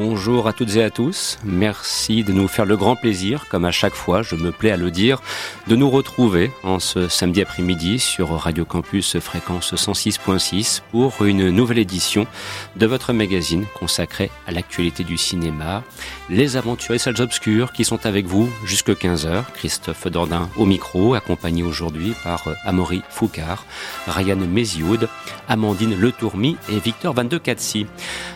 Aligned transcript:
Bonjour 0.00 0.46
à 0.46 0.52
toutes 0.52 0.76
et 0.76 0.84
à 0.84 0.90
tous. 0.90 1.38
Merci 1.42 2.22
de 2.22 2.32
nous 2.32 2.46
faire 2.46 2.66
le 2.66 2.76
grand 2.76 2.94
plaisir, 2.94 3.46
comme 3.48 3.64
à 3.64 3.72
chaque 3.72 3.94
fois, 3.94 4.22
je 4.22 4.36
me 4.36 4.52
plais 4.52 4.70
à 4.70 4.76
le 4.76 4.92
dire, 4.92 5.20
de 5.66 5.74
nous 5.74 5.90
retrouver 5.90 6.52
en 6.62 6.78
ce 6.78 7.08
samedi 7.08 7.42
après-midi 7.42 7.98
sur 7.98 8.30
Radio 8.30 8.64
Campus 8.64 9.18
fréquence 9.18 9.74
106.6 9.74 10.82
pour 10.92 11.24
une 11.24 11.50
nouvelle 11.50 11.80
édition 11.80 12.28
de 12.76 12.86
votre 12.86 13.12
magazine 13.12 13.64
consacré 13.76 14.30
à 14.46 14.52
l'actualité 14.52 15.02
du 15.02 15.18
cinéma, 15.18 15.82
Les 16.30 16.56
Aventures 16.56 17.00
Salles 17.00 17.20
Obscures 17.20 17.72
qui 17.72 17.84
sont 17.84 18.06
avec 18.06 18.24
vous 18.24 18.48
jusque 18.64 18.90
15h. 18.90 19.46
Christophe 19.54 20.06
Dordain 20.06 20.48
au 20.56 20.64
micro, 20.64 21.14
accompagné 21.14 21.64
aujourd'hui 21.64 22.14
par 22.22 22.44
Amaury 22.64 23.02
Foucard, 23.10 23.66
Ryan 24.06 24.36
Mézioud, 24.36 25.08
Amandine 25.48 25.98
Letourmi 25.98 26.56
et 26.70 26.78
Victor 26.78 27.14
Van 27.14 27.24
de 27.24 27.38
Katsi. 27.38 27.88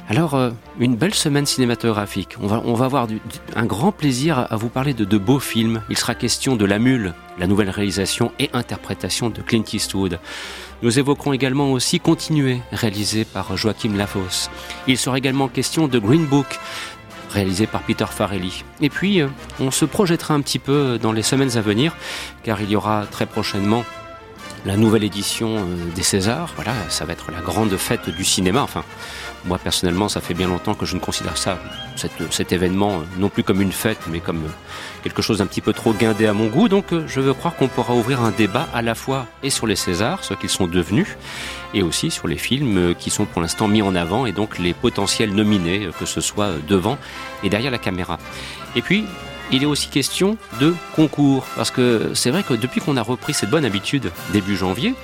Alors, 0.09 0.34
euh, 0.34 0.50
une 0.81 0.97
belle 0.97 1.15
semaine 1.15 1.47
cinématographique. 1.53 2.36
On 2.41 2.47
va, 2.47 2.62
on 2.64 2.75
va 2.75 2.86
avoir 2.86 3.06
un 3.55 3.67
grand 3.67 3.92
plaisir 3.92 4.47
à 4.50 4.56
vous 4.56 4.69
parler 4.69 4.95
de, 4.95 5.05
de 5.05 5.19
beaux 5.19 5.39
films. 5.39 5.83
Il 5.91 5.97
sera 5.97 6.14
question 6.14 6.56
de 6.56 6.64
La 6.64 6.78
Mule, 6.78 7.14
la 7.39 7.47
nouvelle 7.47 7.70
réalisation 7.70 8.33
et 8.39 8.50
interprétation 8.53 9.31
de 9.31 9.42
Clint 9.42 9.64
Eastwood. 9.72 10.19
Nous 10.83 10.98
évoquerons 10.98 11.33
également 11.33 11.70
aussi 11.72 12.00
Continuer, 12.00 12.61
réalisé 12.72 13.25
par 13.25 13.56
Joachim 13.56 13.97
Lafosse. 13.97 14.50
Il 14.86 14.98
sera 14.98 15.19
également 15.19 15.48
question 15.48 15.89
de 15.89 15.98
Green 15.98 16.25
Book, 16.25 16.59
réalisé 17.31 17.66
par 17.66 17.83
Peter 17.83 18.06
Farrelly. 18.09 18.64
Et 18.81 18.89
puis, 18.89 19.20
euh, 19.20 19.28
on 19.61 19.70
se 19.70 19.84
projettera 19.84 20.34
un 20.34 20.41
petit 20.41 20.59
peu 20.59 20.98
dans 21.00 21.12
les 21.12 21.22
semaines 21.22 21.56
à 21.56 21.61
venir, 21.61 21.94
car 22.42 22.61
il 22.61 22.70
y 22.70 22.77
aura 22.77 23.06
très 23.11 23.27
prochainement 23.27 23.84
la 24.65 24.77
nouvelle 24.77 25.05
édition 25.05 25.57
euh, 25.57 25.65
des 25.95 26.03
Césars. 26.03 26.53
Voilà, 26.57 26.73
ça 26.89 27.05
va 27.05 27.13
être 27.13 27.31
la 27.33 27.41
grande 27.41 27.77
fête 27.77 28.11
du 28.11 28.25
cinéma. 28.25 28.63
Enfin, 28.63 28.85
moi 29.45 29.59
personnellement, 29.59 30.09
ça 30.09 30.21
fait 30.21 30.35
bien 30.35 30.49
longtemps 30.49 30.75
que 30.75 30.87
je 30.87 30.95
ne 30.95 31.01
considère 31.01 31.37
ça, 31.37 31.59
cet, 31.97 32.53
événement, 32.53 33.01
euh, 33.01 33.19
non 33.19 33.29
plus 33.29 33.43
comme 33.43 33.61
une 33.61 33.73
fête, 33.73 33.99
mais 34.09 34.21
comme 34.21 34.45
euh, 34.45 34.51
quelque 35.03 35.23
chose 35.23 35.39
d'un 35.39 35.47
petit 35.47 35.61
peu 35.61 35.73
trop 35.73 35.93
guindé 35.93 36.27
à 36.27 36.33
mon 36.33 36.47
goût. 36.47 36.69
Donc, 36.69 36.87
je 37.07 37.21
veux 37.21 37.35
croire 37.35 37.57
qu'on 37.57 37.69
pourra 37.69 37.95
ouvrir 37.95 38.21
un 38.21 38.31
débat 38.31 38.69
à 38.73 38.83
la 38.83 38.95
fois 38.95 39.27
et 39.43 39.51
sur 39.51 39.67
les 39.67 39.77
Césars, 39.77 40.25
ce 40.25 40.35
qu'ils 40.35 40.49
sont 40.49 40.67
devenus, 40.67 41.17
et 41.75 41.83
aussi 41.83 42.11
sur 42.11 42.29
les 42.29 42.37
films 42.37 42.95
qui 42.95 43.11
sont 43.11 43.25
pour 43.25 43.43
l'instant 43.43 43.67
mis 43.67 43.83
en 43.83 43.95
avant, 43.95 44.27
et 44.27 44.33
donc 44.33 44.59
les 44.59 44.75
potentiels 44.75 45.34
nominés, 45.34 45.89
que 45.99 46.06
ce 46.06 46.21
soit 46.21 46.53
devant 46.69 46.99
et 47.43 47.49
derrière 47.49 47.71
la 47.71 47.78
caméra. 47.78 48.19
Et 48.77 48.83
puis, 48.83 49.05
il 49.53 49.63
est 49.63 49.67
aussi 49.67 49.89
question 49.89 50.37
de 50.61 50.75
concours. 50.97 51.45
Parce 51.55 51.71
que 51.71 52.11
c'est 52.15 52.31
vrai 52.31 52.43
que 52.43 52.55
depuis 52.55 52.81
qu'on 52.81 52.97
a 52.97 53.03
repris 53.03 53.35
cette 53.35 53.51
bonne 53.51 53.65
habitude 53.65 54.11
début 54.33 54.57
janvier, 54.57 54.95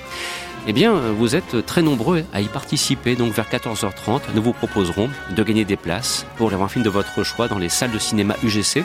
eh 0.67 0.73
bien, 0.73 0.93
vous 0.93 1.35
êtes 1.35 1.65
très 1.65 1.81
nombreux 1.81 2.25
à 2.33 2.41
y 2.41 2.45
participer. 2.45 3.15
Donc, 3.15 3.33
vers 3.33 3.49
14h30, 3.49 4.21
nous 4.35 4.41
vous 4.41 4.53
proposerons 4.53 5.09
de 5.35 5.43
gagner 5.43 5.65
des 5.65 5.77
places 5.77 6.25
pour 6.37 6.51
les 6.51 6.57
film 6.67 6.83
de 6.83 6.89
votre 6.89 7.23
choix 7.23 7.47
dans 7.47 7.57
les 7.57 7.69
salles 7.69 7.91
de 7.91 7.99
cinéma 7.99 8.35
UGC. 8.43 8.83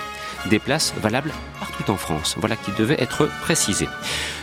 Des 0.51 0.59
places 0.59 0.95
valables 1.03 1.33
partout 1.59 1.91
en 1.91 1.97
France. 1.97 2.37
Voilà 2.39 2.57
qui 2.57 2.71
devait 2.79 3.01
être 3.01 3.29
précisé. 3.41 3.89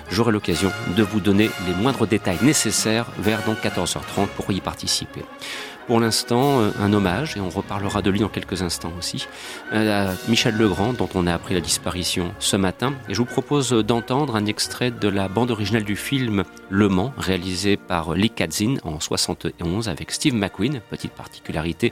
J'aurai 0.09 0.31
l'occasion 0.31 0.71
de 0.97 1.03
vous 1.03 1.21
donner 1.21 1.49
les 1.67 1.73
moindres 1.73 2.05
détails 2.05 2.39
nécessaires 2.41 3.05
vers 3.17 3.43
donc 3.43 3.57
14h30 3.63 4.27
pour 4.35 4.51
y 4.51 4.59
participer 4.59 5.21
pour 5.91 5.99
l'instant 5.99 6.61
un 6.79 6.93
hommage, 6.93 7.35
et 7.35 7.41
on 7.41 7.49
reparlera 7.49 8.01
de 8.01 8.09
lui 8.09 8.21
dans 8.21 8.29
quelques 8.29 8.61
instants 8.61 8.93
aussi, 8.97 9.27
à 9.73 10.13
Michel 10.29 10.55
Legrand, 10.55 10.93
dont 10.93 11.09
on 11.15 11.27
a 11.27 11.33
appris 11.33 11.53
la 11.53 11.59
disparition 11.59 12.33
ce 12.39 12.55
matin. 12.55 12.93
Et 13.09 13.13
je 13.13 13.17
vous 13.17 13.25
propose 13.25 13.71
d'entendre 13.71 14.37
un 14.37 14.45
extrait 14.45 14.89
de 14.89 15.09
la 15.09 15.27
bande 15.27 15.51
originale 15.51 15.83
du 15.83 15.97
film 15.97 16.45
Le 16.69 16.87
Mans, 16.87 17.11
réalisé 17.17 17.75
par 17.75 18.13
Lee 18.13 18.29
Katzin 18.29 18.75
en 18.85 19.01
71 19.01 19.89
avec 19.89 20.11
Steve 20.11 20.33
McQueen. 20.33 20.79
Petite 20.89 21.11
particularité, 21.11 21.91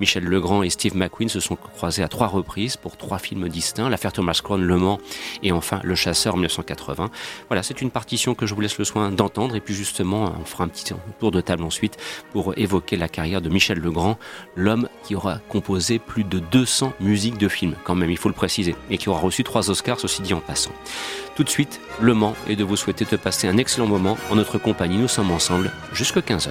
Michel 0.00 0.24
Legrand 0.24 0.64
et 0.64 0.70
Steve 0.70 0.96
McQueen 0.96 1.28
se 1.28 1.38
sont 1.38 1.54
croisés 1.54 2.02
à 2.02 2.08
trois 2.08 2.26
reprises 2.26 2.76
pour 2.76 2.96
trois 2.96 3.18
films 3.18 3.48
distincts, 3.48 3.88
l'affaire 3.88 4.12
Thomas 4.12 4.40
Crown, 4.42 4.60
Le 4.60 4.76
Mans 4.76 4.98
et 5.44 5.52
enfin 5.52 5.78
Le 5.84 5.94
Chasseur 5.94 6.34
en 6.34 6.38
1980. 6.38 7.10
Voilà, 7.48 7.62
c'est 7.62 7.80
une 7.80 7.92
partition 7.92 8.34
que 8.34 8.44
je 8.44 8.56
vous 8.56 8.60
laisse 8.60 8.76
le 8.76 8.84
soin 8.84 9.12
d'entendre 9.12 9.54
et 9.54 9.60
puis 9.60 9.74
justement 9.74 10.34
on 10.40 10.44
fera 10.44 10.64
un 10.64 10.68
petit 10.68 10.92
tour 11.20 11.30
de 11.30 11.40
table 11.40 11.62
ensuite 11.62 11.96
pour 12.32 12.52
évoquer 12.58 12.96
la 12.96 13.06
carrière 13.06 13.35
de 13.40 13.48
Michel 13.48 13.78
Legrand, 13.78 14.18
l'homme 14.54 14.88
qui 15.04 15.14
aura 15.14 15.38
composé 15.48 15.98
plus 15.98 16.24
de 16.24 16.38
200 16.38 16.92
musiques 17.00 17.38
de 17.38 17.48
films, 17.48 17.74
quand 17.84 17.94
même, 17.94 18.10
il 18.10 18.16
faut 18.16 18.28
le 18.28 18.34
préciser, 18.34 18.74
et 18.90 18.98
qui 18.98 19.08
aura 19.08 19.20
reçu 19.20 19.44
trois 19.44 19.70
Oscars, 19.70 20.00
ceci 20.00 20.22
dit 20.22 20.34
en 20.34 20.40
passant. 20.40 20.72
Tout 21.34 21.44
de 21.44 21.50
suite, 21.50 21.80
le 22.00 22.14
Mans 22.14 22.34
est 22.48 22.56
de 22.56 22.64
vous 22.64 22.76
souhaiter 22.76 23.04
de 23.04 23.16
passer 23.16 23.48
un 23.48 23.56
excellent 23.56 23.86
moment 23.86 24.16
en 24.30 24.36
notre 24.36 24.58
compagnie. 24.58 24.96
Nous 24.96 25.08
sommes 25.08 25.30
ensemble 25.30 25.70
jusqu'à 25.92 26.20
15h. 26.20 26.50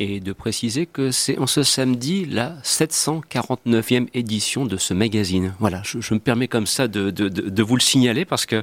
Et 0.00 0.18
de 0.18 0.32
préciser 0.32 0.86
que 0.86 1.10
c'est 1.10 1.38
en 1.38 1.46
ce 1.46 1.62
samedi 1.62 2.24
la 2.24 2.56
749e 2.64 4.08
édition 4.14 4.64
de 4.64 4.78
ce 4.78 4.94
magazine. 4.94 5.54
Voilà, 5.60 5.82
je, 5.84 6.14
me 6.14 6.18
permets 6.18 6.48
comme 6.48 6.66
ça 6.66 6.88
de, 6.88 7.10
de, 7.10 7.62
vous 7.62 7.76
le 7.76 7.82
signaler 7.82 8.24
parce 8.24 8.46
que 8.46 8.62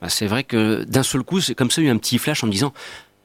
bah, 0.00 0.08
c'est 0.08 0.28
vrai 0.28 0.44
que 0.44 0.84
d'un 0.84 1.02
seul 1.02 1.24
coup, 1.24 1.40
c'est 1.40 1.56
comme 1.56 1.72
ça, 1.72 1.82
eu 1.82 1.88
un 1.88 1.98
petit 1.98 2.18
flash 2.18 2.44
en 2.44 2.46
me 2.46 2.52
disant, 2.52 2.72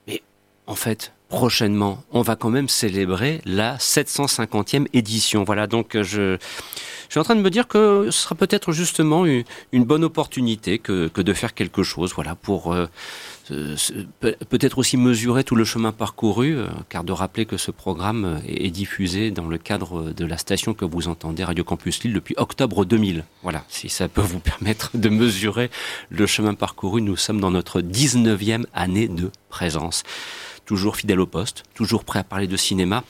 mais 0.07 0.23
en 0.65 0.73
fait, 0.73 1.13
prochainement, 1.29 2.03
on 2.11 2.23
va 2.23 2.35
quand 2.35 2.49
même 2.49 2.69
célébrer 2.69 3.39
la 3.45 3.77
750e 3.77 4.87
édition. 4.93 5.43
Voilà, 5.43 5.67
donc 5.67 5.91
je, 5.93 6.01
je 6.01 6.37
suis 7.11 7.19
en 7.19 7.23
train 7.23 7.35
de 7.35 7.41
me 7.41 7.51
dire 7.51 7.67
que 7.67 8.07
ce 8.09 8.23
sera 8.23 8.33
peut-être 8.33 8.71
justement 8.71 9.27
une, 9.27 9.43
une, 9.71 9.83
bonne 9.83 10.03
opportunité 10.03 10.79
que, 10.79 11.07
que, 11.07 11.21
de 11.21 11.33
faire 11.33 11.53
quelque 11.53 11.83
chose, 11.83 12.13
voilà, 12.15 12.33
pour... 12.33 12.73
Euh, 12.73 12.87
peut-être 13.49 14.77
aussi 14.77 14.97
mesurer 14.97 15.43
tout 15.43 15.55
le 15.55 15.65
chemin 15.65 15.91
parcouru, 15.91 16.55
euh, 16.55 16.67
car 16.89 17.03
de 17.03 17.11
rappeler 17.11 17.45
que 17.45 17.57
ce 17.57 17.71
programme 17.71 18.25
euh, 18.25 18.37
est 18.47 18.71
diffusé 18.71 19.31
dans 19.31 19.47
le 19.47 19.57
cadre 19.57 20.11
de 20.11 20.25
la 20.25 20.37
station 20.37 20.73
que 20.73 20.85
vous 20.85 21.07
entendez, 21.07 21.43
Radio 21.43 21.63
Campus 21.63 22.03
Lille, 22.03 22.13
depuis 22.13 22.35
octobre 22.37 22.85
2000. 22.85 23.25
Voilà, 23.41 23.65
si 23.67 23.89
ça 23.89 24.07
peut 24.07 24.21
vous 24.21 24.39
permettre 24.59 24.91
de 24.93 25.09
mesurer 25.09 25.69
le 26.09 26.25
chemin 26.25 26.53
parcouru, 26.53 27.01
nous 27.01 27.17
sommes 27.17 27.41
dans 27.41 27.51
notre 27.51 27.81
19e 27.81 28.65
année 28.73 29.07
de 29.07 29.29
présence 29.49 30.03
toujours 30.65 30.95
fidèle 30.95 31.19
au 31.19 31.25
poste, 31.25 31.63
toujours 31.73 32.05
prêt 32.05 32.19
à 32.19 32.23
parler 32.23 32.47
de 32.47 32.55
cinéma, 32.55 33.03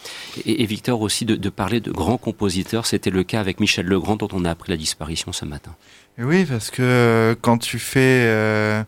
et, 0.45 0.65
Victor 0.65 1.01
aussi 1.01 1.23
de, 1.23 1.49
parler 1.49 1.79
de 1.81 1.91
grands 1.91 2.17
compositeurs. 2.17 2.87
C'était 2.87 3.11
le 3.11 3.23
cas 3.23 3.39
avec 3.39 3.59
Michel 3.59 3.85
Legrand 3.85 4.15
dont 4.15 4.27
on 4.31 4.43
a 4.43 4.49
appris 4.49 4.71
la 4.71 4.77
disparition 4.77 5.31
ce 5.31 5.45
matin. 5.45 5.75
Oui, 6.17 6.45
parce 6.45 6.71
que 6.71 6.81
euh, 6.81 7.35
quand 7.39 7.59
tu 7.59 7.77
fais 7.77 8.83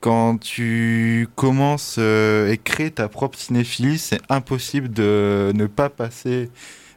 quand 0.00 0.38
tu 0.38 1.28
commences 1.34 1.96
euh, 1.98 2.50
et 2.50 2.58
crées 2.58 2.90
ta 2.90 3.08
propre 3.08 3.38
cinéphilie, 3.38 3.98
c'est 3.98 4.20
impossible 4.28 4.90
de 4.90 5.52
ne 5.54 5.66
pas 5.66 5.88
passer 5.88 6.50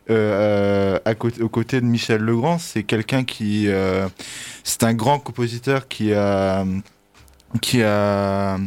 euh, 0.09 0.99
à 1.05 1.15
côté, 1.15 1.41
aux 1.41 1.49
côtés 1.49 1.81
de 1.81 1.85
Michel 1.85 2.21
Legrand. 2.21 2.59
C'est 2.59 2.83
quelqu'un 2.83 3.23
qui, 3.23 3.67
euh, 3.67 4.07
c'est 4.63 4.83
un 4.83 4.93
grand 4.93 5.19
compositeur 5.19 5.87
qui 5.87 6.13
a, 6.13 6.65
qui 7.61 7.81
a 7.83 8.57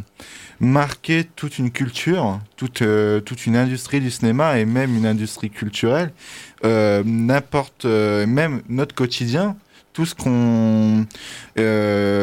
marqué 0.61 1.25
toute 1.37 1.59
une 1.59 1.71
culture, 1.71 2.41
toute, 2.57 2.83
toute 3.25 3.47
une 3.47 3.57
industrie 3.57 4.01
du 4.01 4.11
cinéma 4.11 4.59
et 4.59 4.65
même 4.65 4.97
une 4.97 5.07
industrie 5.07 5.51
culturelle. 5.51 6.13
N'importe, 6.63 7.85
même 7.85 8.63
notre 8.69 8.95
quotidien 8.95 9.57
tout 9.95 10.05
ce 10.05 10.15
qu'on... 10.15 11.07
Euh, 11.59 12.14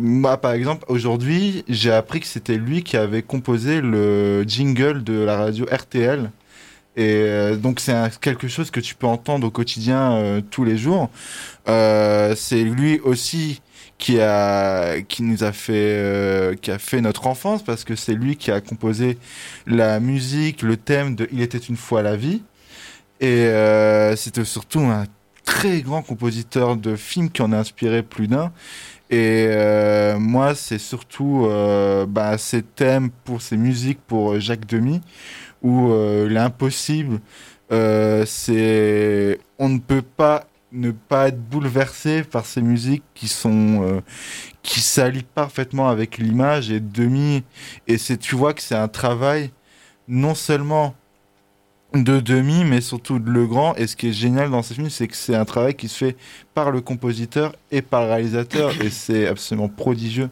moi, 0.00 0.36
par 0.38 0.52
exemple, 0.52 0.84
aujourd'hui, 0.88 1.64
j'ai 1.68 1.92
appris 1.92 2.20
que 2.20 2.26
c'était 2.26 2.56
lui 2.56 2.82
qui 2.82 2.96
avait 2.96 3.22
composé 3.22 3.80
le 3.80 4.44
jingle 4.44 5.04
de 5.04 5.20
la 5.20 5.36
radio 5.36 5.66
RTL. 5.70 6.30
Et 6.96 7.24
euh, 7.26 7.56
donc 7.56 7.80
c'est 7.80 7.94
quelque 8.20 8.48
chose 8.48 8.70
que 8.70 8.80
tu 8.80 8.94
peux 8.94 9.06
entendre 9.06 9.46
au 9.46 9.50
quotidien 9.50 10.12
euh, 10.12 10.40
tous 10.40 10.64
les 10.64 10.78
jours. 10.78 11.10
c'est 11.66 12.64
lui 12.64 13.00
aussi 13.00 13.60
qui 13.98 14.20
a 14.20 15.00
qui 15.02 15.22
nous 15.22 15.44
a 15.44 15.52
fait 15.52 16.58
qui 16.60 16.70
a 16.70 16.78
fait 16.78 17.00
notre 17.00 17.26
enfance 17.26 17.62
parce 17.62 17.84
que 17.84 17.96
c'est 17.96 18.14
lui 18.14 18.36
qui 18.36 18.50
a 18.50 18.60
composé 18.60 19.18
la 19.66 20.00
musique, 20.00 20.62
le 20.62 20.76
thème 20.76 21.16
de 21.16 21.28
Il 21.32 21.42
était 21.42 21.58
une 21.58 21.76
fois 21.76 22.02
la 22.02 22.16
vie. 22.16 22.42
Et 23.20 23.48
c'était 24.16 24.44
surtout 24.44 24.80
un 24.80 25.04
très 25.46 25.80
grand 25.80 26.02
compositeur 26.02 26.76
de 26.76 26.96
films 26.96 27.30
qui 27.30 27.40
en 27.40 27.52
a 27.52 27.56
inspiré 27.56 28.02
plus 28.02 28.28
d'un. 28.28 28.52
Et 29.10 29.46
euh, 29.50 30.18
moi, 30.18 30.54
c'est 30.54 30.78
surtout 30.78 31.46
euh, 31.46 32.06
bah, 32.06 32.38
ces 32.38 32.62
thèmes 32.62 33.10
pour 33.24 33.40
ces 33.40 33.56
musiques 33.56 34.00
pour 34.06 34.40
Jacques 34.40 34.66
Demy, 34.66 35.00
où 35.62 35.90
euh, 35.90 36.28
l'impossible, 36.28 37.20
c'est 37.70 39.38
on 39.58 39.68
ne 39.68 39.78
peut 39.78 40.02
pas 40.02 40.46
ne 40.72 40.90
pas 40.90 41.28
être 41.28 41.40
bouleversé 41.40 42.24
par 42.24 42.44
ces 42.44 42.60
musiques 42.60 43.04
qui 43.14 43.28
sont 43.28 44.02
qui 44.62 44.80
s'allient 44.80 45.22
parfaitement 45.22 45.88
avec 45.88 46.18
l'image 46.18 46.70
et 46.70 46.80
Demi. 46.80 47.44
Et 47.86 47.98
c'est 47.98 48.18
tu 48.18 48.34
vois 48.34 48.54
que 48.54 48.62
c'est 48.62 48.74
un 48.74 48.88
travail 48.88 49.50
non 50.08 50.34
seulement 50.34 50.94
de 51.94 52.20
demi, 52.20 52.64
mais 52.64 52.80
surtout 52.80 53.18
de 53.18 53.30
le 53.30 53.46
grand. 53.46 53.74
Et 53.76 53.86
ce 53.86 53.96
qui 53.96 54.08
est 54.08 54.12
génial 54.12 54.50
dans 54.50 54.62
ce 54.62 54.74
film, 54.74 54.90
c'est 54.90 55.08
que 55.08 55.16
c'est 55.16 55.34
un 55.34 55.44
travail 55.44 55.74
qui 55.74 55.88
se 55.88 55.96
fait 55.96 56.16
par 56.54 56.70
le 56.70 56.80
compositeur 56.80 57.54
et 57.76 57.82
par 57.82 58.00
le 58.00 58.08
réalisateur, 58.08 58.72
et 58.80 58.88
c'est 58.88 59.26
absolument 59.26 59.68
prodigieux. 59.68 60.30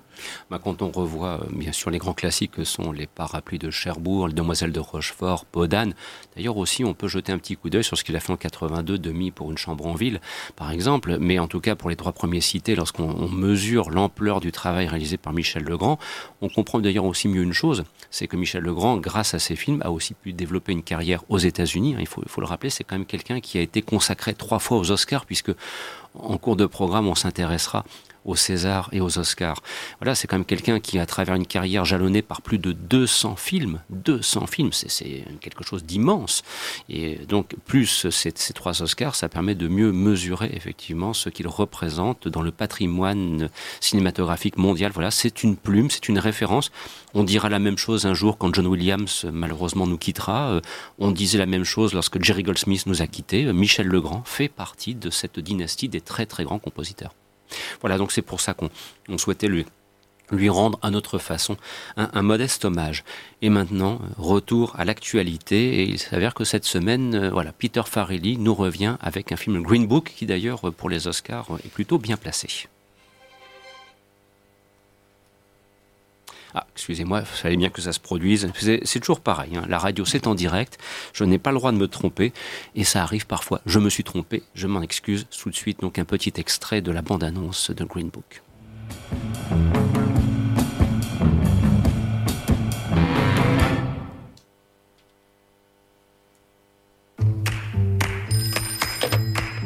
Bah, 0.50 0.58
quand 0.62 0.80
on 0.80 0.90
revoit 0.90 1.40
euh, 1.42 1.46
bien 1.50 1.72
sûr 1.72 1.90
les 1.90 1.98
grands 1.98 2.14
classiques 2.14 2.52
que 2.52 2.64
sont 2.64 2.90
les 2.90 3.06
parapluies 3.06 3.58
de 3.58 3.70
Cherbourg, 3.70 4.28
les 4.28 4.34
demoiselles 4.34 4.72
de 4.72 4.80
Rochefort, 4.80 5.44
Podane, 5.44 5.92
d'ailleurs 6.34 6.56
aussi 6.56 6.84
on 6.84 6.94
peut 6.94 7.08
jeter 7.08 7.32
un 7.32 7.38
petit 7.38 7.56
coup 7.56 7.68
d'œil 7.68 7.84
sur 7.84 7.98
ce 7.98 8.04
qu'il 8.04 8.16
a 8.16 8.20
fait 8.20 8.32
en 8.32 8.38
82, 8.38 8.96
demi 8.96 9.30
pour 9.30 9.50
une 9.50 9.58
chambre 9.58 9.86
en 9.86 9.92
ville, 9.92 10.20
par 10.56 10.70
exemple, 10.70 11.18
mais 11.20 11.38
en 11.38 11.46
tout 11.46 11.60
cas 11.60 11.74
pour 11.74 11.90
les 11.90 11.96
trois 11.96 12.12
premiers 12.12 12.40
cités, 12.40 12.76
lorsqu'on 12.76 13.28
mesure 13.28 13.90
l'ampleur 13.90 14.40
du 14.40 14.50
travail 14.50 14.86
réalisé 14.86 15.18
par 15.18 15.34
Michel 15.34 15.64
Legrand, 15.64 15.98
on 16.40 16.48
comprend 16.48 16.78
d'ailleurs 16.78 17.04
aussi 17.04 17.28
mieux 17.28 17.42
une 17.42 17.52
chose, 17.52 17.84
c'est 18.10 18.26
que 18.26 18.36
Michel 18.36 18.62
Legrand, 18.62 18.96
grâce 18.96 19.34
à 19.34 19.38
ses 19.38 19.56
films, 19.56 19.82
a 19.84 19.90
aussi 19.90 20.14
pu 20.14 20.32
développer 20.32 20.72
une 20.72 20.82
carrière 20.82 21.24
aux 21.28 21.38
États-Unis. 21.38 21.94
Hein, 21.94 22.00
il 22.00 22.06
faut, 22.06 22.22
il 22.24 22.30
faut 22.30 22.40
le 22.40 22.46
rappeler, 22.46 22.70
c'est 22.70 22.84
quand 22.84 22.96
même 22.96 23.06
quelqu'un 23.06 23.40
qui 23.40 23.58
a 23.58 23.60
été 23.60 23.82
consacré 23.82 24.32
trois 24.32 24.60
fois 24.60 24.78
aux 24.78 24.90
Oscars, 24.90 25.26
puisque 25.26 25.52
en 26.14 26.38
cours 26.38 26.56
de 26.56 26.66
programme, 26.66 27.08
on 27.08 27.14
s'intéressera 27.14 27.84
aux 28.24 28.36
César 28.36 28.88
et 28.92 29.00
aux 29.00 29.18
Oscars. 29.18 29.62
Voilà, 30.00 30.14
c'est 30.14 30.26
quand 30.26 30.36
même 30.36 30.44
quelqu'un 30.44 30.80
qui, 30.80 30.98
à 30.98 31.06
travers 31.06 31.34
une 31.34 31.46
carrière 31.46 31.84
jalonnée 31.84 32.22
par 32.22 32.42
plus 32.42 32.58
de 32.58 32.72
200 32.72 33.36
films, 33.36 33.80
200 33.90 34.46
films, 34.46 34.72
c'est 34.72 35.24
quelque 35.40 35.64
chose 35.64 35.84
d'immense. 35.84 36.42
Et 36.88 37.16
donc, 37.28 37.54
plus 37.66 38.06
ces, 38.10 38.32
trois 38.52 38.82
Oscars, 38.82 39.14
ça 39.14 39.28
permet 39.28 39.54
de 39.54 39.68
mieux 39.68 39.92
mesurer 39.92 40.50
effectivement 40.52 41.12
ce 41.12 41.28
qu'il 41.28 41.48
représente 41.48 42.28
dans 42.28 42.42
le 42.42 42.50
patrimoine 42.50 43.48
cinématographique 43.80 44.56
mondial. 44.56 44.92
Voilà, 44.92 45.10
c'est 45.10 45.42
une 45.42 45.56
plume, 45.56 45.90
c'est 45.90 46.08
une 46.08 46.18
référence. 46.18 46.70
On 47.14 47.24
dira 47.24 47.48
la 47.48 47.58
même 47.58 47.78
chose 47.78 48.06
un 48.06 48.14
jour 48.14 48.38
quand 48.38 48.54
John 48.54 48.66
Williams 48.66 49.26
malheureusement 49.32 49.86
nous 49.86 49.98
quittera. 49.98 50.50
Euh, 50.50 50.60
on 50.98 51.10
disait 51.10 51.38
la 51.38 51.46
même 51.46 51.64
chose 51.64 51.94
lorsque 51.94 52.22
Jerry 52.22 52.42
Goldsmith 52.42 52.86
nous 52.86 53.02
a 53.02 53.06
quittés. 53.06 53.52
Michel 53.52 53.86
Legrand 53.86 54.22
fait 54.24 54.48
partie 54.48 54.94
de 54.94 55.10
cette 55.10 55.38
dynastie 55.38 55.88
des 55.88 56.00
très 56.00 56.26
très 56.26 56.44
grands 56.44 56.58
compositeurs. 56.58 57.14
Voilà, 57.80 57.98
donc 57.98 58.12
c'est 58.12 58.22
pour 58.22 58.40
ça 58.40 58.54
qu'on 58.54 58.70
souhaitait 59.18 59.48
lui, 59.48 59.66
lui 60.30 60.48
rendre 60.48 60.78
à 60.82 60.90
notre 60.90 61.18
façon 61.18 61.56
un, 61.96 62.22
modeste 62.22 62.64
hommage. 62.64 63.04
Et 63.42 63.50
maintenant, 63.50 64.00
retour 64.16 64.74
à 64.76 64.84
l'actualité, 64.84 65.80
et 65.80 65.82
il 65.84 65.98
s'avère 65.98 66.34
que 66.34 66.44
cette 66.44 66.64
semaine, 66.64 67.14
euh, 67.14 67.30
voilà, 67.30 67.52
Peter 67.52 67.82
Farrelly 67.86 68.38
nous 68.38 68.54
revient 68.54 68.96
avec 69.00 69.32
un 69.32 69.36
film 69.36 69.62
Green 69.62 69.86
Book, 69.86 70.12
qui 70.16 70.26
d'ailleurs, 70.26 70.72
pour 70.72 70.88
les 70.88 71.06
Oscars, 71.06 71.46
est 71.64 71.70
plutôt 71.70 71.98
bien 71.98 72.16
placé. 72.16 72.68
Ah, 76.56 76.68
excusez-moi, 76.76 77.20
il 77.20 77.26
fallait 77.26 77.56
bien 77.56 77.68
que 77.68 77.82
ça 77.82 77.92
se 77.92 77.98
produise. 77.98 78.48
C'est 78.56 79.00
toujours 79.00 79.18
pareil. 79.18 79.56
Hein. 79.56 79.64
La 79.68 79.76
radio, 79.76 80.04
c'est 80.04 80.28
en 80.28 80.36
direct. 80.36 80.78
Je 81.12 81.24
n'ai 81.24 81.38
pas 81.38 81.50
le 81.50 81.58
droit 81.58 81.72
de 81.72 81.76
me 81.76 81.88
tromper. 81.88 82.32
Et 82.76 82.84
ça 82.84 83.02
arrive 83.02 83.26
parfois. 83.26 83.60
Je 83.66 83.80
me 83.80 83.90
suis 83.90 84.04
trompé. 84.04 84.44
Je 84.54 84.68
m'en 84.68 84.80
excuse. 84.80 85.26
Tout 85.36 85.50
de 85.50 85.56
suite, 85.56 85.80
donc, 85.80 85.98
un 85.98 86.04
petit 86.04 86.32
extrait 86.36 86.80
de 86.80 86.92
la 86.92 87.02
bande-annonce 87.02 87.72
de 87.72 87.84
Green 87.84 88.08
Book. 88.08 88.42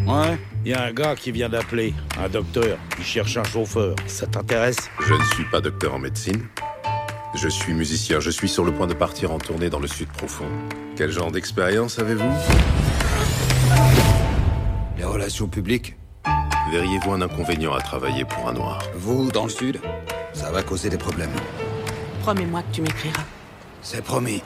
Ouais, 0.07 0.39
il 0.65 0.71
y 0.71 0.73
a 0.73 0.85
un 0.85 0.93
gars 0.95 1.15
qui 1.17 1.33
vient 1.33 1.51
d'appeler, 1.51 1.93
un 2.19 2.31
docteur. 2.31 2.79
Il 2.99 3.05
cherche 3.05 3.37
un 3.37 3.45
chauffeur. 3.45 3.95
Ça 4.07 4.27
t'intéresse? 4.27 4.89
Je 5.07 5.13
ne 5.13 5.25
suis 5.35 5.45
pas 5.51 5.61
docteur 5.61 5.95
en 5.95 5.99
médecine. 5.99 6.49
Je 7.41 7.49
suis 7.49 7.73
musicien, 7.73 8.19
je 8.19 8.31
suis 8.31 8.49
sur 8.49 8.65
le 8.65 8.73
point 8.73 8.89
de 8.89 8.95
partir 8.95 9.31
en 9.31 9.39
tournée 9.39 9.71
dans 9.71 9.79
le 9.79 9.87
sud 9.87 10.09
profond. 10.09 10.49
Quel 10.97 11.13
genre 11.13 11.31
d'expérience 11.31 12.01
avez-vous? 12.01 12.33
Les 14.97 15.05
relations 15.05 15.47
publiques 15.47 15.95
Verriez-vous 16.73 17.13
un 17.13 17.23
inconvénient 17.23 17.73
à 17.73 17.81
travailler 17.81 18.25
pour 18.25 18.49
un 18.49 18.55
noir? 18.55 18.83
Vous, 18.97 19.31
dans 19.31 19.45
le 19.45 19.51
sud, 19.51 19.81
ça 20.33 20.51
va 20.51 20.65
causer 20.65 20.91
des 20.91 20.99
problèmes. 20.99 21.31
Promets-moi 22.23 22.63
que 22.63 22.75
tu 22.75 22.83
m'écriras. 22.83 23.23
C'est 23.83 24.03
promis. 24.03 24.43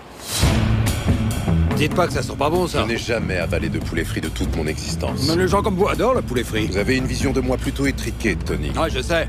Dites 1.76 1.94
pas 1.94 2.06
que 2.06 2.12
ça 2.12 2.22
sent 2.22 2.36
pas 2.38 2.50
bon, 2.50 2.66
ça. 2.66 2.82
Je 2.82 2.88
n'ai 2.88 2.98
jamais 2.98 3.38
avalé 3.38 3.70
de 3.70 3.78
poulet 3.78 4.04
frit 4.04 4.20
de 4.20 4.28
toute 4.28 4.54
mon 4.54 4.66
existence. 4.66 5.28
Mais 5.28 5.36
les 5.36 5.48
gens 5.48 5.62
comme 5.62 5.76
vous 5.76 5.88
adorent 5.88 6.14
le 6.14 6.22
poulet 6.22 6.44
frit. 6.44 6.66
Vous 6.66 6.76
avez 6.76 6.98
une 6.98 7.06
vision 7.06 7.32
de 7.32 7.40
moi 7.40 7.56
plutôt 7.56 7.86
étriquée, 7.86 8.36
Tony. 8.36 8.70
Ah, 8.76 8.90
je 8.90 9.00
sais. 9.00 9.28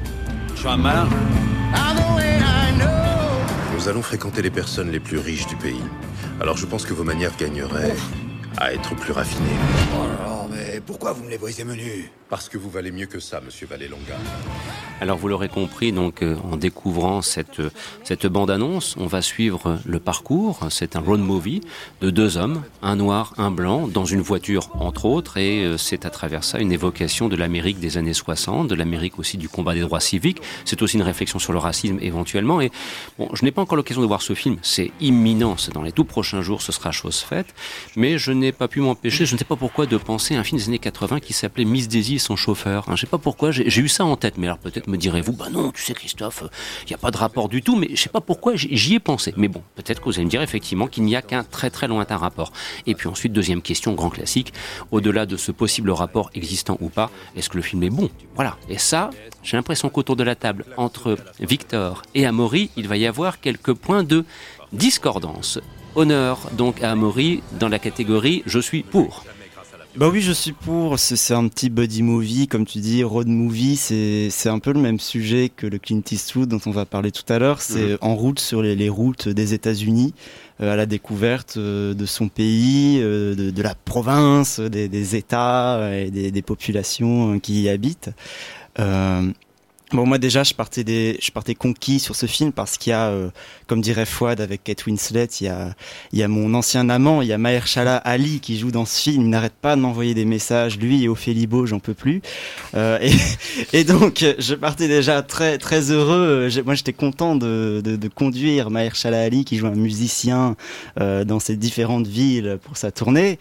Je 0.53 0.60
suis 0.60 0.67
un 0.67 0.77
malin. 0.77 1.08
Nous 3.84 3.90
allons 3.90 4.02
fréquenter 4.02 4.42
les 4.42 4.50
personnes 4.50 4.92
les 4.92 5.02
plus 5.02 5.18
riches 5.18 5.46
du 5.46 5.58
pays. 5.58 5.84
Alors 6.40 6.56
je 6.56 6.66
pense 6.66 6.86
que 6.86 6.94
vos 6.94 7.04
manières 7.04 7.36
gagneraient 7.38 7.94
à 8.58 8.74
être 8.74 8.96
plus 8.96 9.12
raffinées. 9.12 9.58
Oh 9.96 10.08
là 10.08 10.34
mais 10.54 10.82
pourquoi 10.86 11.14
vous 11.14 11.24
me 11.24 11.30
les 11.30 11.38
voyez 11.38 11.64
menus 11.64 12.10
Parce 12.30 12.50
que 12.50 12.58
vous 12.58 12.70
valez 12.70 12.92
mieux 12.92 13.06
que 13.06 13.20
ça, 13.20 13.42
monsieur 13.42 13.68
Vallée-Longa. 13.68 14.18
Alors 15.02 15.18
vous 15.18 15.28
l'aurez 15.28 15.50
compris, 15.50 15.92
donc 15.92 16.22
euh, 16.22 16.36
en 16.50 16.58
découvrant 16.58 17.22
cette, 17.22 17.62
cette 18.04 18.28
bande-annonce, 18.28 18.96
on 18.98 19.06
va 19.06 19.22
suivre 19.22 19.80
le 19.86 20.00
parcours. 20.00 20.60
C'est 20.70 20.96
un 20.96 21.00
road 21.00 21.20
movie 21.20 21.62
de 22.02 22.10
deux 22.10 22.38
hommes, 22.38 22.64
un 22.82 22.96
noir, 22.96 23.34
un 23.38 23.52
blanc, 23.52 23.88
dans 23.88 24.06
une 24.06 24.22
voiture 24.22 24.70
entre 24.80 25.06
autres, 25.06 25.38
et 25.38 25.64
euh, 25.64 25.78
c'est 25.78 26.06
à 26.06 26.10
travers 26.10 26.44
ça 26.44 26.60
une 26.60 26.72
évocation 26.72 27.30
de 27.30 27.36
l'Amérique 27.36 27.80
des 27.80 27.98
années 27.98 28.14
60, 28.14 28.68
de 28.68 28.76
l'Amérique 28.76 29.20
aussi 29.20 29.38
du 29.38 29.50
combat 29.50 29.74
des 29.74 29.82
droits 29.82 30.00
civiques. 30.00 30.42
C'est 30.66 30.82
aussi 30.82 30.98
une 30.98 31.04
réflexion 31.04 31.40
sur 31.40 31.54
le 31.54 31.60
racisme 31.60 31.98
éventuellement. 32.02 32.62
Et 32.62 32.72
bon, 33.18 33.30
je 33.34 33.44
n'ai 33.44 33.52
pas 33.52 33.62
encore 33.62 33.76
l'occasion 33.76 34.02
de 34.02 34.08
voir 34.08 34.22
ce 34.22 34.34
film, 34.34 34.58
c'est 34.62 34.92
imminent, 35.02 35.58
c'est 35.58 35.74
dans 35.74 35.84
les 35.84 35.92
tout 35.92 36.06
prochains 36.06 36.42
jours, 36.42 36.62
ce 36.62 36.72
sera 36.72 36.92
chose 36.92 37.20
faite, 37.20 37.54
mais 37.96 38.18
je 38.18 38.32
n'ai 38.32 38.43
pas 38.52 38.68
pu 38.68 38.82
m'empêcher, 38.82 39.26
je 39.26 39.34
ne 39.34 39.40
sais 39.40 39.46
pas 39.46 39.56
pourquoi, 39.56 39.86
de 39.86 39.98
penser 39.98 40.36
à 40.36 40.40
un 40.40 40.44
film 40.44 40.60
des 40.60 40.68
années 40.68 40.80
80 40.80 41.20
qui 41.20 41.34
s'appelait 41.34 41.66
Miss 41.66 41.88
Daisy 41.88 42.16
et 42.16 42.20
son 42.20 42.36
chauffeur. 42.36 42.84
Hein, 42.84 42.84
je 42.90 42.92
ne 42.92 42.98
sais 42.98 43.08
pas 43.08 43.18
pourquoi, 43.18 43.52
j'ai 43.52 43.82
eu 43.82 43.88
ça 43.88 44.06
en 44.06 44.16
tête, 44.16 44.38
mais 44.38 44.48
alors 44.48 44.58
peut-être 44.58 44.88
me 44.88 44.98
direz-vous, 44.98 45.34
bah 45.34 45.50
non, 45.52 45.72
tu 45.72 45.84
sais 45.84 45.94
Christophe, 45.94 46.44
il 46.84 46.90
n'y 46.90 46.94
a 46.94 46.98
pas 46.98 47.12
de 47.12 47.18
rapport 47.18 47.50
du 47.50 47.62
tout, 47.62 47.76
mais 47.76 47.90
je 47.92 48.02
sais 48.02 48.10
pas 48.10 48.22
pourquoi 48.22 48.56
j'y 48.56 48.96
ai 48.96 49.00
pensé. 49.00 49.34
Mais 49.38 49.48
bon, 49.48 49.62
peut-être 49.76 50.00
que 50.00 50.06
vous 50.06 50.16
allez 50.16 50.26
me 50.26 50.30
dire 50.30 50.42
effectivement 50.42 50.88
qu'il 50.88 51.04
n'y 51.04 51.16
a 51.16 51.22
qu'un 51.22 51.44
très 51.44 51.70
très 51.70 51.88
lointain 51.88 52.18
rapport. 52.18 52.52
Et 52.86 52.96
puis 52.96 53.08
ensuite, 53.08 53.34
deuxième 53.34 53.62
question, 53.62 53.94
grand 53.94 54.10
classique, 54.10 54.54
au-delà 54.92 55.26
de 55.26 55.38
ce 55.38 55.52
possible 55.52 55.92
rapport 55.92 56.30
existant 56.34 56.78
ou 56.82 56.90
pas, 56.90 57.10
est-ce 57.36 57.50
que 57.50 57.58
le 57.58 57.64
film 57.64 57.84
est 57.84 57.90
bon? 57.90 58.10
Voilà. 58.36 58.58
Et 58.70 58.78
ça, 58.78 59.10
j'ai 59.44 59.58
l'impression 59.58 59.90
qu'autour 59.90 60.16
de 60.16 60.24
la 60.24 60.36
table, 60.36 60.66
entre 60.78 61.18
Victor 61.40 62.02
et 62.16 62.26
Amaury, 62.26 62.70
il 62.76 62.88
va 62.88 62.98
y 62.98 63.06
avoir 63.06 63.40
quelques 63.40 63.74
points 63.74 64.04
de 64.04 64.26
discordance. 64.72 65.60
Honneur 65.96 66.50
donc 66.58 66.82
à 66.82 66.92
Amaury 66.92 67.42
dans 67.60 67.70
la 67.70 67.80
catégorie 67.80 68.44
Je 68.46 68.60
suis 68.60 68.84
pour. 68.84 69.24
Bah 69.96 70.10
oui, 70.12 70.22
je 70.22 70.32
suis 70.32 70.54
pour. 70.54 70.98
C'est 70.98 71.36
un 71.36 71.48
petit 71.48 71.70
buddy 71.70 72.02
movie, 72.02 72.48
comme 72.48 72.66
tu 72.66 72.80
dis, 72.80 73.04
road 73.04 73.28
movie. 73.28 73.76
C'est 73.76 74.50
un 74.50 74.58
peu 74.58 74.74
le 74.74 74.80
même 74.80 75.00
sujet 75.00 75.52
que 75.56 75.68
le 75.68 75.78
Clint 75.78 76.02
Eastwood 76.12 76.50
dont 76.50 76.60
on 76.66 76.72
va 76.72 76.86
parler 76.86 77.12
tout 77.12 77.32
à 77.32 77.38
l'heure. 77.38 77.62
C'est 77.62 77.92
mhm. 77.92 77.98
en 78.02 78.16
route 78.16 78.40
sur 78.40 78.64
les, 78.64 78.90
routes 78.90 79.30
des 79.30 79.54
États-Unis, 79.54 80.16
euh, 80.62 80.74
à 80.74 80.76
la 80.76 80.88
découverte 80.88 81.58
euh, 81.58 81.94
de 81.94 82.08
son 82.08 82.28
pays, 82.28 82.98
euh, 83.04 83.52
de, 83.52 83.62
la 83.62 83.76
province, 83.76 84.60
des, 84.60 85.16
États 85.16 85.96
et 85.96 86.10
des, 86.10 86.32
des 86.32 86.42
populations 86.42 87.40
qui 87.40 87.62
y 87.62 87.70
habitent. 87.70 88.10
Bon, 89.94 90.08
moi 90.08 90.18
déjà, 90.18 90.44
je 90.44 90.56
partais 90.56 90.84
des, 90.84 91.20
je 91.22 91.30
partais 91.30 91.54
conquis 91.54 92.00
sur 92.00 92.16
ce 92.16 92.26
film 92.26 92.52
parce 92.52 92.80
qu'il 92.80 92.90
y 92.90 92.94
a, 92.94 93.10
euh, 93.10 93.30
comme 93.68 93.80
dirait 93.80 94.08
Fouad 94.08 94.42
avec 94.42 94.64
Kate 94.64 94.88
Winslet, 94.88 95.28
il 95.40 95.46
y 95.46 95.50
a, 95.50 95.76
il 96.12 96.18
y 96.18 96.24
a 96.24 96.28
mon 96.28 96.56
ancien 96.56 96.90
amant, 96.90 97.22
il 97.22 97.28
y 97.28 97.34
a 97.34 97.38
Mahershala 97.38 97.98
Ali 97.98 98.40
qui 98.40 98.58
joue 98.58 98.72
dans 98.72 98.86
ce 98.86 99.00
film. 99.00 99.22
Il 99.22 99.30
n'arrête 99.30 99.54
pas 99.54 99.76
de 99.76 99.82
m'envoyer 99.82 100.16
des 100.16 100.26
messages, 100.26 100.80
lui 100.80 101.04
et 101.04 101.08
Ophélie 101.08 101.46
Beau, 101.46 101.68
j'en 101.68 101.78
peux 101.78 101.94
plus. 101.94 102.24
Euh, 102.74 102.98
et, 103.04 103.12
et, 103.82 103.84
donc, 103.84 104.26
je 104.40 104.56
partais 104.56 104.88
déjà 104.88 105.22
très, 105.22 105.60
très 105.60 105.92
heureux. 105.92 106.50
Moi, 106.66 106.74
j'étais 106.74 106.94
content 106.94 107.36
de, 107.36 107.80
de, 107.84 107.96
de, 107.96 108.08
conduire 108.08 108.72
Mahershala 108.72 109.22
Ali 109.22 109.46
qui 109.46 109.58
joue 109.58 109.68
un 109.68 109.76
musicien 109.76 110.56
euh, 111.00 111.24
dans 111.24 111.40
ces 111.40 111.56
différentes 111.56 112.08
villes 112.08 112.58
pour 112.64 112.78
sa 112.78 112.92
tournée. 112.92 113.38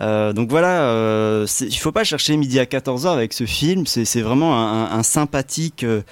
Euh, 0.00 0.32
donc 0.32 0.48
voilà, 0.48 0.82
euh, 0.84 1.46
il 1.60 1.76
faut 1.78 1.92
pas 1.92 2.04
chercher 2.04 2.36
midi 2.36 2.58
à 2.58 2.64
14h 2.64 3.08
avec 3.08 3.32
ce 3.32 3.44
film. 3.44 3.86
C'est 3.86 4.22
vraiment 4.22 4.58
un, 4.58 4.90
un 4.90 5.02
sympathique 5.02 5.84
euh, 5.84 6.02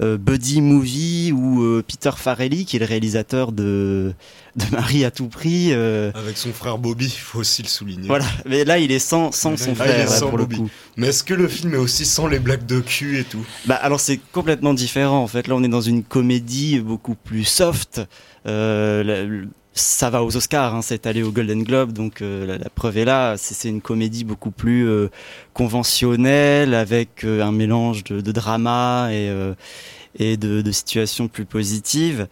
euh, 0.00 0.16
buddy 0.16 0.60
movie 0.60 1.32
où 1.32 1.82
Peter 1.86 2.10
Farrelly, 2.16 2.64
qui 2.64 2.76
est 2.76 2.80
le 2.80 2.86
réalisateur 2.86 3.52
de, 3.52 4.12
de 4.56 4.64
Marie 4.72 5.04
à 5.04 5.10
tout 5.10 5.28
prix. 5.28 5.72
Avec 5.72 6.36
son 6.36 6.52
frère 6.52 6.78
Bobby, 6.78 7.06
il 7.06 7.10
faut 7.10 7.40
aussi 7.40 7.62
le 7.62 7.68
souligner. 7.68 8.06
Voilà, 8.06 8.26
mais 8.46 8.64
là 8.64 8.78
il 8.78 8.92
est 8.92 8.98
sans, 8.98 9.32
sans 9.32 9.56
son 9.56 9.74
frère 9.74 10.08
pour 10.20 10.38
le 10.38 10.46
coup. 10.46 10.70
Mais 10.96 11.08
est-ce 11.08 11.24
que 11.24 11.34
le 11.34 11.48
film 11.48 11.74
est 11.74 11.78
aussi 11.78 12.04
sans 12.04 12.26
les 12.28 12.38
blagues 12.38 12.66
de 12.66 12.80
cul 12.80 13.18
et 13.18 13.24
tout? 13.24 13.44
Bah 13.66 13.76
alors 13.76 14.00
c'est 14.00 14.20
complètement 14.32 14.74
différent 14.74 15.22
en 15.22 15.28
fait. 15.28 15.48
Là 15.48 15.54
on 15.56 15.62
est 15.64 15.68
dans 15.68 15.80
une 15.80 16.04
comédie 16.04 16.78
beaucoup 16.80 17.14
plus 17.16 17.44
soft. 17.44 18.00
Euh, 18.46 19.44
ça 19.74 20.08
va 20.08 20.22
aux 20.22 20.36
Oscars, 20.36 20.72
hein, 20.72 20.82
c'est 20.82 21.06
allé 21.06 21.24
au 21.24 21.32
Golden 21.32 21.64
Globe, 21.64 21.92
donc 21.92 22.22
euh, 22.22 22.58
la, 22.58 22.70
preuve 22.70 22.98
est 22.98 23.04
là. 23.04 23.34
C'est 23.36 23.68
une 23.68 23.80
comédie 23.80 24.22
beaucoup 24.22 24.52
plus 24.52 24.88
euh, 24.88 25.10
conventionnelle, 25.52 26.74
avec 26.74 27.24
euh, 27.24 27.42
un 27.42 27.50
mélange 27.50 28.04
de, 28.04 28.32
drama 28.32 29.08
et, 29.10 29.30
et 30.18 30.36
de, 30.36 30.70
situations 30.70 31.26
plus 31.26 31.44
positives. 31.44 32.28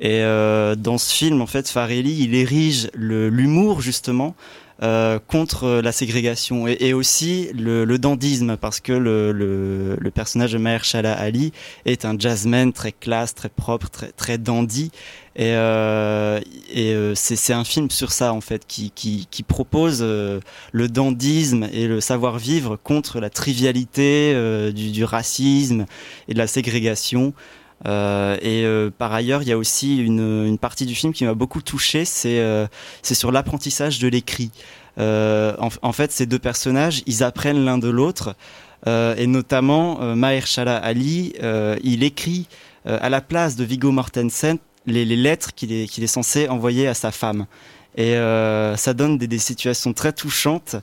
Et 0.00 0.20
dans 0.20 0.98
ce 0.98 1.14
film, 1.14 1.40
en 1.42 1.46
fait, 1.46 1.68
Farelli, 1.68 2.24
il 2.24 2.34
érige 2.34 2.90
l'humour 2.94 3.80
justement 3.80 4.34
euh, 4.82 5.18
contre 5.18 5.80
la 5.82 5.92
ségrégation 5.92 6.66
et, 6.66 6.76
et 6.80 6.92
aussi 6.92 7.48
le, 7.54 7.84
le, 7.84 7.98
dandisme 7.98 8.56
parce 8.56 8.80
que 8.80 8.92
le, 8.92 9.32
le, 9.32 9.96
le 9.98 10.10
personnage 10.10 10.52
de 10.52 10.58
Mahershala 10.58 11.12
Ali 11.12 11.52
est 11.84 12.04
un 12.04 12.18
jazzman 12.18 12.72
très 12.72 12.92
classe, 12.92 13.34
très 13.34 13.48
propre, 13.48 13.88
très, 13.88 14.12
très 14.12 14.38
dandy 14.38 14.90
et, 15.34 15.54
euh, 15.54 16.40
et 16.70 16.92
euh, 16.92 17.14
c'est 17.14 17.54
un 17.54 17.64
film 17.64 17.90
sur 17.90 18.12
ça 18.12 18.34
en 18.34 18.42
fait 18.42 18.66
qui, 18.66 18.90
qui, 18.90 19.26
qui 19.30 19.42
propose 19.42 20.00
euh, 20.02 20.40
le 20.72 20.88
dandisme 20.88 21.68
et 21.72 21.86
le 21.86 22.02
savoir-vivre 22.02 22.76
contre 22.76 23.18
la 23.18 23.30
trivialité 23.30 24.34
du, 24.74 24.90
du, 24.90 25.04
racisme 25.04 25.86
et 26.28 26.34
de 26.34 26.38
la 26.38 26.46
ségrégation. 26.46 27.32
Euh, 27.86 28.36
et 28.40 28.64
euh, 28.64 28.90
par 28.96 29.12
ailleurs, 29.12 29.42
il 29.42 29.48
y 29.48 29.52
a 29.52 29.58
aussi 29.58 29.98
une, 29.98 30.58
partie 30.58 30.86
du 30.86 30.94
film 30.94 31.12
qui 31.12 31.24
m'a 31.24 31.34
beaucoup 31.34 31.62
touché, 31.62 32.04
c'est 32.04 32.38
euh, 32.38 32.66
sur 33.02 33.32
l'apprentissage 33.32 33.98
de 33.98 34.08
l'écrit. 34.08 34.50
En, 34.98 35.92
fait, 35.92 36.12
ces 36.12 36.26
deux 36.26 36.38
personnages, 36.38 37.02
ils 37.06 37.22
apprennent 37.22 37.64
l'un 37.64 37.78
de 37.78 37.88
l'autre, 37.88 38.36
et 38.86 39.26
notamment 39.26 40.14
Mahershala 40.14 40.76
Ali, 40.76 41.32
il 41.82 42.04
écrit 42.04 42.46
à 42.84 43.08
la 43.08 43.20
place 43.22 43.56
de 43.56 43.64
Viggo 43.64 43.90
Mortensen 43.90 44.58
les, 44.86 45.04
lettres 45.04 45.54
qu'il 45.54 45.72
est, 45.72 46.06
censé 46.06 46.48
envoyer 46.48 46.88
à 46.88 46.94
sa 46.94 47.10
femme. 47.10 47.46
Et 47.96 48.14
ça 48.76 48.92
donne 48.94 49.16
des, 49.16 49.26
des, 49.26 49.38
situations 49.38 49.94
très 49.94 50.12
touchantes. 50.12 50.76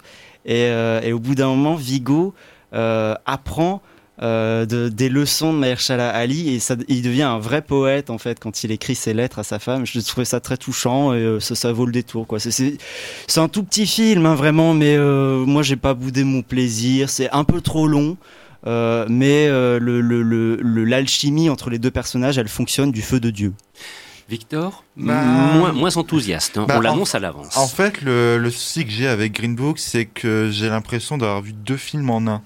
Et, 0.43 0.63
et 1.03 1.13
au 1.13 1.19
bout 1.19 1.35
d'un 1.35 1.49
moment, 1.49 1.75
Viggo 1.75 2.33
apprend 2.71 3.83
euh, 4.21 4.65
de, 4.65 4.89
des 4.89 5.07
leçons 5.07 5.53
de 5.53 5.59
Mahershala 5.59 6.09
Ali 6.09 6.53
et 6.53 6.59
ça, 6.59 6.75
il 6.89 7.01
devient 7.01 7.23
un 7.23 7.39
vrai 7.39 7.61
poète 7.61 8.09
en 8.09 8.17
fait 8.17 8.37
quand 8.39 8.63
il 8.63 8.71
écrit 8.71 8.95
ses 8.95 9.13
lettres 9.13 9.39
à 9.39 9.43
sa 9.43 9.59
femme. 9.59 9.85
Je 9.85 9.99
trouvais 10.01 10.25
ça 10.25 10.39
très 10.41 10.57
touchant 10.57 11.13
et 11.13 11.17
euh, 11.17 11.39
ça, 11.39 11.55
ça 11.55 11.71
vaut 11.71 11.85
le 11.85 11.91
détour 11.91 12.27
quoi. 12.27 12.37
C'est 12.39 12.77
un 13.37 13.47
tout 13.47 13.63
petit 13.63 13.87
film 13.87 14.25
hein, 14.25 14.35
vraiment, 14.35 14.73
mais 14.73 14.95
euh, 14.97 15.45
moi 15.45 15.63
j'ai 15.63 15.77
pas 15.77 15.93
boudé 15.93 16.23
mon 16.23 16.41
plaisir. 16.41 17.09
C'est 17.09 17.29
un 17.31 17.43
peu 17.43 17.61
trop 17.61 17.87
long. 17.87 18.17
Euh, 18.67 19.05
mais 19.07 19.47
l'alchimie 19.47 21.43
le, 21.43 21.47
le, 21.47 21.51
entre 21.51 21.69
les 21.69 21.79
deux 21.79 21.91
personnages, 21.91 22.37
elle 22.37 22.49
fonctionne 22.49 22.91
du 22.91 23.01
feu 23.01 23.21
de 23.21 23.29
Dieu. 23.29 23.53
Victor, 24.29 24.83
bah, 24.95 25.23
moins, 25.23 25.71
moins, 25.71 25.97
enthousiaste, 25.97 26.57
hein. 26.57 26.65
bah, 26.67 26.75
on 26.77 26.81
l'annonce 26.81 27.15
à 27.15 27.19
l'avance. 27.19 27.57
En 27.57 27.67
fait, 27.67 28.01
le, 28.01 28.37
le 28.37 28.51
souci 28.51 28.85
que 28.85 28.91
j'ai 28.91 29.07
avec 29.07 29.31
Green 29.31 29.55
Book, 29.55 29.79
c'est 29.79 30.05
que 30.05 30.49
j'ai 30.51 30.69
l'impression 30.69 31.17
d'avoir 31.17 31.41
vu 31.41 31.53
deux 31.53 31.77
films 31.77 32.11
en 32.11 32.27
un. 32.27 32.41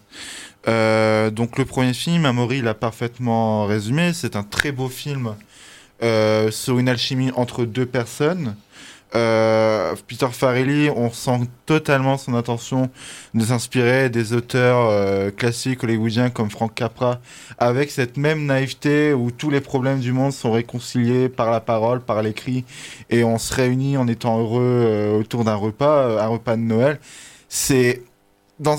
Euh, 0.67 1.29
donc 1.29 1.57
le 1.57 1.65
premier 1.65 1.93
film, 1.93 2.25
Amaury 2.25 2.61
l'a 2.61 2.73
parfaitement 2.73 3.65
résumé, 3.65 4.13
c'est 4.13 4.35
un 4.35 4.43
très 4.43 4.71
beau 4.71 4.89
film 4.89 5.35
euh, 6.01 6.51
sur 6.51 6.79
une 6.79 6.89
alchimie 6.89 7.31
entre 7.35 7.65
deux 7.65 7.85
personnes. 7.85 8.55
Euh, 9.15 9.93
Peter 10.07 10.27
Farrelly, 10.31 10.89
on 10.89 11.11
sent 11.11 11.41
totalement 11.65 12.17
son 12.17 12.33
intention 12.33 12.89
de 13.33 13.45
s'inspirer 13.45 14.09
des 14.09 14.33
auteurs 14.33 14.87
euh, 14.89 15.29
classiques 15.29 15.83
hollywoodiens 15.83 16.31
comme 16.31 16.49
Frank 16.49 16.73
Capra, 16.73 17.19
avec 17.59 17.91
cette 17.91 18.17
même 18.17 18.45
naïveté 18.45 19.13
où 19.13 19.29
tous 19.29 19.51
les 19.51 19.61
problèmes 19.61 19.99
du 19.99 20.13
monde 20.13 20.31
sont 20.31 20.51
réconciliés 20.51 21.29
par 21.29 21.51
la 21.51 21.59
parole, 21.59 22.01
par 22.01 22.23
l'écrit, 22.23 22.65
et 23.11 23.23
on 23.23 23.37
se 23.37 23.53
réunit 23.53 23.97
en 23.97 24.07
étant 24.07 24.39
heureux 24.39 24.61
euh, 24.63 25.19
autour 25.19 25.43
d'un 25.43 25.55
repas, 25.55 26.19
un 26.19 26.27
repas 26.27 26.55
de 26.55 26.61
Noël. 26.61 26.99
C'est 27.49 28.01
dans 28.59 28.77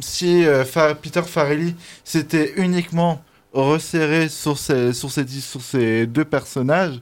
si 0.00 0.44
euh, 0.46 0.64
Peter 1.00 1.22
Farrelly 1.22 1.74
s'était 2.04 2.54
uniquement 2.56 3.22
resserré 3.52 4.28
sur 4.28 4.58
ces, 4.58 6.06
deux 6.06 6.24
personnages, 6.24 7.00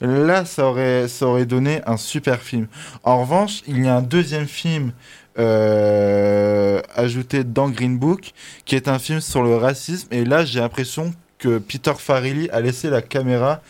là, 0.00 0.44
ça 0.44 0.66
aurait, 0.66 1.08
ça 1.08 1.26
aurait 1.26 1.46
donné 1.46 1.80
un 1.86 1.96
super 1.96 2.40
film. 2.40 2.66
En 3.02 3.20
revanche, 3.20 3.62
il 3.66 3.84
y 3.84 3.88
a 3.88 3.96
un 3.96 4.02
deuxième 4.02 4.46
film 4.46 4.92
euh, 5.38 6.80
ajouté 6.94 7.42
dans 7.42 7.68
Green 7.68 7.98
Book, 7.98 8.32
qui 8.64 8.76
est 8.76 8.88
un 8.88 8.98
film 8.98 9.20
sur 9.20 9.42
le 9.42 9.56
racisme, 9.56 10.08
et 10.10 10.24
là, 10.24 10.44
j'ai 10.44 10.60
l'impression 10.60 11.12
que 11.38 11.58
Peter 11.58 11.94
Farrelly 11.98 12.48
a 12.50 12.60
laissé 12.60 12.90
la 12.90 13.02
caméra 13.02 13.60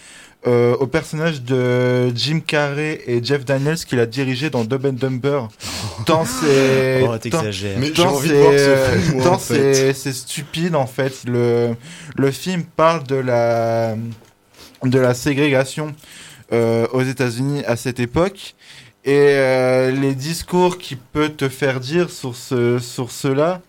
euh, 0.46 0.74
au 0.76 0.86
personnage 0.88 1.42
de 1.42 2.10
Jim 2.16 2.40
Carrey 2.44 3.00
et 3.06 3.22
Jeff 3.22 3.44
Daniels 3.44 3.76
qu'il 3.78 4.00
a 4.00 4.06
dirigé 4.06 4.50
dans 4.50 4.64
Dumb 4.64 4.84
and 4.86 4.92
Dumber. 4.94 5.42
Tant 6.06 6.24
c'est. 6.24 7.02
Oh, 7.02 7.16
t'exagères. 7.18 7.78
Tant 9.22 9.38
c'est- 9.38 9.92
ce 9.92 10.00
c'est 10.02 10.12
stupide 10.12 10.74
en 10.74 10.86
fait. 10.86 11.22
Le, 11.26 11.74
le 12.16 12.30
film 12.32 12.64
parle 12.64 13.04
de 13.06 13.14
la, 13.16 13.94
de 14.84 14.98
la 14.98 15.14
ségrégation 15.14 15.94
euh, 16.52 16.86
aux 16.92 17.02
États-Unis 17.02 17.62
à 17.66 17.76
cette 17.76 18.00
époque. 18.00 18.54
Et 19.04 19.10
euh, 19.16 19.90
les 19.90 20.14
discours 20.14 20.78
qu'il 20.78 20.98
peut 20.98 21.28
te 21.28 21.48
faire 21.48 21.80
dire 21.80 22.08
sur, 22.10 22.36
ce, 22.36 22.78
sur 22.78 23.10
cela, 23.10 23.60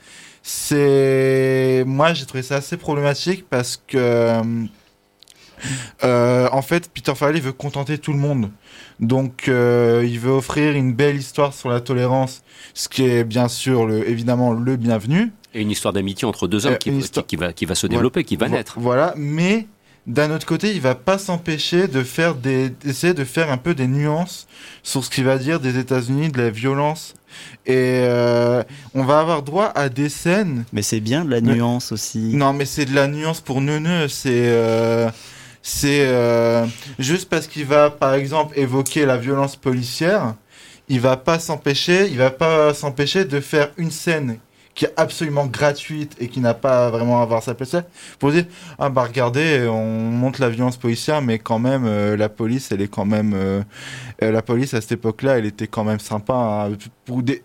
c'est. 0.42 1.84
Moi, 1.88 2.14
j'ai 2.14 2.26
trouvé 2.26 2.44
ça 2.44 2.56
assez 2.56 2.78
problématique 2.78 3.46
parce 3.50 3.82
que. 3.88 4.42
Euh, 6.04 6.48
en 6.52 6.62
fait, 6.62 6.90
Peter 6.94 7.14
Farrelly 7.16 7.40
veut 7.40 7.52
contenter 7.54 7.98
tout 7.98 8.14
le 8.14 8.20
monde. 8.20 8.50
Donc, 9.00 9.48
euh, 9.48 10.04
il 10.08 10.20
veut 10.20 10.32
offrir 10.32 10.74
une 10.76 10.94
belle 10.94 11.16
histoire 11.18 11.54
sur 11.54 11.70
la 11.70 11.82
tolérance, 11.82 12.42
ce 12.74 12.88
qui 12.90 13.04
est 13.06 13.24
bien 13.24 13.48
sûr, 13.48 13.86
le, 13.86 14.08
évidemment, 14.10 14.54
le 14.54 14.76
bienvenu. 14.76 15.32
Et 15.54 15.62
une 15.62 15.72
histoire 15.72 15.94
d'amitié 15.94 16.28
entre 16.28 16.48
deux 16.48 16.66
hommes 16.66 16.74
Euh, 16.74 17.22
qui, 17.28 17.36
va, 17.36 17.54
qui 17.54 17.66
va 17.66 17.76
se 17.76 17.88
développer, 17.88 18.24
qui 18.24 18.36
va 18.38 18.50
naître. 18.50 18.76
Voilà, 18.80 19.14
mais 19.18 19.68
d'un 20.08 20.32
autre 20.32 20.46
côté, 20.46 20.74
il 20.74 20.82
va 20.82 20.96
pas 20.96 21.18
s'empêcher 21.18 21.88
de 21.88 22.04
faire 22.04 22.36
des, 22.36 22.70
d'essayer 22.70 23.14
de 23.14 23.24
faire 23.24 23.52
un 23.52 23.58
peu 23.58 23.74
des 23.76 23.88
nuances 23.88 24.48
sur 24.82 25.04
ce 25.04 25.10
qu'il 25.10 25.24
va 25.26 25.38
dire 25.38 25.60
des 25.60 25.78
États-Unis, 25.78 26.30
de 26.30 26.40
la 26.42 26.50
violence. 26.50 27.14
Et 27.66 28.02
euh, 28.04 28.64
on 28.94 29.04
va 29.04 29.20
avoir 29.20 29.44
droit 29.44 29.72
à 29.76 29.90
des 29.90 30.10
scènes. 30.10 30.66
Mais 30.74 30.82
c'est 30.82 31.00
bien 31.00 31.24
de 31.24 31.30
la 31.32 31.40
Mais- 31.42 31.54
nuance 31.56 31.92
aussi. 31.92 32.20
Non, 32.20 32.52
mais 32.54 32.66
c'est 32.66 32.86
de 32.86 32.94
la 32.94 33.08
nuance 33.08 33.40
pour 33.42 33.62
neuneux. 33.62 34.08
C'est 34.08 34.32
euh, 34.48 35.10
c'est 35.66 36.06
euh, 36.06 36.66
juste 37.00 37.30
parce 37.30 37.48
qu'il 37.48 37.66
va, 37.66 37.90
par 37.90 38.14
exemple, 38.14 38.60
évoquer 38.60 39.06
la 39.06 39.18
violence 39.18 39.56
policière. 39.56 40.36
Il 40.90 41.00
va 41.00 41.16
pas 41.16 41.40
s'empêcher. 41.40 42.10
Il 42.10 42.18
va 42.18 42.32
pas 42.32 42.74
s'empêcher 42.74 43.24
de 43.24 43.40
faire 43.40 43.72
une 43.78 43.90
scène 43.90 44.40
qui 44.76 44.84
est 44.86 44.94
absolument 44.98 45.46
gratuite 45.46 46.18
et 46.20 46.28
qui 46.28 46.42
n'a 46.42 46.54
pas 46.54 46.90
vraiment 46.90 47.20
à 47.20 47.24
avoir 47.24 47.42
sa 47.42 47.54
place 47.54 47.74
là, 47.74 47.84
pour 48.20 48.32
dire 48.32 48.46
ah 48.80 48.90
bah 48.90 49.04
regardez 49.04 49.68
on 49.68 49.86
montre 49.86 50.42
la 50.42 50.50
violence 50.50 50.78
policière 50.78 51.22
mais 51.22 51.38
quand 51.38 51.60
même 51.60 51.86
euh, 51.86 52.18
la 52.18 52.28
police 52.28 52.72
elle 52.72 52.82
est 52.82 52.88
quand 52.88 53.06
même 53.06 53.36
euh, 53.36 53.62
la 54.20 54.42
police 54.42 54.74
à 54.74 54.82
cette 54.82 54.94
époque-là 54.94 55.38
elle 55.38 55.46
était 55.46 55.68
quand 55.68 55.84
même 55.84 56.00
sympa 56.00 56.34
hein, 56.34 56.72
pour 57.06 57.22
des 57.22 57.44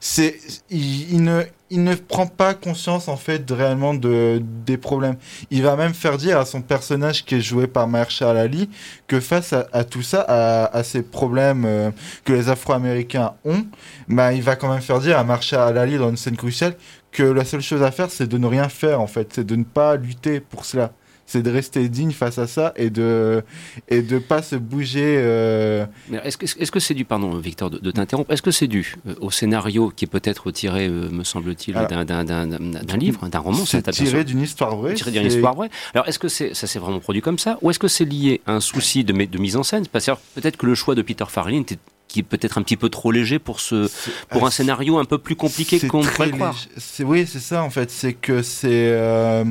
c'est 0.00 0.38
il, 0.70 1.22
ne 1.22 1.42
il 1.70 1.82
ne 1.82 1.94
prend 1.94 2.26
pas 2.26 2.54
conscience 2.54 3.08
en 3.08 3.16
fait 3.16 3.50
réellement 3.50 3.94
de 3.94 4.40
des 4.64 4.76
problèmes. 4.76 5.16
Il 5.50 5.62
va 5.62 5.76
même 5.76 5.94
faire 5.94 6.16
dire 6.16 6.38
à 6.38 6.44
son 6.44 6.62
personnage 6.62 7.24
qui 7.24 7.36
est 7.36 7.40
joué 7.40 7.66
par 7.66 7.88
Mahershala 7.88 8.42
Ali 8.42 8.70
que 9.08 9.20
face 9.20 9.52
à, 9.52 9.84
tout 9.84 10.02
ça 10.02 10.22
à, 10.22 10.82
ces 10.84 11.02
problèmes 11.02 11.64
euh, 11.64 11.90
que 12.24 12.32
les 12.32 12.48
Afro-Américains 12.48 13.34
ont 13.44 13.66
bah, 14.08 14.32
il 14.32 14.42
va 14.42 14.56
quand 14.56 14.70
même 14.70 14.82
faire 14.82 15.00
dire 15.00 15.18
à 15.18 15.24
Mahershala 15.24 15.80
Ali 15.80 15.98
dans 15.98 16.10
une 16.10 16.16
scène 16.16 16.36
cruciale 16.36 16.76
que 17.10 17.22
la 17.22 17.44
seule 17.44 17.62
chose 17.62 17.82
à 17.82 17.90
faire 17.90 18.10
c'est 18.10 18.26
de 18.26 18.38
ne 18.38 18.46
rien 18.46 18.68
faire 18.68 19.00
en 19.00 19.06
fait. 19.06 19.32
C'est 19.34 19.46
de 19.46 19.56
ne 19.56 19.64
pas 19.64 19.96
lutter 19.96 20.40
pour 20.40 20.64
cela 20.64 20.92
c'est 21.26 21.42
de 21.42 21.50
rester 21.50 21.88
digne 21.88 22.12
face 22.12 22.38
à 22.38 22.46
ça 22.46 22.72
et 22.76 22.88
de 22.90 23.42
et 23.88 24.00
de 24.02 24.18
pas 24.18 24.42
se 24.42 24.56
bouger 24.56 25.16
euh, 25.18 25.84
Est-ce 26.24 26.36
que 26.36 26.44
est-ce 26.46 26.70
que 26.70 26.80
c'est 26.80 26.94
dû, 26.94 27.04
pardon 27.04 27.36
Victor 27.38 27.68
de, 27.70 27.78
de 27.78 27.90
t'interrompre, 27.90 28.32
est-ce 28.32 28.42
que 28.42 28.50
c'est 28.52 28.68
dû 28.68 28.94
euh, 29.08 29.14
au 29.20 29.30
scénario 29.30 29.92
qui 29.94 30.04
est 30.04 30.08
peut-être 30.08 30.50
tiré, 30.52 30.86
euh, 30.86 31.08
me 31.10 31.24
semble-t-il, 31.24 31.74
d'un- 31.74 32.96
livre, 32.96 33.28
d'un 33.28 33.38
roman 33.40 33.58
c'est 33.66 33.82
tiré 33.90 34.24
d'une 34.24 34.40
histoire 34.42 34.76
vraie 34.76 34.94
tiré 34.94 35.10
d'une 35.10 35.26
histoire 35.26 35.54
vraie. 35.54 35.70
Alors, 35.94 36.06
est-ce 36.08 36.18
que 36.18 36.28
c'est, 36.28 36.54
ça 36.54 36.66
s'est 36.66 36.78
vraiment 36.78 37.00
produit 37.00 37.22
comme 37.22 37.38
ça 37.38 37.58
Ou 37.62 37.70
est-ce 37.70 37.78
que 37.78 37.88
c'est 37.88 38.04
lié 38.04 38.40
à 38.46 38.52
un 38.52 38.60
souci 38.60 39.04
de, 39.04 39.12
mi- 39.12 39.26
de 39.26 39.38
mise 39.38 39.56
en 39.56 39.62
scène? 39.62 39.86
Parce 39.88 40.06
que 40.06 40.12
peut-être 40.34 40.56
que 40.56 40.66
le 40.66 40.74
choix 40.74 40.94
de 40.94 41.02
Peter 41.02 41.24
Farrelly 41.28 41.58
était 41.58 41.78
qui 42.08 42.20
est 42.20 42.22
peut-être 42.22 42.56
un 42.56 42.62
petit 42.62 42.76
peu 42.76 42.88
trop 42.88 43.10
léger 43.10 43.40
pour, 43.40 43.58
ce, 43.60 43.90
pour 44.30 44.46
un 44.46 44.50
scénario 44.52 44.96
un 44.98 45.04
peu 45.04 45.18
plus 45.18 45.34
compliqué 45.34 45.80
qu'on 45.88 46.02
ne 46.04 46.08
pourrait 46.08 46.30
croire. 46.30 46.56
oui, 47.00 47.26
c'est 47.26 47.40
ça 47.40 47.64
en 47.64 47.70
fait, 47.70 47.90
c'est 47.90 48.12
que 48.12 48.42
c'est 48.42 48.68
euh, 48.92 49.44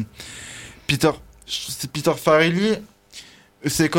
Peter 0.88 1.12
Peter 1.93 2.13
Farrelly 2.15 2.77
c'est 3.65 3.89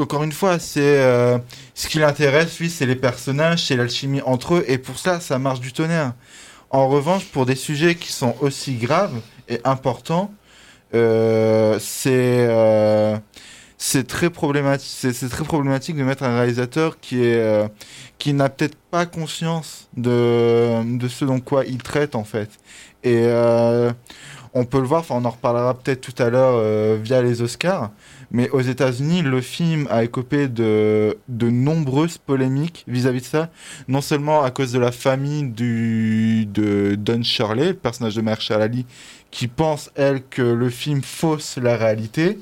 encore 0.00 0.22
une 0.22 0.32
fois 0.32 0.58
euh, 0.76 1.38
ce 1.74 1.88
qui 1.88 1.98
l'intéresse, 1.98 2.58
lui, 2.58 2.70
c'est 2.70 2.86
les 2.86 2.96
personnages, 2.96 3.64
c'est 3.66 3.76
l'alchimie 3.76 4.20
entre 4.22 4.56
eux, 4.56 4.64
et 4.68 4.78
pour 4.78 4.98
ça, 4.98 5.20
ça 5.20 5.38
marche 5.38 5.60
du 5.60 5.72
tonnerre. 5.72 6.14
En 6.70 6.88
revanche, 6.88 7.24
pour 7.26 7.46
des 7.46 7.54
sujets 7.54 7.94
qui 7.94 8.12
sont 8.12 8.34
aussi 8.40 8.74
graves 8.74 9.20
et 9.48 9.60
importants, 9.64 10.32
euh, 10.94 11.78
c'est 11.80 12.46
euh, 12.48 13.16
c'est 13.78 14.06
très 14.06 14.30
problématique. 14.30 15.96
De 15.96 16.02
mettre 16.02 16.24
un 16.24 16.36
réalisateur 16.36 16.98
qui 16.98 17.22
n'a 18.32 18.48
peut-être 18.48 18.76
pas 18.90 19.06
conscience 19.06 19.88
de 19.96 21.08
ce 21.08 21.24
dont 21.24 21.40
quoi 21.40 21.64
il 21.64 21.78
traite 21.78 22.14
en 22.14 22.24
fait. 22.24 22.50
Et 23.04 23.26
on 24.56 24.64
peut 24.64 24.80
le 24.80 24.86
voir. 24.86 25.00
Enfin, 25.00 25.16
on 25.16 25.24
en 25.26 25.30
reparlera 25.30 25.74
peut-être 25.74 26.00
tout 26.00 26.20
à 26.20 26.30
l'heure 26.30 26.54
euh, 26.56 26.98
via 27.00 27.20
les 27.20 27.42
Oscars. 27.42 27.90
Mais 28.30 28.48
aux 28.50 28.62
États-Unis, 28.62 29.20
le 29.22 29.40
film 29.42 29.86
a 29.90 30.02
écopé 30.02 30.48
de, 30.48 31.18
de 31.28 31.50
nombreuses 31.50 32.16
polémiques 32.16 32.84
vis-à-vis 32.88 33.20
de 33.20 33.26
ça. 33.26 33.50
Non 33.86 34.00
seulement 34.00 34.42
à 34.42 34.50
cause 34.50 34.72
de 34.72 34.78
la 34.78 34.92
famille 34.92 35.44
de 35.44 36.94
Don 36.94 37.22
Shirley, 37.22 37.68
le 37.68 37.74
personnage 37.74 38.16
de 38.16 38.22
Mahershala 38.22 38.64
Ali, 38.64 38.86
qui 39.30 39.46
pense, 39.46 39.90
elle, 39.94 40.22
que 40.22 40.42
le 40.42 40.70
film 40.70 41.02
fausse 41.02 41.58
la 41.58 41.76
réalité. 41.76 42.38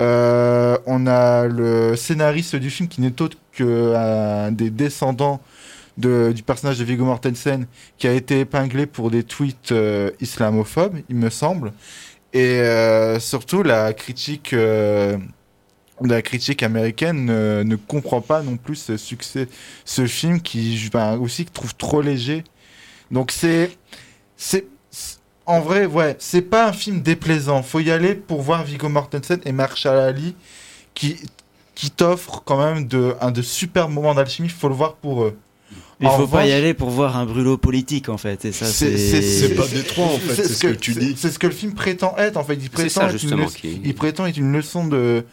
Euh, 0.00 0.76
on 0.86 1.06
a 1.06 1.46
le 1.46 1.96
scénariste 1.96 2.56
du 2.56 2.70
film 2.70 2.88
qui 2.88 3.00
n'est 3.00 3.20
autre 3.22 3.38
qu'un 3.52 4.52
des 4.52 4.70
descendants 4.70 5.40
du 5.98 6.42
personnage 6.44 6.78
de 6.78 6.84
Viggo 6.84 7.04
Mortensen 7.04 7.66
qui 7.98 8.06
a 8.06 8.12
été 8.12 8.40
épinglé 8.40 8.86
pour 8.86 9.10
des 9.10 9.24
tweets 9.24 9.72
euh, 9.72 10.10
islamophobes, 10.20 10.98
il 11.08 11.16
me 11.16 11.30
semble. 11.30 11.72
Et 12.32 12.60
euh, 12.60 13.20
surtout, 13.20 13.62
la 13.62 13.92
critique, 13.94 14.52
euh, 14.52 15.18
la 16.00 16.22
critique 16.22 16.62
américaine 16.62 17.26
ne, 17.26 17.76
comprend 17.76 18.20
pas 18.20 18.42
non 18.42 18.56
plus 18.56 18.76
ce 18.76 18.96
succès, 18.96 19.48
ce 19.84 20.06
film 20.06 20.40
qui 20.40 20.88
ben, 20.92 21.16
aussi 21.18 21.44
trouve 21.46 21.74
trop 21.76 22.00
léger. 22.02 22.44
Donc 23.10 23.32
c'est, 23.32 23.70
c'est- 24.36 24.66
en 25.46 25.60
vrai, 25.60 25.86
ouais, 25.86 26.16
c'est 26.18 26.42
pas 26.42 26.68
un 26.68 26.72
film 26.72 27.00
déplaisant. 27.02 27.62
Faut 27.62 27.80
y 27.80 27.90
aller 27.90 28.14
pour 28.14 28.42
voir 28.42 28.64
Viggo 28.64 28.88
Mortensen 28.90 29.40
et 29.46 29.52
Marshall 29.52 29.98
Ali 29.98 30.36
qui, 30.94 31.16
qui 31.74 31.90
t'offrent 31.90 32.42
quand 32.44 32.58
même 32.58 32.86
de, 32.86 33.16
un 33.20 33.30
de 33.30 33.42
super 33.42 33.88
moments 33.88 34.14
d'alchimie. 34.14 34.48
Faut 34.50 34.68
le 34.68 34.74
voir 34.74 34.96
pour 34.96 35.24
eux. 35.24 35.38
Il 36.00 36.08
faut 36.08 36.26
pas 36.28 36.46
y 36.46 36.52
aller 36.52 36.74
pour 36.74 36.90
voir 36.90 37.16
un 37.16 37.26
brûlot 37.26 37.56
politique 37.58 38.08
en 38.08 38.18
fait. 38.18 38.44
Et 38.44 38.52
ça, 38.52 38.66
C'est- 38.66 39.54
pas 39.56 39.66
Détroit, 39.66 40.06
en 40.06 40.18
fait, 40.18 40.34
c'est 40.44 40.48
ce 40.54 40.60
que 40.66 40.72
tu 40.72 40.92
dis. 40.94 41.14
C'est 41.16 41.30
ce 41.30 41.38
que 41.38 41.46
le 41.48 41.52
film 41.52 41.74
prétend 41.74 42.14
être, 42.18 42.36
en 42.36 42.44
fait. 42.44 42.54
Il 42.60 42.70
prétend, 42.70 42.88
ça 42.88 43.04
être, 43.06 43.12
une 43.14 43.18
justement 43.18 43.44
leçon, 43.44 43.58
qui. 43.60 43.80
il 43.84 43.94
prétend 43.94 44.26
être 44.26 44.36
une 44.36 44.52
leçon 44.52 44.86
de. 44.86 45.24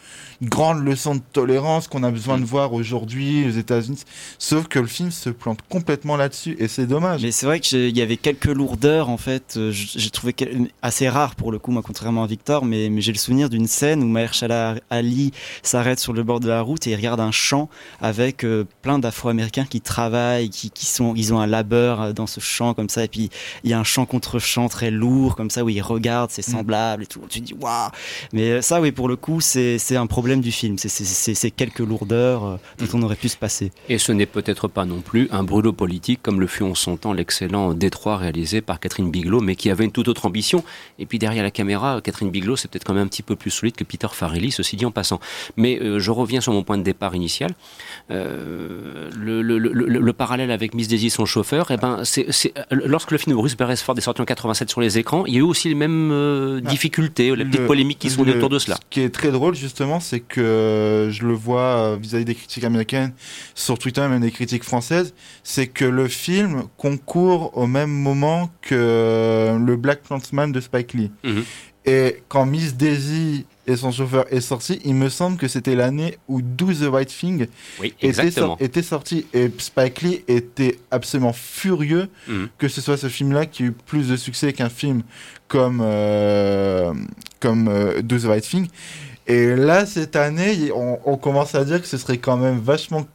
Une 0.42 0.50
grande 0.50 0.84
leçon 0.84 1.14
de 1.14 1.22
tolérance 1.32 1.88
qu'on 1.88 2.02
a 2.02 2.10
besoin 2.10 2.36
de 2.36 2.44
voir 2.44 2.74
aujourd'hui 2.74 3.46
aux 3.48 3.52
États-Unis. 3.52 4.02
Sauf 4.38 4.68
que 4.68 4.78
le 4.78 4.86
film 4.86 5.10
se 5.10 5.30
plante 5.30 5.60
complètement 5.70 6.14
là-dessus 6.18 6.56
et 6.58 6.68
c'est 6.68 6.84
dommage. 6.86 7.22
Mais 7.22 7.30
c'est 7.30 7.46
vrai 7.46 7.58
qu'il 7.58 7.96
y 7.96 8.02
avait 8.02 8.18
quelques 8.18 8.44
lourdeurs 8.44 9.08
en 9.08 9.16
fait. 9.16 9.54
euh, 9.56 9.70
J'ai 9.72 10.10
trouvé 10.10 10.34
assez 10.82 11.08
rare 11.08 11.36
pour 11.36 11.52
le 11.52 11.58
coup, 11.58 11.70
moi, 11.70 11.80
contrairement 11.82 12.22
à 12.22 12.26
Victor, 12.26 12.66
mais, 12.66 12.90
mais 12.90 13.00
j'ai 13.00 13.12
le 13.12 13.18
souvenir 13.18 13.48
d'une 13.48 13.66
scène 13.66 14.02
où 14.02 14.06
Mahershala 14.08 14.74
Ali 14.90 15.32
s'arrête 15.62 16.00
sur 16.00 16.12
le 16.12 16.22
bord 16.22 16.40
de 16.40 16.48
la 16.48 16.60
route 16.60 16.86
et 16.86 16.90
il 16.90 16.96
regarde 16.96 17.20
un 17.20 17.30
champ 17.32 17.70
avec 18.02 18.44
euh, 18.44 18.66
plein 18.82 18.98
d'Afro-Américains 18.98 19.64
qui 19.64 19.80
travaillent, 19.80 20.50
qui, 20.56 20.70
qui 20.70 20.86
sont, 20.86 21.14
ils 21.14 21.34
ont 21.34 21.40
un 21.40 21.46
labeur 21.46 22.00
euh, 22.00 22.12
dans 22.12 22.26
ce 22.26 22.40
champ 22.40 22.72
comme 22.74 22.88
ça, 22.88 23.04
et 23.04 23.08
puis 23.08 23.30
il 23.64 23.70
y 23.70 23.74
a 23.74 23.78
un 23.78 23.84
champ 23.84 24.06
contre 24.06 24.38
champ 24.38 24.68
très 24.68 24.90
lourd 24.90 25.36
comme 25.36 25.50
ça 25.50 25.62
où 25.64 25.68
ils 25.68 25.82
regardent, 25.82 26.30
c'est 26.30 26.42
semblable 26.42 27.02
et 27.02 27.06
tout. 27.06 27.20
Tu 27.28 27.40
dis 27.40 27.54
waouh. 27.54 27.90
Mais 28.32 28.50
euh, 28.52 28.62
ça, 28.62 28.80
oui, 28.80 28.90
pour 28.92 29.08
le 29.08 29.16
coup, 29.16 29.40
c'est 29.40 29.78
un 29.96 30.06
problème 30.06 30.40
du 30.40 30.52
film. 30.52 30.76
C'est- 30.78 31.50
quelques 31.56 31.78
lourdeurs 31.80 32.44
euh, 32.44 32.56
dont 32.78 32.86
on 32.98 33.02
aurait 33.02 33.16
pu 33.16 33.28
se 33.28 33.36
passer. 33.36 33.70
Et 33.88 33.98
ce 33.98 34.12
n'est 34.12 34.26
peut-être 34.26 34.68
pas 34.68 34.84
non 34.84 35.00
plus 35.00 35.28
un 35.30 35.42
brûlot 35.44 35.72
politique 35.72 36.20
comme 36.22 36.40
le 36.40 36.46
fut 36.46 36.62
en 36.64 36.74
son 36.74 36.96
temps 36.96 37.12
l'excellent 37.12 37.74
Détroit 37.74 38.16
réalisé 38.16 38.60
par 38.60 38.80
Catherine 38.80 39.10
Bigelow, 39.10 39.40
mais 39.40 39.56
qui 39.56 39.70
avait 39.70 39.84
une 39.84 39.92
toute 39.92 40.08
autre 40.08 40.26
ambition. 40.26 40.64
Et 40.98 41.06
puis 41.06 41.18
derrière 41.18 41.42
la 41.42 41.50
caméra, 41.50 42.00
Catherine 42.02 42.30
Bigelow, 42.30 42.56
c'est 42.56 42.68
peut-être 42.70 42.84
quand 42.84 42.94
même 42.94 43.04
un 43.04 43.08
petit 43.08 43.22
peu 43.22 43.36
plus 43.36 43.50
solide 43.50 43.76
que 43.76 43.84
Peter 43.84 44.08
Farrelly, 44.10 44.50
ceci 44.50 44.76
dit 44.76 44.84
en 44.86 44.90
passant. 44.90 45.20
Mais 45.56 45.78
euh, 45.80 45.98
je 45.98 46.10
reviens 46.10 46.40
sur 46.40 46.52
mon 46.52 46.62
point 46.62 46.78
de 46.78 46.82
départ 46.82 47.14
initial. 47.14 47.50
Euh, 48.08 49.10
le, 49.18 49.42
le- 49.42 49.58
le- 49.58 49.72
le- 49.72 49.86
le 50.00 50.12
parallèle 50.12 50.52
avec 50.52 50.74
Miss 50.74 50.86
Daisy, 50.86 51.10
son 51.10 51.26
chauffeur, 51.26 51.72
eh 51.72 51.76
ben, 51.76 52.02
c'est, 52.04 52.26
lorsque 52.70 53.10
le 53.10 53.18
film 53.18 53.32
de 53.32 53.36
Bruce 53.36 53.56
Beresford 53.56 53.98
est 53.98 54.00
sorti 54.00 54.20
en 54.20 54.24
87 54.24 54.70
sur 54.70 54.80
les 54.80 54.96
écrans, 54.96 55.26
il 55.26 55.34
y 55.34 55.36
a 55.36 55.40
eu 55.40 55.42
aussi 55.42 55.68
les 55.68 55.74
mêmes 55.74 56.10
euh, 56.12 56.60
Ah, 56.64 56.70
difficultés, 56.70 57.34
les 57.34 57.44
petites 57.44 57.66
polémiques 57.66 57.98
qui 57.98 58.10
sont 58.10 58.26
autour 58.28 58.48
de 58.48 58.60
cela. 58.60 58.76
Ce 58.76 58.80
qui 58.90 59.00
est 59.00 59.10
très 59.10 59.32
drôle, 59.32 59.56
justement, 59.56 59.98
c'est 59.98 60.20
que 60.20 60.40
euh, 60.40 61.10
je 61.10 61.26
le 61.26 61.32
vois 61.34 61.96
vis-à-vis 62.00 62.24
des 62.24 62.36
critiques 62.36 62.62
américaines, 62.64 63.12
sur 63.56 63.76
Twitter, 63.76 64.06
même 64.06 64.20
des 64.20 64.30
critiques 64.30 64.62
françaises, 64.64 65.12
c'est 65.42 65.66
que 65.66 65.84
le 65.84 66.06
film 66.06 66.62
concourt 66.76 67.56
au 67.58 67.66
même 67.66 67.90
moment 67.90 68.50
que 68.62 69.56
le 69.58 69.76
Black 69.76 70.04
Clansman 70.04 70.52
de 70.52 70.60
Spike 70.60 70.94
Lee. 70.94 71.10
Mhm. 71.24 71.42
Et 71.86 72.22
quand 72.28 72.46
Miss 72.46 72.76
Daisy 72.76 73.46
et 73.66 73.76
son 73.76 73.90
chauffeur 73.90 74.24
est 74.32 74.40
sorti, 74.40 74.80
il 74.84 74.94
me 74.94 75.08
semble 75.08 75.36
que 75.36 75.48
c'était 75.48 75.74
l'année 75.74 76.18
où 76.28 76.40
Do 76.42 76.72
the 76.72 76.88
Right 76.90 77.08
Thing 77.08 77.46
Oui, 77.80 77.94
était, 78.00 78.82
sorti 78.82 79.26
et 79.34 79.50
Spike 79.58 80.02
Lee 80.02 80.24
était 80.28 80.78
absolument 80.90 81.32
furieux 81.32 82.08
Mhm. 82.28 82.48
que 82.58 82.68
ce 82.68 82.80
soit 82.80 82.96
ce 82.96 83.08
film-là 83.08 83.46
qui 83.46 83.64
a 83.64 83.66
eu 83.66 83.72
plus 83.72 84.08
de 84.08 84.16
succès 84.16 84.52
qu'un 84.52 84.68
film 84.68 85.02
comme, 85.48 85.80
euh, 85.82 86.92
comme 87.40 87.68
euh, 87.68 88.02
Do 88.02 88.18
the 88.18 88.24
Right 88.24 88.44
Thing. 88.44 88.68
Et 89.26 89.56
là, 89.56 89.86
cette 89.86 90.14
année, 90.16 90.70
on, 90.74 90.98
on 91.04 91.16
commence 91.16 91.54
à 91.54 91.64
dire 91.64 91.80
que 91.80 91.88
ce 91.88 91.98
serait 91.98 92.18
quand 92.18 92.36
même 92.36 92.60
vachement 92.60 93.06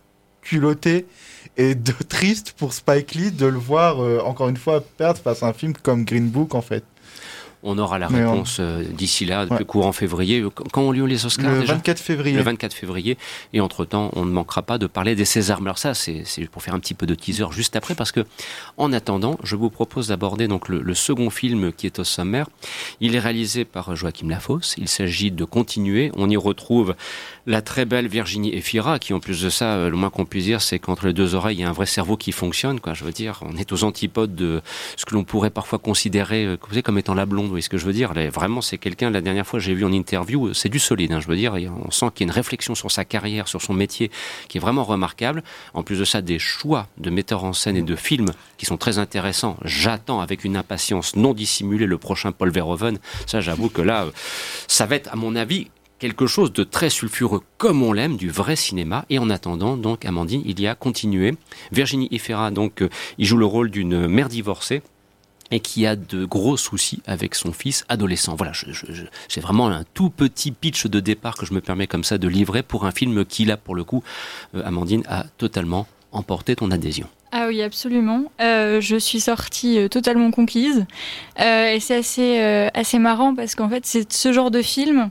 culotté 0.41 1.05
et 1.57 1.75
de 1.75 1.91
triste 2.09 2.53
pour 2.57 2.73
Spike 2.73 3.13
Lee 3.15 3.31
de 3.31 3.45
le 3.45 3.57
voir 3.57 4.01
euh, 4.03 4.19
encore 4.23 4.49
une 4.49 4.57
fois 4.57 4.81
perdre 4.97 5.19
face 5.19 5.43
à 5.43 5.47
un 5.47 5.53
film 5.53 5.73
comme 5.73 6.03
Green 6.03 6.27
Book 6.27 6.55
en 6.55 6.61
fait. 6.61 6.83
On 7.63 7.77
aura 7.77 7.99
la 7.99 8.09
Mais 8.09 8.23
on- 8.25 8.31
réponse 8.31 8.57
euh, 8.59 8.83
d'ici 8.83 9.25
là, 9.25 9.45
Ouais. 9.45 9.63
courant 9.65 9.91
février. 9.91 10.43
Quand 10.55 10.63
quand 10.71 10.81
ont 10.81 10.91
lieu 10.91 11.05
les 11.05 11.25
Oscars 11.25 11.53
Le 11.53 11.61
déjà? 11.61 11.73
24 11.73 11.99
février. 11.99 12.35
Le 12.35 12.43
24 12.43 12.73
février. 12.73 13.17
Et 13.53 13.61
entre-temps, 13.61 14.09
on 14.15 14.25
ne 14.25 14.31
manquera 14.31 14.61
pas 14.63 14.77
de 14.77 14.87
parler 14.87 15.15
des 15.15 15.25
Césars. 15.25 15.59
Alors 15.61 15.77
ça, 15.77 15.93
c'est 15.93 16.23
c'est 16.25 16.45
pour 16.49 16.63
faire 16.63 16.73
un 16.73 16.79
petit 16.79 16.93
peu 16.95 17.05
de 17.05 17.13
teaser 17.15 17.45
juste 17.51 17.75
après, 17.75 17.93
parce 17.95 18.11
que 18.11 18.25
en 18.77 18.91
attendant, 18.93 19.37
je 19.43 19.55
vous 19.55 19.69
propose 19.69 20.07
d'aborder 20.07 20.47
donc 20.47 20.69
le, 20.69 20.81
le 20.81 20.93
second 20.95 21.29
film 21.29 21.71
qui 21.71 21.85
est 21.85 21.99
au 21.99 22.03
sommaire. 22.03 22.47
Il 22.99 23.15
est 23.15 23.19
réalisé 23.19 23.65
par 23.65 23.95
Joachim 23.95 24.29
Lafosse. 24.29 24.75
Il 24.77 24.87
s'agit 24.87 25.31
de 25.31 25.43
continuer. 25.45 26.11
On 26.15 26.29
y 26.29 26.37
retrouve 26.37 26.95
la 27.47 27.61
très 27.61 27.85
belle 27.85 28.07
Virginie 28.07 28.53
Efira, 28.55 28.99
qui 28.99 29.13
en 29.13 29.19
plus 29.19 29.41
de 29.41 29.49
ça, 29.49 29.73
euh, 29.73 29.89
le 29.89 29.97
moins 29.97 30.09
qu'on 30.09 30.25
puisse 30.25 30.45
dire, 30.45 30.61
c'est 30.61 30.79
qu'entre 30.79 31.07
les 31.07 31.13
deux 31.13 31.35
oreilles, 31.35 31.57
il 31.57 31.61
y 31.61 31.63
a 31.63 31.69
un 31.69 31.73
vrai 31.73 31.85
cerveau 31.85 32.17
qui 32.17 32.31
fonctionne. 32.31 32.79
Je 32.93 33.03
veux 33.03 33.11
dire, 33.11 33.39
on 33.41 33.57
est 33.57 33.71
aux 33.71 33.83
antipodes 33.83 34.35
de 34.35 34.61
ce 34.95 35.05
que 35.05 35.13
l'on 35.13 35.23
pourrait 35.23 35.49
parfois 35.49 35.79
considérer 35.79 36.45
euh, 36.45 36.81
comme 36.83 36.97
étant 36.97 37.13
la 37.13 37.25
blonde. 37.25 37.49
Vous 37.49 37.59
ce 37.61 37.69
que 37.69 37.77
je 37.77 37.85
veux 37.85 37.93
dire? 37.93 38.13
Vraiment, 38.13 38.61
c'est 38.61 38.77
quelqu'un, 38.77 39.09
la 39.09 39.21
dernière 39.21 39.45
fois, 39.45 39.59
j'ai 39.59 39.73
vu 39.73 39.85
en 39.85 39.91
interview, 39.91 40.47
euh, 40.47 40.53
c'est 40.53 40.69
du 40.69 40.79
solide. 40.79 41.11
hein, 41.13 41.19
je 41.19 41.27
veux 41.27 41.35
dire, 41.35 41.55
on 41.85 41.91
sent 41.91 42.07
qu'il 42.13 42.25
y 42.25 42.29
a 42.29 42.31
une 42.31 42.35
réflexion 42.35 42.75
sur 42.75 42.91
sa 42.91 43.05
carrière, 43.05 43.47
sur 43.47 43.61
son 43.61 43.73
métier, 43.73 44.11
qui 44.47 44.57
est 44.57 44.61
vraiment 44.61 44.83
remarquable. 44.83 45.43
En 45.73 45.83
plus 45.83 45.99
de 45.99 46.05
ça, 46.05 46.21
des 46.21 46.39
choix 46.39 46.87
de 46.97 47.09
metteurs 47.09 47.43
en 47.43 47.53
scène 47.53 47.77
et 47.77 47.81
de 47.81 47.95
films 47.95 48.31
qui 48.57 48.65
sont 48.65 48.77
très 48.77 48.99
intéressants. 48.99 49.57
J'attends 49.63 50.21
avec 50.21 50.43
une 50.43 50.57
impatience 50.57 51.15
non 51.15 51.33
dissimulée 51.33 51.85
le 51.85 51.97
prochain 51.97 52.31
Paul 52.31 52.51
Verhoeven. 52.51 52.99
Ça, 53.25 53.41
j'avoue 53.41 53.69
que 53.69 53.81
là, 53.81 54.07
ça 54.67 54.85
va 54.85 54.95
être, 54.95 55.11
à 55.11 55.15
mon 55.15 55.35
avis, 55.35 55.67
quelque 56.01 56.25
chose 56.25 56.51
de 56.51 56.63
très 56.63 56.89
sulfureux 56.89 57.41
comme 57.59 57.83
on 57.83 57.93
l'aime, 57.93 58.17
du 58.17 58.29
vrai 58.31 58.55
cinéma. 58.55 59.05
Et 59.11 59.19
en 59.19 59.29
attendant, 59.29 59.77
donc, 59.77 60.03
Amandine, 60.03 60.41
il 60.45 60.59
y 60.59 60.65
a 60.67 60.73
continué. 60.73 61.35
Virginie 61.71 62.07
Efira, 62.11 62.49
donc, 62.49 62.81
euh, 62.81 62.89
il 63.19 63.25
joue 63.25 63.37
le 63.37 63.45
rôle 63.45 63.69
d'une 63.69 64.07
mère 64.07 64.27
divorcée 64.27 64.81
et 65.51 65.59
qui 65.59 65.85
a 65.85 65.95
de 65.95 66.25
gros 66.25 66.57
soucis 66.57 67.03
avec 67.05 67.35
son 67.35 67.53
fils 67.53 67.85
adolescent. 67.87 68.33
Voilà, 68.35 68.51
je- 68.53 68.71
je- 68.71 69.03
c'est 69.27 69.41
vraiment 69.41 69.67
un 69.67 69.83
tout 69.93 70.09
petit 70.09 70.51
pitch 70.51 70.87
de 70.87 70.99
départ 70.99 71.35
que 71.35 71.45
je 71.45 71.53
me 71.53 71.61
permets 71.61 71.85
comme 71.87 72.03
ça 72.03 72.17
de 72.17 72.27
livrer 72.27 72.63
pour 72.63 72.85
un 72.85 72.91
film 72.91 73.23
qui, 73.23 73.45
là, 73.45 73.55
pour 73.57 73.75
le 73.75 73.83
coup, 73.83 74.03
euh, 74.55 74.63
Amandine, 74.65 75.03
a 75.07 75.25
totalement 75.37 75.85
emporté 76.11 76.55
ton 76.55 76.71
adhésion. 76.71 77.07
Ah 77.31 77.45
oui, 77.47 77.61
absolument. 77.61 78.31
Euh, 78.41 78.81
je 78.81 78.95
suis 78.97 79.19
sortie 79.19 79.87
totalement 79.89 80.31
conquise. 80.31 80.85
Et 81.39 81.77
c'est 81.79 81.95
assez, 81.95 82.39
assez 82.73 82.97
marrant 82.99 83.35
parce 83.35 83.55
qu'en 83.55 83.69
fait, 83.69 83.85
c'est 83.85 84.11
ce 84.11 84.33
genre 84.33 84.51
de 84.51 84.61
film 84.61 85.09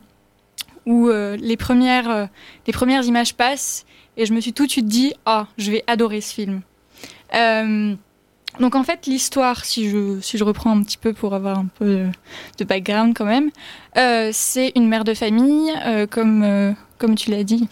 où 0.87 1.09
euh, 1.09 1.37
les, 1.37 1.57
premières, 1.57 2.11
euh, 2.11 2.27
les 2.67 2.73
premières 2.73 3.05
images 3.05 3.35
passent 3.35 3.85
et 4.17 4.27
je 4.27 4.33
me 4.35 4.41
suis 4.41 4.53
tout 4.53 4.67
de 4.67 4.71
suite 4.71 4.87
dit 4.87 5.13
Ah, 5.27 5.47
je 5.59 5.71
vais 5.71 5.85
adorer 5.87 6.21
ce 6.21 6.35
film. 6.35 6.63
Euh, 7.35 7.95
donc 8.59 8.75
en 8.75 8.83
fait, 8.83 9.07
l'histoire, 9.07 9.65
si 9.65 9.89
je, 9.89 10.21
si 10.21 10.37
je 10.37 10.43
reprends 10.45 10.77
un 10.77 10.83
petit 10.83 10.99
peu 10.99 11.13
pour 11.13 11.35
avoir 11.35 11.59
un 11.59 11.67
peu 11.79 11.85
de, 11.87 12.07
de 12.59 12.65
background 12.65 13.15
quand 13.17 13.25
même, 13.25 13.51
c'est 14.33 14.73
une 14.75 14.89
mère 14.89 15.05
de 15.05 15.15
famille, 15.15 15.73
comme, 16.11 16.75
comme 16.99 17.15
tu 17.15 17.31
l'as 17.31 17.45
dit, 17.45 17.69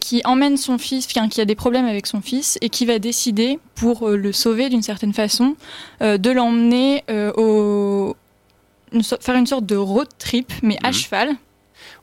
qui 0.00 0.20
emmène 0.24 0.56
son 0.56 0.78
fils, 0.78 1.06
enfin, 1.06 1.28
qui 1.28 1.40
a 1.40 1.44
des 1.44 1.54
problèmes 1.54 1.86
avec 1.86 2.08
son 2.08 2.20
fils, 2.20 2.58
et 2.60 2.70
qui 2.70 2.86
va 2.86 2.98
décider, 2.98 3.60
pour 3.76 4.08
le 4.08 4.32
sauver 4.32 4.68
d'une 4.68 4.82
certaine 4.82 5.12
façon, 5.14 5.54
de 6.00 6.30
l'emmener 6.30 7.04
au... 7.36 8.16
une 8.92 9.02
so- 9.04 9.16
faire 9.20 9.36
une 9.36 9.46
sorte 9.46 9.64
de 9.64 9.76
road 9.76 10.08
trip, 10.18 10.52
mais 10.64 10.76
à 10.82 10.88
Mhm. 10.88 10.94
cheval, 10.94 11.36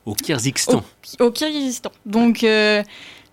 Au 0.06 0.14
Kyrgyzstan. 0.14 0.82
au 1.20 1.30
Kyrgyzstan. 1.30 1.90
Donc, 2.06 2.44
euh, 2.44 2.82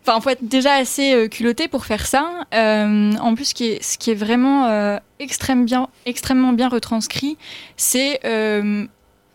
enfin, 0.02 0.20
faut 0.20 0.32
être 0.32 0.46
déjà 0.48 0.74
assez 0.74 1.14
euh, 1.14 1.28
culotté 1.28 1.68
pour 1.68 1.86
faire 1.86 2.06
ça. 2.08 2.46
Euh, 2.54 3.14
en 3.14 3.36
plus, 3.36 3.46
ce 3.46 3.54
qui 3.54 4.10
est, 4.12 4.14
vraiment 4.16 4.66
euh, 4.66 4.98
extrêmement 5.20 6.54
bien 6.54 6.70
retranscrit, 6.70 7.38
c'est 7.78 8.20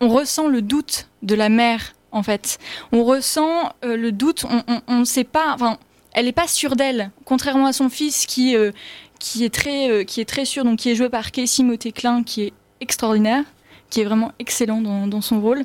on 0.00 0.08
ressent 0.08 0.46
le 0.46 0.62
doute 0.62 1.08
de 1.22 1.34
la 1.34 1.48
mère. 1.48 1.94
En 2.10 2.22
fait, 2.22 2.58
on 2.92 3.04
ressent 3.04 3.72
le 3.82 4.10
doute. 4.10 4.44
On- 4.88 4.98
ne 5.00 5.04
sait 5.04 5.24
pas. 5.24 5.52
Enfin, 5.54 5.78
elle 6.12 6.24
n'est 6.26 6.32
pas 6.32 6.48
sûre 6.48 6.74
d'elle, 6.74 7.10
contrairement 7.24 7.66
à 7.66 7.72
son 7.72 7.88
fils 7.88 8.26
qui 8.26 8.54
est 8.54 9.48
très 9.50 10.44
sûr. 10.44 10.64
Donc, 10.64 10.80
qui 10.80 10.90
est 10.90 10.94
joué 10.96 11.08
par 11.08 11.30
Casey 11.30 11.62
Motéclin, 11.62 12.22
qui 12.24 12.42
est 12.42 12.52
extraordinaire, 12.80 13.44
qui 13.90 14.00
est 14.00 14.04
vraiment 14.04 14.32
excellent 14.38 14.80
dans 14.80 15.20
son 15.20 15.40
rôle. 15.40 15.64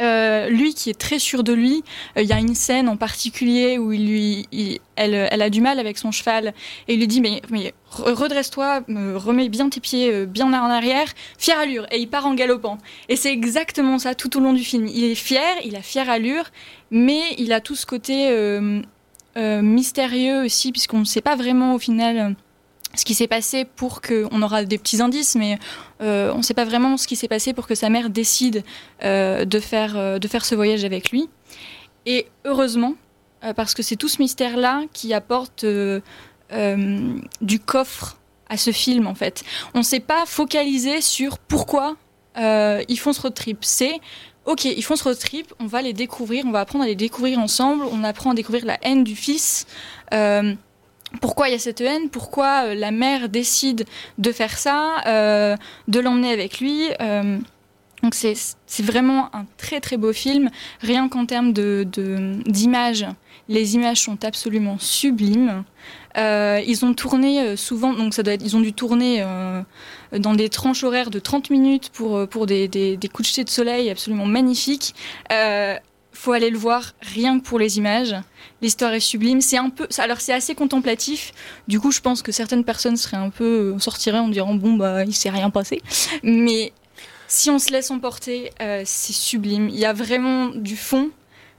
Euh, 0.00 0.48
lui 0.48 0.72
qui 0.72 0.88
est 0.88 0.98
très 0.98 1.18
sûr 1.18 1.44
de 1.44 1.52
lui, 1.52 1.82
euh, 2.16 2.22
il 2.22 2.28
y 2.28 2.32
a 2.32 2.38
une 2.38 2.54
scène 2.54 2.88
en 2.88 2.96
particulier 2.96 3.76
où 3.76 3.92
il 3.92 4.06
lui, 4.06 4.80
elle, 4.96 5.14
a 5.14 5.50
du 5.50 5.60
mal 5.60 5.78
avec 5.78 5.98
son 5.98 6.10
cheval 6.10 6.54
et 6.88 6.94
il 6.94 7.00
lui 7.00 7.06
dit 7.06 7.20
mais, 7.20 7.42
mais 7.50 7.74
re- 7.92 8.12
redresse-toi, 8.12 8.82
me 8.88 9.16
remets 9.16 9.50
bien 9.50 9.68
tes 9.68 9.80
pieds 9.80 10.10
euh, 10.10 10.24
bien 10.24 10.46
en 10.46 10.70
arrière, 10.70 11.08
fière 11.36 11.58
allure 11.58 11.86
et 11.90 11.98
il 11.98 12.08
part 12.08 12.26
en 12.26 12.34
galopant. 12.34 12.78
Et 13.10 13.16
c'est 13.16 13.32
exactement 13.32 13.98
ça 13.98 14.14
tout 14.14 14.38
au 14.38 14.40
long 14.40 14.54
du 14.54 14.64
film. 14.64 14.86
Il 14.86 15.04
est 15.04 15.14
fier, 15.14 15.54
il 15.64 15.76
a 15.76 15.82
fière 15.82 16.08
allure, 16.08 16.44
mais 16.90 17.20
il 17.36 17.52
a 17.52 17.60
tout 17.60 17.74
ce 17.74 17.84
côté 17.84 18.30
mystérieux 19.36 20.44
aussi 20.44 20.72
puisqu'on 20.72 21.00
ne 21.00 21.04
sait 21.04 21.20
pas 21.20 21.36
vraiment 21.36 21.74
au 21.74 21.78
final. 21.78 22.34
Ce 22.94 23.04
qui 23.04 23.14
s'est 23.14 23.28
passé 23.28 23.64
pour 23.64 24.00
que 24.00 24.26
on 24.32 24.42
aura 24.42 24.64
des 24.64 24.78
petits 24.78 25.00
indices 25.00 25.36
mais 25.36 25.58
euh, 26.00 26.32
on 26.34 26.38
ne 26.38 26.42
sait 26.42 26.54
pas 26.54 26.64
vraiment 26.64 26.96
ce 26.96 27.06
qui 27.06 27.16
s'est 27.16 27.28
passé 27.28 27.52
pour 27.52 27.66
que 27.66 27.74
sa 27.74 27.88
mère 27.88 28.10
décide 28.10 28.64
euh, 29.04 29.44
de, 29.44 29.60
faire, 29.60 29.96
euh, 29.96 30.18
de 30.18 30.28
faire 30.28 30.44
ce 30.44 30.54
voyage 30.54 30.84
avec 30.84 31.10
lui. 31.10 31.28
Et 32.06 32.26
heureusement, 32.44 32.94
parce 33.56 33.74
que 33.74 33.82
c'est 33.82 33.96
tout 33.96 34.08
ce 34.08 34.20
mystère-là 34.20 34.82
qui 34.92 35.12
apporte 35.12 35.64
du 35.64 37.60
coffre 37.60 38.18
à 38.48 38.56
ce 38.56 38.70
film, 38.70 39.06
en 39.06 39.14
fait. 39.14 39.44
On 39.74 39.78
ne 39.78 39.84
s'est 39.84 40.00
pas 40.00 40.24
focalisé 40.26 41.02
sur 41.02 41.38
pourquoi 41.38 41.96
ils 42.36 42.98
font 42.98 43.12
ce 43.12 43.20
road 43.20 43.34
trip. 43.34 43.58
C'est, 43.60 44.00
ok, 44.46 44.64
ils 44.64 44.82
font 44.82 44.96
ce 44.96 45.04
road 45.04 45.18
trip, 45.18 45.52
on 45.58 45.66
va 45.66 45.82
les 45.82 45.92
découvrir, 45.92 46.44
on 46.46 46.52
va 46.52 46.60
apprendre 46.60 46.84
à 46.84 46.86
les 46.86 46.96
découvrir 46.96 47.38
ensemble, 47.38 47.84
on 47.92 48.02
apprend 48.02 48.30
à 48.30 48.34
découvrir 48.34 48.64
la 48.64 48.78
haine 48.82 49.04
du 49.04 49.14
fils. 49.14 49.66
Pourquoi 51.20 51.48
il 51.48 51.52
y 51.52 51.54
a 51.54 51.58
cette 51.58 51.80
haine, 51.80 52.08
pourquoi 52.10 52.66
euh, 52.66 52.74
la 52.74 52.90
mère 52.90 53.28
décide 53.28 53.84
de 54.18 54.32
faire 54.32 54.56
ça, 54.58 54.96
euh, 55.06 55.56
de 55.88 56.00
l'emmener 56.00 56.32
avec 56.32 56.60
lui. 56.60 56.88
euh, 57.00 57.38
donc 58.02 58.14
c'est 58.14 58.34
vraiment 58.82 59.28
un 59.36 59.44
très 59.58 59.78
très 59.80 59.98
beau 59.98 60.12
film, 60.14 60.48
rien 60.80 61.08
qu'en 61.10 61.26
termes 61.26 61.52
de- 61.52 61.86
de- 61.92 62.38
d'images. 62.46 63.06
les 63.48 63.74
images 63.74 64.00
sont 64.00 64.24
absolument 64.24 64.78
sublimes. 64.78 65.64
Ils 66.16 66.80
ont 66.84 66.94
tourné 66.94 67.56
souvent, 67.56 67.92
donc 67.92 68.14
ça 68.14 68.22
doit 68.22 68.32
être, 68.34 68.42
ils 68.44 68.56
ont 68.56 68.60
dû 68.60 68.72
tourner 68.72 69.22
dans 70.16 70.34
des 70.34 70.48
tranches 70.48 70.82
horaires 70.84 71.10
de 71.10 71.18
30 71.18 71.50
minutes 71.50 71.90
pour, 71.92 72.26
pour 72.28 72.46
des, 72.46 72.68
des, 72.68 72.96
des 72.96 73.08
couchers 73.08 73.42
de 73.44 73.50
soleil 73.50 73.90
absolument 73.90 74.24
magnifiques. 74.26 74.94
Faut 76.20 76.32
aller 76.32 76.50
le 76.50 76.58
voir 76.58 76.92
rien 77.00 77.40
que 77.40 77.44
pour 77.44 77.58
les 77.58 77.78
images. 77.78 78.14
L'histoire 78.60 78.92
est 78.92 79.00
sublime. 79.00 79.40
C'est 79.40 79.56
un 79.56 79.70
peu, 79.70 79.88
alors 79.96 80.20
c'est 80.20 80.34
assez 80.34 80.54
contemplatif. 80.54 81.32
Du 81.66 81.80
coup, 81.80 81.92
je 81.92 82.02
pense 82.02 82.20
que 82.20 82.30
certaines 82.30 82.62
personnes 82.62 82.98
seraient 82.98 83.16
un 83.16 83.30
peu 83.30 83.72
euh, 83.74 83.78
sortiraient 83.78 84.18
en 84.18 84.28
disant 84.28 84.52
bon 84.52 84.74
bah 84.74 85.02
il 85.06 85.14
s'est 85.14 85.30
rien 85.30 85.48
passé. 85.48 85.80
Mais 86.22 86.74
si 87.26 87.48
on 87.48 87.58
se 87.58 87.72
laisse 87.72 87.90
emporter, 87.90 88.50
euh, 88.60 88.82
c'est 88.84 89.14
sublime. 89.14 89.70
Il 89.70 89.78
y 89.78 89.86
a 89.86 89.94
vraiment 89.94 90.48
du 90.48 90.76
fond. 90.76 91.08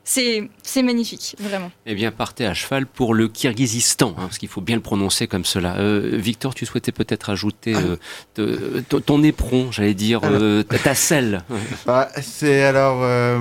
C'est 0.03 0.49
magnifique, 0.83 1.35
vraiment. 1.39 1.71
Eh 1.85 1.93
bien, 1.95 2.11
partez 2.11 2.45
à 2.45 2.53
cheval 2.53 2.85
pour 2.87 3.13
le 3.13 3.27
Kirghizistan, 3.27 4.09
hein, 4.17 4.21
parce 4.23 4.39
qu'il 4.39 4.49
faut 4.49 4.59
bien 4.61 4.75
le 4.75 4.81
prononcer 4.81 5.27
comme 5.27 5.45
cela. 5.45 5.75
Euh, 5.77 6.09
Victor, 6.13 6.55
tu 6.55 6.65
souhaitais 6.65 6.91
peut-être 6.91 7.29
ajouter 7.29 7.75
euh, 7.75 7.95
te- 8.33 8.79
ton- 8.81 8.99
ton 8.99 9.23
éperon, 9.23 9.71
j'allais 9.71 9.93
dire, 9.93 10.21
euh, 10.23 10.63
ta 10.63 10.95
selle. 10.95 11.43
Bah, 11.85 12.09
c'est 12.21 12.63
alors, 12.63 12.99
euh, 13.03 13.39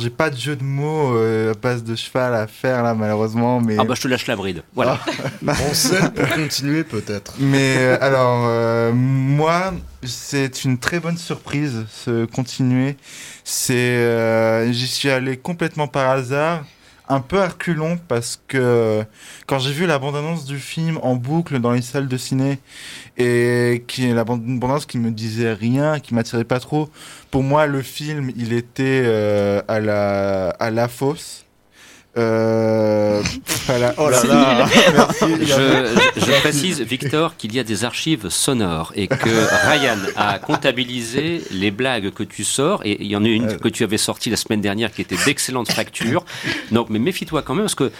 j'ai 0.00 0.10
pas 0.10 0.30
de 0.30 0.36
jeu 0.36 0.56
de 0.56 0.62
mots 0.64 1.16
euh, 1.16 1.52
à 1.52 1.54
base 1.54 1.82
de 1.84 1.94
cheval 1.96 2.34
à 2.34 2.46
faire 2.46 2.82
là 2.82 2.94
malheureusement, 2.94 3.60
mais. 3.60 3.76
Ah 3.78 3.84
bah 3.84 3.94
je 3.96 4.02
te 4.02 4.08
lâche 4.08 4.26
la 4.26 4.36
bride. 4.36 4.62
Voilà. 4.74 4.98
Ah. 5.46 5.52
On 5.70 5.74
sait 5.74 6.00
pour 6.14 6.28
continuer 6.30 6.84
peut-être. 6.84 7.34
Mais 7.38 7.76
euh, 7.78 7.98
alors, 8.00 8.44
euh, 8.46 8.92
moi, 8.92 9.72
c'est 10.02 10.64
une 10.64 10.78
très 10.78 11.00
bonne 11.00 11.16
surprise, 11.18 11.84
ce 11.90 12.24
continuer. 12.26 12.96
C'est, 13.44 13.74
euh, 13.74 14.72
j'y 14.72 14.86
suis 14.86 15.10
allé 15.10 15.36
complètement 15.36 15.86
par 15.88 16.10
hasard. 16.10 16.64
un 17.08 17.20
peu 17.20 17.40
reculons 17.42 17.98
parce 18.08 18.40
que 18.48 19.04
quand 19.46 19.58
j'ai 19.58 19.72
vu 19.72 19.86
la 19.86 19.98
bande-annonce 19.98 20.46
du 20.46 20.58
film 20.58 20.98
en 21.02 21.16
boucle 21.16 21.60
dans 21.60 21.72
les 21.72 21.82
salles 21.82 22.08
de 22.08 22.16
ciné 22.16 22.58
et 23.18 23.84
qui 23.86 24.06
est 24.08 24.14
la 24.14 24.24
bande-annonce 24.24 24.86
qui 24.86 24.98
me 24.98 25.10
disait 25.10 25.52
rien, 25.52 26.00
qui 26.00 26.14
m'attirait 26.14 26.44
pas 26.44 26.60
trop, 26.60 26.88
pour 27.30 27.42
moi 27.42 27.66
le 27.66 27.82
film 27.82 28.32
il 28.36 28.52
était 28.54 29.02
euh, 29.04 29.62
à 29.68 29.80
la 29.80 30.48
à 30.50 30.70
la 30.70 30.88
fosse. 30.88 31.43
Euh, 32.16 33.20
voilà. 33.66 33.94
Oh 33.98 34.08
là 34.08 34.22
là. 34.24 34.66
Merci. 34.94 35.24
Je, 35.40 36.20
je 36.20 36.40
précise, 36.40 36.80
Victor, 36.80 37.36
qu'il 37.36 37.54
y 37.54 37.58
a 37.58 37.64
des 37.64 37.84
archives 37.84 38.28
sonores 38.28 38.92
et 38.94 39.08
que 39.08 39.68
Ryan 39.68 39.98
a 40.16 40.38
comptabilisé 40.38 41.42
les 41.50 41.70
blagues 41.70 42.10
que 42.10 42.22
tu 42.22 42.44
sors 42.44 42.82
et 42.84 42.98
il 43.02 43.08
y 43.08 43.16
en 43.16 43.24
a 43.24 43.28
une 43.28 43.56
que 43.58 43.68
tu 43.68 43.82
avais 43.84 43.98
sortie 43.98 44.30
la 44.30 44.36
semaine 44.36 44.60
dernière 44.60 44.92
qui 44.92 45.02
était 45.02 45.16
d'excellente 45.24 45.72
facture. 45.72 46.24
Donc, 46.70 46.88
mais 46.90 46.98
méfie-toi 46.98 47.42
quand 47.42 47.54
même 47.54 47.64
parce 47.64 47.74
que 47.74 47.90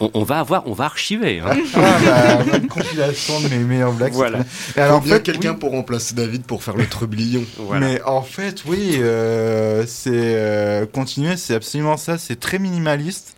on, 0.00 0.10
on 0.14 0.22
va 0.22 0.40
avoir, 0.40 0.66
on 0.66 0.72
va 0.72 0.84
archiver. 0.86 1.40
hein. 1.40 1.56
Ah, 1.74 2.38
bah, 2.44 2.56
une 2.58 2.68
compilation 2.68 3.40
de 3.40 3.48
mes 3.48 3.58
meilleures 3.58 3.92
blagues. 3.92 4.12
Voilà. 4.12 4.40
Et 4.76 4.80
alors, 4.80 4.98
en 4.98 5.02
fait, 5.02 5.22
quelqu'un 5.22 5.52
oui. 5.52 5.58
pour 5.58 5.72
remplacer 5.72 6.14
David 6.14 6.42
pour 6.44 6.62
faire 6.62 6.76
le 6.76 6.86
trublion. 6.86 7.44
Voilà. 7.58 7.86
Mais 7.86 8.02
en 8.02 8.22
fait, 8.22 8.62
oui, 8.66 8.96
euh, 9.00 9.84
c'est 9.86 10.10
euh, 10.14 10.86
continuer, 10.86 11.36
c'est 11.36 11.54
absolument 11.54 11.96
ça. 11.96 12.16
C'est 12.18 12.40
très 12.40 12.58
minimaliste. 12.58 13.34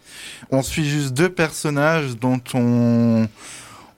On 0.53 0.63
suit 0.63 0.89
juste 0.89 1.15
deux 1.15 1.29
personnages 1.29 2.17
dont 2.17 2.41
on 2.55 3.29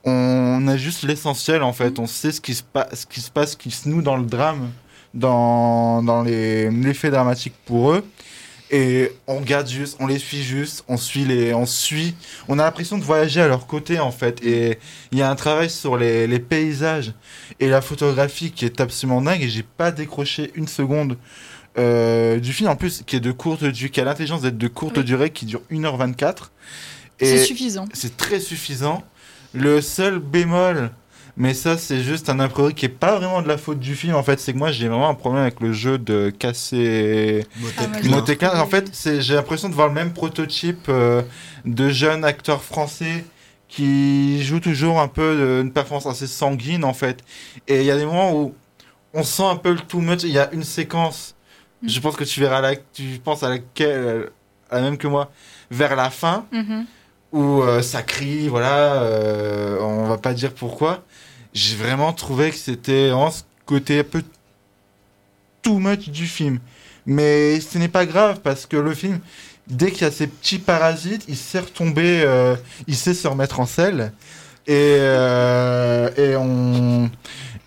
on 0.05 0.67
a 0.67 0.77
juste 0.77 1.03
l'essentiel 1.03 1.63
en 1.63 1.73
fait. 1.73 1.97
On 1.99 2.07
sait 2.07 2.31
ce 2.31 2.41
qui 2.41 2.53
se 2.53 2.63
passe, 2.63 3.01
ce 3.01 3.05
qui 3.05 3.21
se 3.21 3.31
passe, 3.31 3.55
qui 3.55 3.71
se 3.71 3.87
noue 3.89 4.01
dans 4.01 4.17
le 4.17 4.25
drame, 4.25 4.71
dans 5.13 6.03
dans 6.03 6.21
les 6.21 6.69
l'effet 6.69 7.09
dramatique 7.09 7.53
pour 7.65 7.91
eux. 7.93 8.05
Et 8.71 9.11
on 9.27 9.37
regarde 9.37 9.67
juste, 9.67 9.97
on 9.99 10.07
les 10.07 10.17
suit 10.17 10.41
juste, 10.41 10.83
on 10.87 10.97
suit 10.97 11.25
les, 11.25 11.53
on 11.53 11.67
suit. 11.67 12.15
On 12.47 12.57
a 12.57 12.63
l'impression 12.63 12.97
de 12.97 13.03
voyager 13.03 13.39
à 13.39 13.47
leur 13.47 13.67
côté 13.67 13.99
en 13.99 14.11
fait. 14.11 14.43
Et 14.43 14.79
il 15.11 15.19
y 15.19 15.21
a 15.21 15.29
un 15.29 15.35
travail 15.35 15.69
sur 15.69 15.95
les, 15.95 16.25
les 16.25 16.39
paysages 16.39 17.13
et 17.59 17.67
la 17.67 17.81
photographie 17.81 18.51
qui 18.51 18.65
est 18.65 18.81
absolument 18.81 19.21
dingue. 19.21 19.43
Et 19.43 19.49
j'ai 19.49 19.63
pas 19.63 19.91
décroché 19.91 20.51
une 20.55 20.67
seconde 20.67 21.17
euh, 21.77 22.39
du 22.39 22.53
film 22.53 22.69
en 22.69 22.75
plus 22.75 23.03
qui 23.05 23.15
est 23.15 23.19
de 23.19 23.31
courte 23.31 23.63
durée, 23.63 23.89
qui 23.89 23.99
a 24.01 24.03
l'intelligence 24.03 24.41
d'être 24.41 24.57
de 24.57 24.67
courte 24.67 24.97
Oui. 24.97 25.03
durée, 25.03 25.29
qui 25.31 25.45
dure 25.45 25.61
1h24. 25.71 26.51
C'est 27.19 27.27
Et 27.27 27.37
suffisant. 27.43 27.85
c'est 27.93 28.17
très 28.17 28.39
suffisant. 28.39 29.03
Le 29.53 29.81
seul 29.81 30.19
bémol, 30.19 30.91
mais 31.37 31.53
ça 31.53 31.77
c'est 31.77 32.01
juste 32.01 32.29
un 32.29 32.39
a 32.39 32.47
priori 32.47 32.73
qui 32.73 32.85
est 32.85 32.89
pas 32.89 33.17
vraiment 33.17 33.41
de 33.41 33.47
la 33.47 33.57
faute 33.57 33.79
du 33.79 33.95
film 33.95 34.15
en 34.15 34.23
fait, 34.23 34.39
c'est 34.39 34.51
que 34.53 34.57
moi 34.57 34.71
j'ai 34.71 34.87
vraiment 34.87 35.09
un 35.09 35.13
problème 35.15 35.41
avec 35.43 35.59
le 35.61 35.71
jeu 35.73 35.97
de 35.99 36.31
casser 36.31 37.45
Ah, 37.77 37.87
Motéclin. 38.09 38.49
trouvé- 38.49 38.61
En 38.63 38.67
fait, 38.67 39.19
j'ai 39.21 39.35
l'impression 39.35 39.69
de 39.69 39.73
voir 39.75 39.87
le 39.89 39.93
même 39.93 40.11
prototype 40.13 40.85
euh, 40.89 41.21
de 41.65 41.89
jeunes 41.89 42.25
acteurs 42.25 42.63
français 42.63 43.23
qui 43.67 44.43
jouent 44.43 44.59
toujours 44.59 44.99
un 44.99 45.07
peu 45.07 45.35
de- 45.35 45.61
une 45.63 45.71
performance 45.71 46.05
assez 46.07 46.27
sanguine 46.27 46.83
en 46.83 46.93
fait. 46.93 47.19
Et 47.67 47.79
il 47.81 47.85
y 47.85 47.91
a 47.91 47.97
des 47.97 48.05
moments 48.05 48.33
où 48.35 48.53
on 49.13 49.23
sent 49.23 49.43
un 49.43 49.55
peu 49.55 49.71
le 49.73 49.79
too 49.79 49.99
much. 49.99 50.23
Il 50.23 50.29
y 50.31 50.39
a 50.39 50.51
une 50.53 50.63
séquence, 50.63 51.35
je 51.85 51.99
pense 51.99 52.15
que 52.15 52.23
tu 52.23 52.39
verras 52.39 52.61
la, 52.61 52.75
tu 52.75 53.19
penses 53.23 53.43
à 53.43 53.49
laquelle, 53.49 54.29
à 54.69 54.75
la 54.77 54.81
même 54.83 54.97
que 54.97 55.07
moi, 55.07 55.31
vers 55.71 55.95
la 55.95 56.09
fin 56.09 56.45
Mhm. 56.51 56.85
où 57.31 57.61
euh, 57.61 57.81
ça 57.81 58.01
crie, 58.03 58.47
voilà, 58.47 59.01
euh, 59.03 59.79
on 59.81 60.05
va 60.07 60.17
pas 60.17 60.33
dire 60.33 60.53
pourquoi. 60.53 61.03
J'ai 61.53 61.75
vraiment 61.75 62.13
trouvé 62.13 62.49
que 62.51 62.57
c'était 62.57 63.09
vraiment 63.09 63.31
ce 63.31 63.43
côté 63.65 63.99
un 63.99 64.03
peu 64.03 64.23
too 65.61 65.79
much 65.79 66.09
du 66.09 66.25
film. 66.27 66.59
Mais 67.05 67.59
ce 67.59 67.77
n'est 67.77 67.87
pas 67.89 68.05
grave 68.05 68.39
parce 68.41 68.65
que 68.65 68.77
le 68.77 68.93
film, 68.93 69.19
dès 69.67 69.91
qu'il 69.91 70.03
y 70.03 70.05
a 70.05 70.11
ces 70.11 70.27
petits 70.27 70.59
parasites, 70.59 71.25
il 71.27 71.35
sait 71.37 71.59
retomber, 71.59 72.21
euh, 72.25 72.55
il 72.87 72.95
sait 72.95 73.13
se 73.13 73.27
remettre 73.27 73.59
en 73.59 73.65
selle. 73.65 74.13
Et, 74.65 74.95
euh, 74.99 76.09
et 76.15 76.35
on 76.37 77.09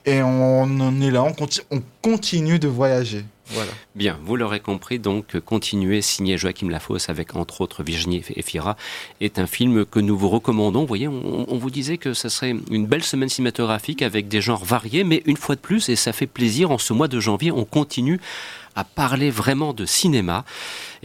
et 0.07 0.23
on 0.23 0.63
en 0.63 1.01
est 1.01 1.11
là, 1.11 1.23
on, 1.25 1.33
conti- 1.33 1.63
on 1.71 1.83
continue 2.01 2.59
de 2.59 2.69
voyager. 2.69 3.25
Voilà. 3.51 3.71
Bien, 3.95 4.19
vous 4.25 4.37
l'aurez 4.37 4.61
compris, 4.61 4.99
donc 4.99 5.39
Continuer, 5.41 6.03
signé 6.03 6.37
Joachim 6.37 6.69
Lafosse 6.69 7.09
avec 7.09 7.37
entre 7.37 7.61
autres 7.61 7.85
Virginie 7.85 8.23
Efira, 8.35 8.77
est 9.21 9.39
un 9.39 9.47
film 9.47 9.85
que 9.85 10.01
nous 10.01 10.19
vous 10.19 10.29
recommandons. 10.29 10.81
Vous 10.81 10.87
voyez, 10.87 11.07
on, 11.07 11.47
on 11.49 11.57
vous 11.57 11.71
disait 11.71 11.97
que 11.97 12.13
ça 12.13 12.29
serait 12.29 12.55
une 12.71 12.87
belle 12.87 13.05
semaine 13.05 13.29
cinématographique 13.29 14.03
avec 14.03 14.27
des 14.29 14.41
genres 14.41 14.65
variés, 14.65 15.05
mais 15.05 15.23
une 15.27 15.37
fois 15.37 15.55
de 15.55 15.61
plus, 15.61 15.89
et 15.89 15.97
ça 15.97 16.13
fait 16.13 16.27
plaisir, 16.27 16.71
en 16.71 16.79
ce 16.79 16.93
mois 16.93 17.09
de 17.09 17.21
janvier, 17.21 17.53
on 17.53 17.65
continue 17.65 18.21
à 18.77 18.85
parler 18.85 19.31
vraiment 19.31 19.73
de 19.73 19.87
cinéma. 19.87 20.45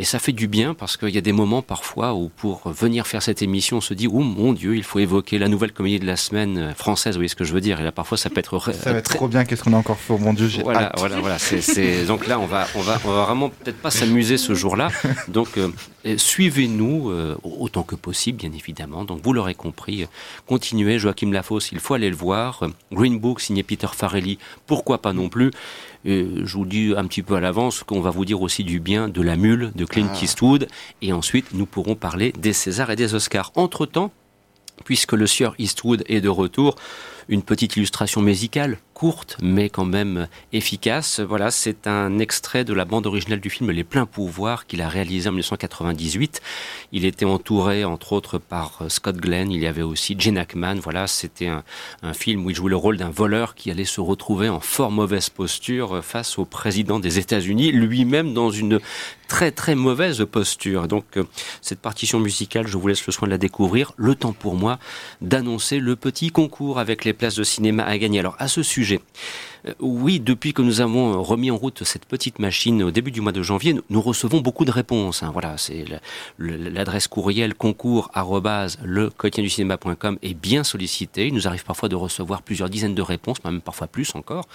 Et 0.01 0.03
ça 0.03 0.17
fait 0.17 0.31
du 0.31 0.47
bien 0.47 0.73
parce 0.73 0.97
qu'il 0.97 1.09
y 1.09 1.17
a 1.19 1.21
des 1.21 1.31
moments 1.31 1.61
parfois 1.61 2.15
où 2.15 2.29
pour 2.35 2.67
venir 2.71 3.05
faire 3.05 3.21
cette 3.21 3.43
émission, 3.43 3.77
on 3.77 3.81
se 3.81 3.93
dit, 3.93 4.07
oh 4.07 4.21
mon 4.21 4.51
Dieu, 4.51 4.75
il 4.75 4.81
faut 4.81 4.97
évoquer 4.97 5.37
la 5.37 5.47
nouvelle 5.47 5.73
comédie 5.73 5.99
de 5.99 6.07
la 6.07 6.15
semaine 6.15 6.57
euh, 6.57 6.73
française, 6.73 7.13
vous 7.13 7.19
voyez 7.19 7.27
ce 7.27 7.35
que 7.35 7.43
je 7.43 7.53
veux 7.53 7.61
dire. 7.61 7.79
Et 7.79 7.83
là, 7.83 7.91
parfois, 7.91 8.17
ça 8.17 8.31
peut 8.31 8.39
être... 8.39 8.59
Ça 8.73 8.93
va 8.93 8.97
être 8.97 9.05
très- 9.05 9.13
trop 9.19 9.27
bien. 9.27 9.45
Qu'est-ce 9.45 9.63
qu'on 9.63 9.73
a 9.73 9.77
encore 9.77 9.99
fait? 9.99 10.11
Oh 10.11 10.17
Mon 10.17 10.33
Dieu, 10.33 10.47
j'ai 10.47 10.63
voilà, 10.63 10.87
hâte. 10.87 10.93
voilà, 10.97 11.19
voilà. 11.19 11.37
C'est, 11.37 12.03
Donc 12.05 12.25
là, 12.25 12.39
on 12.39 12.47
va, 12.47 12.65
on 12.73 12.81
va, 12.81 12.99
on 13.05 13.11
va 13.11 13.25
vraiment 13.25 13.49
peut-être 13.49 13.77
pas 13.79 13.91
s'amuser 13.91 14.39
ce 14.39 14.55
jour-là. 14.55 14.89
Donc, 15.27 15.49
euh, 15.59 15.69
suivez-nous 16.17 17.11
euh, 17.11 17.37
autant 17.43 17.83
que 17.83 17.93
possible, 17.93 18.39
bien 18.39 18.51
évidemment. 18.53 19.03
Donc, 19.05 19.19
vous 19.23 19.33
l'aurez 19.33 19.53
compris. 19.53 20.07
Continuez, 20.47 20.97
Joachim 20.97 21.31
Lafosse, 21.31 21.71
il 21.73 21.79
faut 21.79 21.93
aller 21.93 22.09
le 22.09 22.15
voir. 22.15 22.63
Green 22.91 23.19
Book, 23.19 23.39
signé 23.39 23.61
Peter 23.61 23.87
Farrelly, 23.95 24.39
pourquoi 24.65 24.99
pas 24.99 25.13
non 25.13 25.29
plus. 25.29 25.51
Je 26.03 26.53
vous 26.53 26.65
dis 26.65 26.93
un 26.97 27.05
petit 27.05 27.21
peu 27.21 27.35
à 27.35 27.39
l'avance 27.39 27.83
qu'on 27.83 28.01
va 28.01 28.09
vous 28.09 28.25
dire 28.25 28.41
aussi 28.41 28.63
du 28.63 28.79
bien 28.79 29.07
de 29.07 29.21
La 29.21 29.35
Mule 29.35 29.71
de 29.75 29.85
Clint 29.91 30.09
Ah. 30.13 30.23
Eastwood. 30.23 30.67
Et 31.01 31.13
ensuite, 31.13 31.53
nous 31.53 31.65
pourrons 31.65 31.95
parler 31.95 32.31
des 32.31 32.53
Césars 32.53 32.89
et 32.89 32.95
des 32.95 33.13
Oscars. 33.13 33.51
Entre-temps, 33.55 34.11
puisque 34.85 35.13
le 35.13 35.27
sieur 35.27 35.53
Eastwood 35.59 36.03
est 36.07 36.21
de 36.21 36.29
retour, 36.29 36.75
une 37.29 37.43
petite 37.43 37.75
illustration 37.75 38.21
musicale, 38.21 38.77
courte 39.01 39.37
mais 39.41 39.69
quand 39.69 39.85
même 39.85 40.27
efficace. 40.53 41.19
Voilà, 41.19 41.49
c'est 41.49 41.87
un 41.87 42.19
extrait 42.19 42.63
de 42.63 42.73
la 42.73 42.85
bande 42.85 43.07
originale 43.07 43.39
du 43.39 43.49
film 43.49 43.71
Les 43.71 43.83
Pleins 43.83 44.05
Pouvoirs 44.05 44.67
qu'il 44.67 44.81
a 44.81 44.89
réalisé 44.89 45.27
en 45.29 45.31
1998. 45.31 46.41
Il 46.91 47.05
était 47.05 47.25
entouré 47.25 47.83
entre 47.83 48.13
autres 48.13 48.37
par 48.37 48.79
euh, 48.81 48.89
Scott 48.89 49.17
Glenn, 49.17 49.51
il 49.51 49.61
y 49.61 49.65
avait 49.65 49.81
aussi 49.81 50.15
Gene 50.19 50.37
Hackman. 50.37 50.75
Voilà, 50.75 51.07
c'était 51.07 51.47
un, 51.47 51.63
un 52.03 52.13
film 52.13 52.45
où 52.45 52.51
il 52.51 52.55
jouait 52.55 52.69
le 52.69 52.75
rôle 52.75 52.97
d'un 52.97 53.09
voleur 53.09 53.55
qui 53.55 53.71
allait 53.71 53.85
se 53.85 54.01
retrouver 54.01 54.49
en 54.49 54.59
fort 54.59 54.91
mauvaise 54.91 55.29
posture 55.29 55.97
euh, 55.97 56.01
face 56.01 56.37
au 56.37 56.45
président 56.45 56.99
des 56.99 57.17
États-Unis, 57.17 57.71
lui-même 57.71 58.33
dans 58.33 58.51
une 58.51 58.79
très 59.31 59.51
très 59.51 59.75
mauvaise 59.75 60.25
posture. 60.29 60.89
Donc 60.89 61.05
euh, 61.15 61.23
cette 61.61 61.79
partition 61.79 62.19
musicale, 62.19 62.67
je 62.67 62.77
vous 62.77 62.87
laisse 62.89 63.07
le 63.07 63.13
soin 63.13 63.29
de 63.29 63.31
la 63.31 63.37
découvrir. 63.37 63.93
Le 63.95 64.13
temps 64.13 64.33
pour 64.33 64.55
moi 64.55 64.77
d'annoncer 65.21 65.79
le 65.79 65.95
petit 65.95 66.31
concours 66.31 66.79
avec 66.79 67.05
les 67.05 67.10
places 67.13 67.35
de 67.35 67.43
cinéma 67.43 67.83
à 67.83 67.97
gagner. 67.97 68.19
Alors 68.19 68.35
à 68.39 68.47
ce 68.47 68.63
sujet, 68.63 68.99
oui, 69.79 70.19
depuis 70.19 70.53
que 70.53 70.61
nous 70.61 70.81
avons 70.81 71.21
remis 71.21 71.51
en 71.51 71.57
route 71.57 71.83
cette 71.83 72.05
petite 72.05 72.39
machine 72.39 72.83
au 72.83 72.91
début 72.91 73.11
du 73.11 73.21
mois 73.21 73.31
de 73.31 73.41
janvier, 73.41 73.75
nous, 73.89 74.01
recevons 74.01 74.41
beaucoup 74.41 74.65
de 74.65 74.71
réponses. 74.71 75.23
hein. 75.23 75.29
Voilà, 75.31 75.57
c'est 75.57 75.85
l'adresse 76.39 77.07
courriel 77.07 77.53
concours 77.53 78.11
le 78.83 79.11
cinéma.com 79.47 80.17
est 80.21 80.33
bien 80.33 80.63
sollicitée. 80.63 81.27
Il 81.27 81.33
nous 81.33 81.47
arrive 81.47 81.63
parfois 81.63 81.89
de 81.89 81.95
recevoir 81.95 82.41
plusieurs 82.41 82.69
dizaines 82.69 82.95
de 82.95 83.01
réponses, 83.01 83.43
même 83.43 83.61
parfois 83.61 83.87
plus 83.87 84.15
encore. 84.15 84.47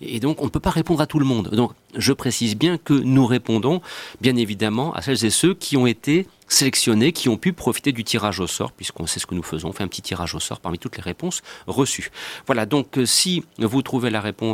Et 0.00 0.20
donc, 0.20 0.40
on 0.40 0.46
ne 0.46 0.50
peut 0.50 0.60
pas 0.60 0.70
répondre 0.70 1.00
à 1.00 1.06
tout 1.06 1.18
le 1.18 1.26
monde. 1.26 1.50
Donc, 1.50 1.72
je 1.96 2.12
précise 2.12 2.56
bien 2.56 2.78
que 2.78 2.94
nous 2.94 3.26
répondons, 3.26 3.80
bien 4.20 4.36
évidemment, 4.36 4.92
à 4.94 5.02
celles 5.02 5.24
et 5.24 5.30
ceux 5.30 5.54
qui 5.54 5.76
ont 5.76 5.86
été 5.86 6.26
sélectionnés, 6.48 7.12
qui 7.12 7.28
ont 7.28 7.36
pu 7.36 7.52
profiter 7.52 7.92
du 7.92 8.04
tirage 8.04 8.40
au 8.40 8.46
sort, 8.46 8.72
puisqu'on 8.72 9.06
sait 9.06 9.18
ce 9.20 9.26
que 9.26 9.34
nous 9.34 9.42
faisons. 9.42 9.68
On 9.68 9.72
fait 9.72 9.82
un 9.82 9.88
petit 9.88 10.02
tirage 10.02 10.34
au 10.34 10.40
sort 10.40 10.60
parmi 10.60 10.78
toutes 10.78 10.96
les 10.96 11.02
réponses 11.02 11.42
reçues. 11.66 12.10
Voilà, 12.46 12.66
donc 12.66 12.98
euh, 12.98 13.06
si 13.06 13.44
vous 13.58 13.82
trouvez 13.82 14.10
la 14.10 14.20
réponse 14.20 14.45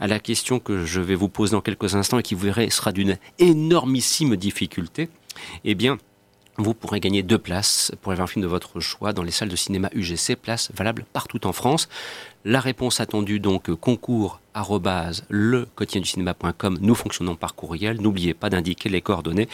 à 0.00 0.06
la 0.06 0.18
question 0.18 0.58
que 0.58 0.84
je 0.84 1.00
vais 1.00 1.14
vous 1.14 1.28
poser 1.28 1.52
dans 1.52 1.60
quelques 1.60 1.94
instants 1.94 2.18
et 2.18 2.22
qui, 2.22 2.34
vous 2.34 2.44
verrez, 2.46 2.70
sera 2.70 2.92
d'une 2.92 3.18
énormissime 3.38 4.36
difficulté, 4.36 5.08
eh 5.64 5.74
bien, 5.74 5.98
vous 6.58 6.74
pourrez 6.74 7.00
gagner 7.00 7.22
deux 7.22 7.38
places 7.38 7.92
pour 8.00 8.12
aller 8.12 8.16
voir 8.16 8.24
un 8.24 8.32
film 8.32 8.42
de 8.42 8.48
votre 8.48 8.80
choix 8.80 9.12
dans 9.12 9.22
les 9.22 9.30
salles 9.30 9.48
de 9.48 9.56
cinéma 9.56 9.90
UGC, 9.92 10.36
places 10.36 10.70
valables 10.74 11.04
partout 11.12 11.46
en 11.46 11.52
France. 11.52 11.88
La 12.48 12.60
réponse 12.60 13.00
attendue, 13.00 13.40
donc, 13.40 13.74
concours 13.74 14.40
le 15.28 15.66
quotidien 15.74 16.00
du. 16.36 16.78
Nous 16.80 16.94
fonctionnons 16.94 17.34
par 17.34 17.56
courriel. 17.56 18.00
N'oubliez 18.00 18.34
pas 18.34 18.50
d'indiquer 18.50 18.88
les 18.88 19.00
coordonnées. 19.00 19.48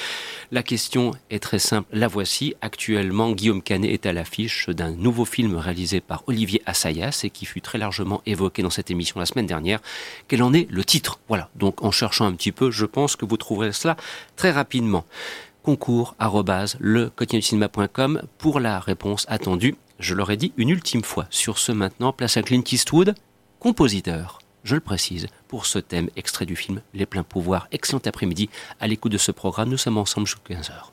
La 0.50 0.62
question 0.62 1.12
est 1.30 1.42
très 1.42 1.58
simple. 1.58 1.88
La 1.94 2.06
voici. 2.06 2.54
Actuellement, 2.60 3.32
Guillaume 3.32 3.62
Canet 3.62 3.90
est 3.90 4.04
à 4.04 4.12
l'affiche 4.12 4.68
d'un 4.68 4.90
nouveau 4.90 5.24
film 5.24 5.56
réalisé 5.56 6.02
par 6.02 6.22
Olivier 6.26 6.60
Assayas 6.66 7.22
et 7.24 7.30
qui 7.30 7.46
fut 7.46 7.62
très 7.62 7.78
largement 7.78 8.20
évoqué 8.26 8.60
dans 8.60 8.68
cette 8.68 8.90
émission 8.90 9.18
la 9.18 9.24
semaine 9.24 9.46
dernière. 9.46 9.80
Quel 10.28 10.42
en 10.42 10.52
est 10.52 10.70
le 10.70 10.84
titre? 10.84 11.18
Voilà. 11.28 11.48
Donc, 11.54 11.82
en 11.82 11.92
cherchant 11.92 12.26
un 12.26 12.32
petit 12.32 12.52
peu, 12.52 12.70
je 12.70 12.84
pense 12.84 13.16
que 13.16 13.24
vous 13.24 13.38
trouverez 13.38 13.72
cela 13.72 13.96
très 14.36 14.50
rapidement 14.50 15.06
concours 15.62 16.14
le 16.80 17.08
quotidien 17.08 17.40
pour 18.38 18.60
la 18.60 18.80
réponse 18.80 19.24
attendue. 19.28 19.76
Je 20.02 20.14
l'aurais 20.14 20.36
dit 20.36 20.52
une 20.56 20.70
ultime 20.70 21.04
fois. 21.04 21.28
Sur 21.30 21.58
ce 21.58 21.70
maintenant, 21.70 22.12
place 22.12 22.36
à 22.36 22.42
Clint 22.42 22.64
Eastwood, 22.72 23.14
compositeur, 23.60 24.40
je 24.64 24.74
le 24.74 24.80
précise, 24.80 25.28
pour 25.46 25.64
ce 25.64 25.78
thème 25.78 26.10
extrait 26.16 26.44
du 26.44 26.56
film 26.56 26.82
Les 26.92 27.06
pleins 27.06 27.22
pouvoirs. 27.22 27.68
Excellent 27.70 28.02
après-midi 28.04 28.50
à 28.80 28.88
l'écoute 28.88 29.12
de 29.12 29.18
ce 29.18 29.30
programme. 29.30 29.68
Nous 29.68 29.76
sommes 29.76 29.98
ensemble 29.98 30.26
jusqu'à 30.26 30.54
15h. 30.54 30.91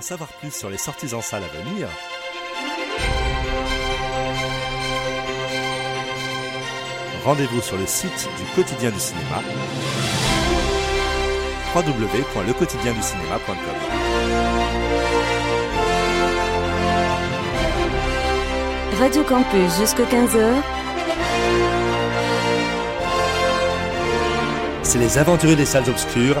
En 0.00 0.02
savoir 0.02 0.30
plus 0.40 0.50
sur 0.50 0.70
les 0.70 0.78
sorties 0.78 1.12
en 1.12 1.20
salle 1.20 1.42
à 1.44 1.48
venir, 1.48 1.86
rendez-vous 7.22 7.60
sur 7.60 7.76
le 7.76 7.86
site 7.86 8.26
du 8.38 8.44
quotidien 8.54 8.92
du 8.92 8.98
cinéma 8.98 9.42
www.lequotidienducinéma.com. 11.74 13.56
Radio 18.98 19.22
Campus 19.24 19.78
jusqu'à 19.78 20.04
15h. 20.04 20.62
C'est 24.82 24.98
les 24.98 25.18
aventuriers 25.18 25.56
des 25.56 25.66
salles 25.66 25.90
obscures 25.90 26.40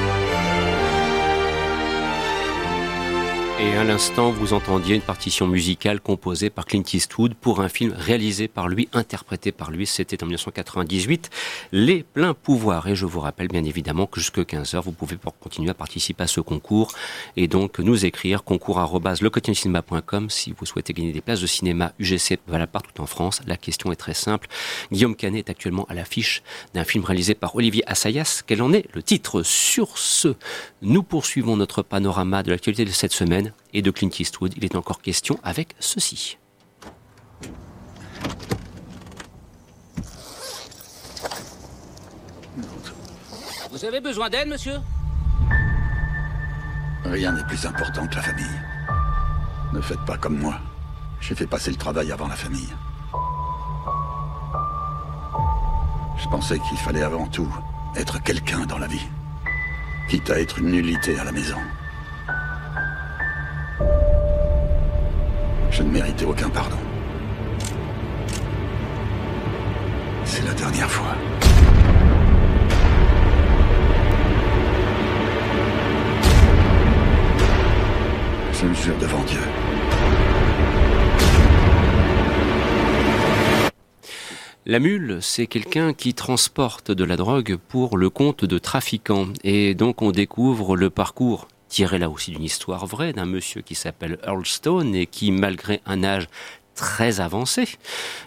Et 3.63 3.77
à 3.77 3.83
l'instant, 3.83 4.31
vous 4.31 4.53
entendiez 4.53 4.95
une 4.95 5.03
partition 5.03 5.45
musicale 5.45 6.01
composée 6.01 6.49
par 6.49 6.65
Clint 6.65 6.81
Eastwood 6.91 7.35
pour 7.35 7.61
un 7.61 7.69
film 7.69 7.93
réalisé 7.95 8.47
par 8.47 8.67
lui, 8.67 8.89
interprété 8.91 9.51
par 9.51 9.69
lui. 9.69 9.85
C'était 9.85 10.23
en 10.23 10.25
1998, 10.25 11.29
Les 11.71 12.01
Pleins 12.01 12.33
Pouvoirs. 12.33 12.87
Et 12.87 12.95
je 12.95 13.05
vous 13.05 13.19
rappelle 13.19 13.49
bien 13.49 13.63
évidemment 13.63 14.07
que 14.07 14.19
jusque 14.19 14.39
15h, 14.39 14.81
vous 14.81 14.93
pouvez 14.93 15.15
continuer 15.39 15.69
à 15.69 15.75
participer 15.75 16.23
à 16.23 16.27
ce 16.27 16.41
concours 16.41 16.91
et 17.37 17.47
donc 17.47 17.77
nous 17.77 18.03
écrire 18.03 18.43
concours.lequotidienducinéma.com 18.43 20.31
si 20.31 20.55
vous 20.57 20.65
souhaitez 20.65 20.93
gagner 20.93 21.11
des 21.11 21.21
places 21.21 21.41
de 21.41 21.47
cinéma 21.47 21.93
UGC 21.99 22.39
valable 22.47 22.71
partout 22.71 22.99
en 22.99 23.05
France. 23.05 23.41
La 23.45 23.57
question 23.57 23.91
est 23.91 23.95
très 23.95 24.15
simple. 24.15 24.47
Guillaume 24.91 25.15
Canet 25.15 25.47
est 25.47 25.51
actuellement 25.51 25.85
à 25.87 25.93
l'affiche 25.93 26.41
d'un 26.73 26.83
film 26.83 27.05
réalisé 27.05 27.35
par 27.35 27.55
Olivier 27.55 27.83
Assayas. 27.85 28.41
Quel 28.47 28.63
en 28.63 28.73
est 28.73 28.87
le 28.95 29.03
titre? 29.03 29.43
Sur 29.43 29.99
ce, 29.99 30.33
nous 30.81 31.03
poursuivons 31.03 31.57
notre 31.57 31.83
panorama 31.83 32.41
de 32.41 32.49
l'actualité 32.49 32.85
de 32.85 32.89
cette 32.89 33.13
semaine 33.13 33.50
et 33.73 33.81
de 33.81 33.91
Clint 33.91 34.09
Eastwood, 34.19 34.53
il 34.57 34.65
est 34.65 34.75
encore 34.75 35.01
question 35.01 35.39
avec 35.43 35.75
ceci. 35.79 36.37
Vous 43.71 43.85
avez 43.85 44.01
besoin 44.01 44.29
d'aide, 44.29 44.47
monsieur? 44.47 44.77
Rien 47.05 47.31
n'est 47.31 47.43
plus 47.45 47.65
important 47.65 48.05
que 48.07 48.15
la 48.15 48.21
famille. 48.21 48.61
Ne 49.73 49.81
faites 49.81 50.03
pas 50.05 50.17
comme 50.17 50.37
moi. 50.37 50.59
J'ai 51.19 51.35
fait 51.35 51.47
passer 51.47 51.71
le 51.71 51.77
travail 51.77 52.11
avant 52.11 52.27
la 52.27 52.35
famille. 52.35 52.69
Je 56.17 56.27
pensais 56.27 56.59
qu'il 56.59 56.77
fallait 56.77 57.01
avant 57.01 57.27
tout 57.27 57.51
être 57.95 58.21
quelqu'un 58.21 58.65
dans 58.65 58.77
la 58.77 58.87
vie. 58.87 59.07
Quitte 60.09 60.29
à 60.29 60.39
être 60.39 60.59
une 60.59 60.71
nullité 60.71 61.17
à 61.17 61.23
la 61.23 61.31
maison. 61.31 61.57
Je 65.81 65.85
ne 65.87 65.93
méritais 65.93 66.25
aucun 66.25 66.47
pardon. 66.47 66.75
C'est 70.25 70.45
la 70.45 70.53
dernière 70.53 70.91
fois. 70.91 71.15
Je 78.53 78.67
me 78.67 78.73
jure 78.75 78.95
devant 78.99 79.23
Dieu. 79.23 79.39
La 84.67 84.77
mule, 84.77 85.17
c'est 85.19 85.47
quelqu'un 85.47 85.93
qui 85.93 86.13
transporte 86.13 86.91
de 86.91 87.03
la 87.03 87.17
drogue 87.17 87.57
pour 87.69 87.97
le 87.97 88.11
compte 88.11 88.45
de 88.45 88.59
trafiquants. 88.59 89.29
Et 89.43 89.73
donc 89.73 90.03
on 90.03 90.11
découvre 90.11 90.75
le 90.75 90.91
parcours 90.91 91.47
tiré 91.71 91.97
là 91.99 92.09
aussi 92.09 92.31
d'une 92.31 92.43
histoire 92.43 92.85
vraie 92.85 93.13
d'un 93.13 93.25
monsieur 93.25 93.61
qui 93.61 93.75
s'appelle 93.75 94.19
Earl 94.27 94.45
Stone 94.45 94.93
et 94.93 95.07
qui, 95.07 95.31
malgré 95.31 95.81
un 95.85 96.03
âge 96.03 96.27
très 96.75 97.19
avancé. 97.19 97.67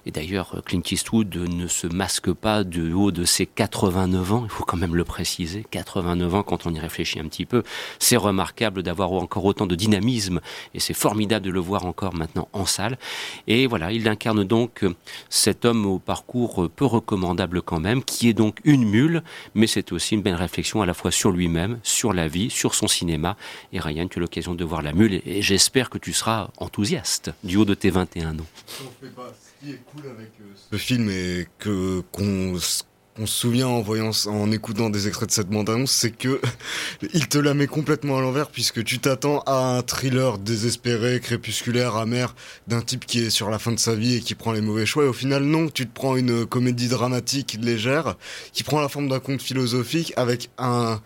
Et 0.06 0.10
d'ailleurs, 0.10 0.62
Clint 0.64 0.82
Eastwood 0.90 1.34
ne 1.36 1.66
se 1.66 1.86
masque 1.86 2.32
pas 2.32 2.64
du 2.64 2.92
haut 2.92 3.10
de 3.10 3.24
ses 3.24 3.46
89 3.46 4.32
ans, 4.32 4.42
il 4.44 4.50
faut 4.50 4.64
quand 4.64 4.76
même 4.76 4.94
le 4.94 5.04
préciser, 5.04 5.64
89 5.70 6.34
ans 6.34 6.42
quand 6.42 6.66
on 6.66 6.74
y 6.74 6.78
réfléchit 6.78 7.20
un 7.20 7.24
petit 7.24 7.46
peu. 7.46 7.62
C'est 7.98 8.16
remarquable 8.16 8.82
d'avoir 8.82 9.12
encore 9.12 9.44
autant 9.44 9.66
de 9.66 9.74
dynamisme 9.74 10.40
et 10.74 10.80
c'est 10.80 10.94
formidable 10.94 11.44
de 11.46 11.50
le 11.50 11.60
voir 11.60 11.86
encore 11.86 12.14
maintenant 12.14 12.48
en 12.52 12.66
salle. 12.66 12.98
Et 13.46 13.66
voilà, 13.66 13.92
il 13.92 14.06
incarne 14.08 14.44
donc 14.44 14.84
cet 15.28 15.64
homme 15.64 15.86
au 15.86 15.98
parcours 15.98 16.68
peu 16.74 16.84
recommandable 16.84 17.62
quand 17.62 17.80
même, 17.80 18.04
qui 18.04 18.28
est 18.28 18.34
donc 18.34 18.58
une 18.64 18.84
mule, 18.84 19.22
mais 19.54 19.66
c'est 19.66 19.92
aussi 19.92 20.14
une 20.14 20.22
belle 20.22 20.34
réflexion 20.34 20.82
à 20.82 20.86
la 20.86 20.94
fois 20.94 21.10
sur 21.10 21.30
lui-même, 21.30 21.78
sur 21.82 22.12
la 22.12 22.28
vie, 22.28 22.50
sur 22.50 22.74
son 22.74 22.88
cinéma. 22.88 23.36
Et 23.72 23.80
Ryan, 23.80 24.06
tu 24.08 24.18
as 24.18 24.20
l'occasion 24.20 24.54
de 24.54 24.64
voir 24.64 24.82
la 24.82 24.92
mule 24.92 25.22
et 25.26 25.42
j'espère 25.42 25.90
que 25.90 25.98
tu 25.98 26.12
seras 26.12 26.50
enthousiaste 26.58 27.32
du 27.42 27.56
haut 27.56 27.64
de 27.64 27.74
tes 27.74 27.90
21 27.90 28.33
Ce 28.68 29.64
qui 29.64 29.72
est 29.72 29.80
cool 29.92 30.10
avec 30.10 30.30
ce 30.70 30.76
film 30.76 31.10
et 31.10 31.46
que 31.58 32.02
qu'on 32.12 32.58
se 32.58 32.82
souvient 33.26 33.68
en 33.68 33.80
voyant, 33.80 34.10
en 34.26 34.50
écoutant 34.50 34.90
des 34.90 35.06
extraits 35.06 35.28
de 35.28 35.34
cette 35.34 35.48
bande-annonce, 35.48 35.92
c'est 35.92 36.10
que 36.10 36.40
il 37.14 37.28
te 37.28 37.38
la 37.38 37.54
met 37.54 37.66
complètement 37.66 38.18
à 38.18 38.20
l'envers 38.20 38.50
puisque 38.50 38.82
tu 38.82 38.98
t'attends 38.98 39.40
à 39.46 39.76
un 39.76 39.82
thriller 39.82 40.38
désespéré, 40.38 41.20
crépusculaire, 41.20 41.94
amer 41.96 42.34
d'un 42.66 42.82
type 42.82 43.06
qui 43.06 43.20
est 43.20 43.30
sur 43.30 43.50
la 43.50 43.58
fin 43.58 43.72
de 43.72 43.78
sa 43.78 43.94
vie 43.94 44.16
et 44.16 44.20
qui 44.20 44.34
prend 44.34 44.52
les 44.52 44.60
mauvais 44.60 44.86
choix. 44.86 45.04
Et 45.04 45.08
au 45.08 45.12
final, 45.12 45.44
non, 45.44 45.68
tu 45.68 45.86
te 45.86 45.94
prends 45.94 46.16
une 46.16 46.44
comédie 46.44 46.88
dramatique 46.88 47.56
légère 47.60 48.16
qui 48.52 48.64
prend 48.64 48.80
la 48.80 48.88
forme 48.88 49.08
d'un 49.08 49.20
conte 49.20 49.42
philosophique 49.42 50.12
avec 50.16 50.50
un 50.58 51.00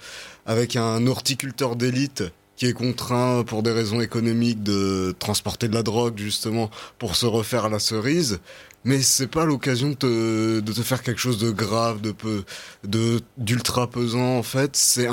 avec 0.47 0.77
un 0.77 1.07
horticulteur 1.07 1.77
d'élite 1.77 2.25
qui 2.59 2.67
est 2.67 2.73
contraint 2.73 3.45
pour 3.45 3.63
des 3.63 3.71
raisons 3.71 4.01
économiques 4.01 4.65
de 4.65 5.15
transporter 5.21 5.69
de 5.69 5.75
la 5.75 5.85
drogue 5.85 6.19
justement 6.19 6.71
pour 6.99 7.15
se 7.15 7.25
refaire 7.25 7.67
à 7.67 7.69
la 7.69 7.79
cerise. 7.79 8.41
Mais 8.85 9.01
c'est 9.01 9.29
pas 9.29 9.45
l'occasion 9.45 9.91
de 9.91 9.95
te, 9.95 10.61
de 10.61 10.73
te 10.73 10.83
faire 10.83 11.03
quelque 11.03 11.21
chose 11.21 11.39
de 11.39 11.51
grave, 11.51 12.01
de 12.01 12.11
peu, 12.11 12.45
de 12.85 13.21
d'ultra 13.37 13.89
pesant 13.89 14.37
en 14.37 14.43
fait. 14.43 14.75
C'est 14.75 15.09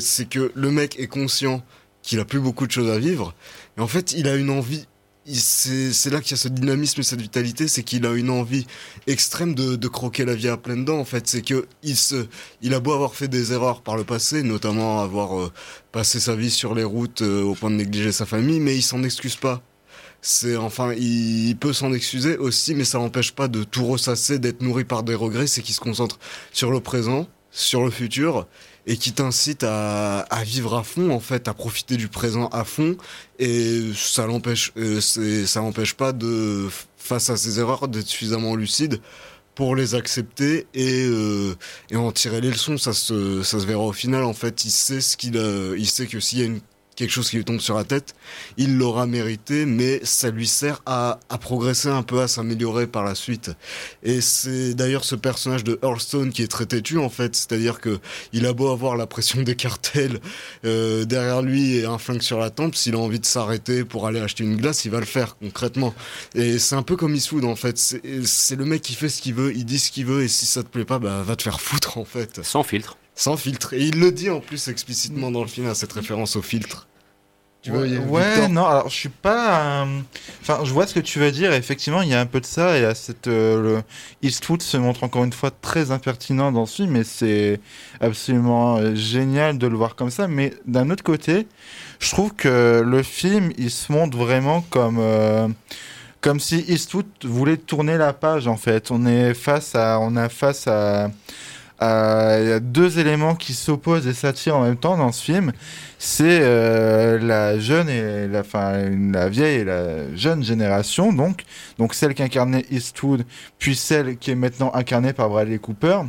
c'est 0.00 0.28
que 0.28 0.50
le 0.54 0.70
mec 0.70 0.98
est 0.98 1.06
conscient 1.06 1.62
qu'il 2.02 2.18
a 2.18 2.24
plus 2.24 2.40
beaucoup 2.40 2.66
de 2.66 2.72
choses 2.72 2.90
à 2.90 2.98
vivre 2.98 3.34
et 3.76 3.80
en 3.80 3.88
fait 3.88 4.12
il 4.12 4.26
a 4.26 4.34
une 4.36 4.48
envie 4.48 4.86
c'est 5.34 6.10
là 6.10 6.20
qu'il 6.20 6.32
y 6.32 6.34
a 6.34 6.36
ce 6.36 6.48
dynamisme 6.48 7.00
et 7.00 7.04
cette 7.04 7.20
vitalité, 7.20 7.68
c'est 7.68 7.82
qu'il 7.82 8.06
a 8.06 8.12
une 8.12 8.30
envie 8.30 8.66
extrême 9.06 9.54
de, 9.54 9.88
croquer 9.88 10.24
la 10.24 10.34
vie 10.34 10.48
à 10.48 10.56
pleines 10.56 10.84
dents. 10.84 10.98
En 10.98 11.04
fait, 11.04 11.26
c'est 11.26 11.42
que 11.42 11.66
il 11.82 11.96
se, 11.96 12.26
il 12.62 12.74
a 12.74 12.80
beau 12.80 12.92
avoir 12.92 13.14
fait 13.14 13.28
des 13.28 13.52
erreurs 13.52 13.82
par 13.82 13.96
le 13.96 14.04
passé, 14.04 14.42
notamment 14.42 15.00
avoir 15.00 15.40
euh, 15.40 15.52
passé 15.92 16.20
sa 16.20 16.36
vie 16.36 16.50
sur 16.50 16.74
les 16.74 16.84
routes 16.84 17.22
euh, 17.22 17.42
au 17.42 17.54
point 17.54 17.70
de 17.70 17.76
négliger 17.76 18.12
sa 18.12 18.26
famille, 18.26 18.60
mais 18.60 18.76
il 18.76 18.82
s'en 18.82 19.02
excuse 19.02 19.36
pas. 19.36 19.62
C'est 20.22 20.56
enfin, 20.56 20.92
il, 20.94 21.56
peut 21.56 21.72
s'en 21.72 21.92
excuser 21.92 22.36
aussi, 22.36 22.74
mais 22.74 22.84
ça 22.84 22.98
n'empêche 22.98 23.32
pas 23.32 23.48
de 23.48 23.64
tout 23.64 23.86
ressasser, 23.86 24.38
d'être 24.38 24.60
nourri 24.60 24.84
par 24.84 25.02
des 25.02 25.14
regrets. 25.14 25.46
C'est 25.46 25.62
qu'il 25.62 25.74
se 25.74 25.80
concentre 25.80 26.18
sur 26.52 26.70
le 26.70 26.80
présent, 26.80 27.28
sur 27.50 27.84
le 27.84 27.90
futur 27.90 28.46
et 28.86 28.96
qui 28.96 29.12
t'incite 29.12 29.64
à, 29.64 30.24
vivre 30.44 30.76
à 30.76 30.84
fond 30.84 31.10
en 31.10 31.20
fait, 31.20 31.48
à 31.48 31.54
profiter 31.54 31.96
du 31.96 32.08
présent 32.08 32.48
à 32.48 32.64
fond 32.64 32.96
et 33.38 33.82
ça 33.94 34.26
l'empêche, 34.26 34.72
euh, 34.76 35.00
ça 35.00 35.60
l'empêche 35.60 35.94
pas 35.94 36.12
de 36.12 36.68
face 36.96 37.30
à 37.30 37.36
ses 37.36 37.58
erreurs 37.58 37.88
d'être 37.88 38.06
suffisamment 38.06 38.54
lucide 38.54 39.00
pour 39.54 39.74
les 39.74 39.94
accepter 39.94 40.66
et, 40.74 41.06
euh, 41.06 41.56
et 41.90 41.96
en 41.96 42.12
tirer 42.12 42.42
les 42.42 42.50
leçons. 42.50 42.76
Ça 42.76 42.92
se, 42.92 43.42
ça 43.42 43.58
se 43.58 43.66
verra 43.66 43.84
au 43.84 43.92
final 43.92 44.22
en 44.22 44.34
fait. 44.34 44.64
Il 44.66 44.70
sait 44.70 45.00
ce 45.00 45.16
qu'il, 45.16 45.36
il 45.36 45.86
sait 45.86 46.06
que 46.06 46.20
s'il 46.20 46.38
y 46.40 46.42
a 46.42 46.44
une 46.44 46.60
quelque 46.96 47.10
chose 47.10 47.30
qui 47.30 47.36
lui 47.36 47.44
tombe 47.44 47.60
sur 47.60 47.76
la 47.76 47.84
tête, 47.84 48.14
il 48.56 48.76
l'aura 48.76 49.06
mérité, 49.06 49.66
mais 49.66 50.00
ça 50.02 50.30
lui 50.30 50.46
sert 50.46 50.82
à, 50.86 51.20
à 51.28 51.38
progresser 51.38 51.88
un 51.88 52.02
peu, 52.02 52.20
à 52.20 52.28
s'améliorer 52.28 52.86
par 52.86 53.04
la 53.04 53.14
suite. 53.14 53.50
Et 54.02 54.20
c'est 54.20 54.74
d'ailleurs 54.74 55.04
ce 55.04 55.14
personnage 55.14 55.62
de 55.62 55.78
Hearthstone 55.82 56.32
qui 56.32 56.42
est 56.42 56.48
très 56.48 56.66
têtu 56.66 56.98
en 56.98 57.10
fait, 57.10 57.36
c'est-à-dire 57.36 57.80
que 57.80 58.00
il 58.32 58.46
a 58.46 58.52
beau 58.52 58.70
avoir 58.70 58.96
la 58.96 59.06
pression 59.06 59.42
des 59.42 59.54
cartels 59.54 60.20
euh, 60.64 61.04
derrière 61.04 61.42
lui 61.42 61.76
et 61.76 61.84
un 61.84 61.98
flingue 61.98 62.22
sur 62.22 62.38
la 62.38 62.50
tempe, 62.50 62.74
s'il 62.74 62.94
a 62.94 62.98
envie 62.98 63.20
de 63.20 63.26
s'arrêter 63.26 63.84
pour 63.84 64.06
aller 64.06 64.20
acheter 64.20 64.44
une 64.44 64.56
glace, 64.56 64.84
il 64.84 64.90
va 64.90 65.00
le 65.00 65.06
faire 65.06 65.36
concrètement. 65.38 65.94
Et 66.34 66.58
c'est 66.58 66.74
un 66.74 66.82
peu 66.82 66.96
comme 66.96 67.14
Eastwood 67.14 67.44
en 67.44 67.56
fait, 67.56 67.76
c'est 67.78 68.56
le 68.56 68.64
mec 68.64 68.82
qui 68.82 68.94
fait 68.94 69.08
ce 69.08 69.20
qu'il 69.20 69.34
veut, 69.34 69.54
il 69.54 69.64
dit 69.64 69.78
ce 69.78 69.90
qu'il 69.90 70.06
veut, 70.06 70.22
et 70.22 70.28
si 70.28 70.46
ça 70.46 70.62
te 70.62 70.68
plaît 70.68 70.84
pas, 70.84 70.98
bah 70.98 71.22
va 71.22 71.36
te 71.36 71.42
faire 71.42 71.60
foutre 71.60 71.98
en 71.98 72.04
fait. 72.04 72.42
Sans 72.42 72.62
filtre. 72.62 72.96
Sans 73.16 73.36
filtre. 73.38 73.72
Et 73.72 73.82
il 73.82 73.98
le 73.98 74.12
dit 74.12 74.30
en 74.30 74.40
plus 74.40 74.68
explicitement 74.68 75.30
dans 75.30 75.40
le 75.40 75.48
film, 75.48 75.66
à 75.66 75.74
cette 75.74 75.92
référence 75.92 76.36
au 76.36 76.42
filtre. 76.42 76.86
Tu 77.62 77.72
veux, 77.72 77.80
ouais, 77.80 77.98
ouais 77.98 78.48
non, 78.48 78.64
alors 78.66 78.88
je 78.90 78.94
suis 78.94 79.08
pas. 79.08 79.84
Euh... 79.84 80.00
Enfin, 80.42 80.60
je 80.64 80.72
vois 80.72 80.86
ce 80.86 80.94
que 80.94 81.00
tu 81.00 81.18
veux 81.18 81.32
dire. 81.32 81.52
Effectivement, 81.52 82.02
il 82.02 82.10
y 82.10 82.14
a 82.14 82.20
un 82.20 82.26
peu 82.26 82.40
de 82.40 82.46
ça. 82.46 82.78
Et 82.78 82.84
à 82.84 82.94
cette, 82.94 83.26
euh, 83.26 83.60
le 83.60 83.82
Eastwood 84.22 84.62
se 84.62 84.76
montre 84.76 85.02
encore 85.02 85.24
une 85.24 85.32
fois 85.32 85.50
très 85.50 85.90
impertinent 85.90 86.52
dans 86.52 86.66
ce 86.66 86.76
film, 86.76 86.94
et 86.94 87.04
c'est 87.04 87.58
absolument 88.00 88.76
euh, 88.76 88.94
génial 88.94 89.58
de 89.58 89.66
le 89.66 89.76
voir 89.76 89.96
comme 89.96 90.10
ça. 90.10 90.28
Mais 90.28 90.52
d'un 90.66 90.90
autre 90.90 91.02
côté, 91.02 91.48
je 91.98 92.10
trouve 92.10 92.34
que 92.34 92.84
le 92.86 93.02
film, 93.02 93.50
il 93.58 93.70
se 93.70 93.90
montre 93.90 94.16
vraiment 94.16 94.60
comme. 94.70 95.00
Comme 96.22 96.40
si 96.40 96.64
Eastwood 96.66 97.06
voulait 97.22 97.56
tourner 97.56 97.96
la 97.98 98.12
page 98.12 98.48
en 98.48 98.56
fait. 98.56 98.90
On 98.90 99.06
est 99.06 99.32
face 99.32 99.76
à, 99.76 100.00
on 100.00 100.16
a 100.16 100.28
face 100.28 100.66
à, 100.66 101.08
il 101.80 102.48
y 102.48 102.52
a 102.52 102.60
deux 102.60 102.98
éléments 102.98 103.34
qui 103.34 103.52
s'opposent 103.52 104.06
et 104.06 104.14
s'attirent 104.14 104.56
en 104.56 104.62
même 104.62 104.76
temps 104.76 104.96
dans 104.96 105.12
ce 105.12 105.22
film. 105.22 105.52
C'est 105.98 106.40
euh, 106.42 107.18
la 107.18 107.58
jeune 107.58 107.88
et 107.88 108.28
la, 108.28 108.40
enfin, 108.40 108.90
la 109.12 109.28
vieille 109.28 109.60
et 109.60 109.64
la 109.64 110.14
jeune 110.14 110.42
génération, 110.42 111.12
donc, 111.12 111.44
donc 111.78 111.94
celle 111.94 112.14
qu'incarnait 112.14 112.64
Eastwood, 112.70 113.24
puis 113.58 113.74
celle 113.74 114.16
qui 114.18 114.30
est 114.30 114.34
maintenant 114.34 114.70
incarnée 114.74 115.12
par 115.12 115.28
Bradley 115.28 115.58
Cooper. 115.58 116.00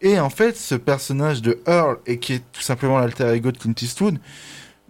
Et 0.00 0.20
en 0.20 0.30
fait, 0.30 0.56
ce 0.56 0.74
personnage 0.76 1.42
de 1.42 1.60
Earl, 1.66 1.98
et 2.06 2.18
qui 2.18 2.34
est 2.34 2.42
tout 2.52 2.62
simplement 2.62 2.98
l'alter 2.98 3.28
ego 3.32 3.50
de 3.50 3.58
Clint 3.58 3.74
Eastwood, 3.80 4.18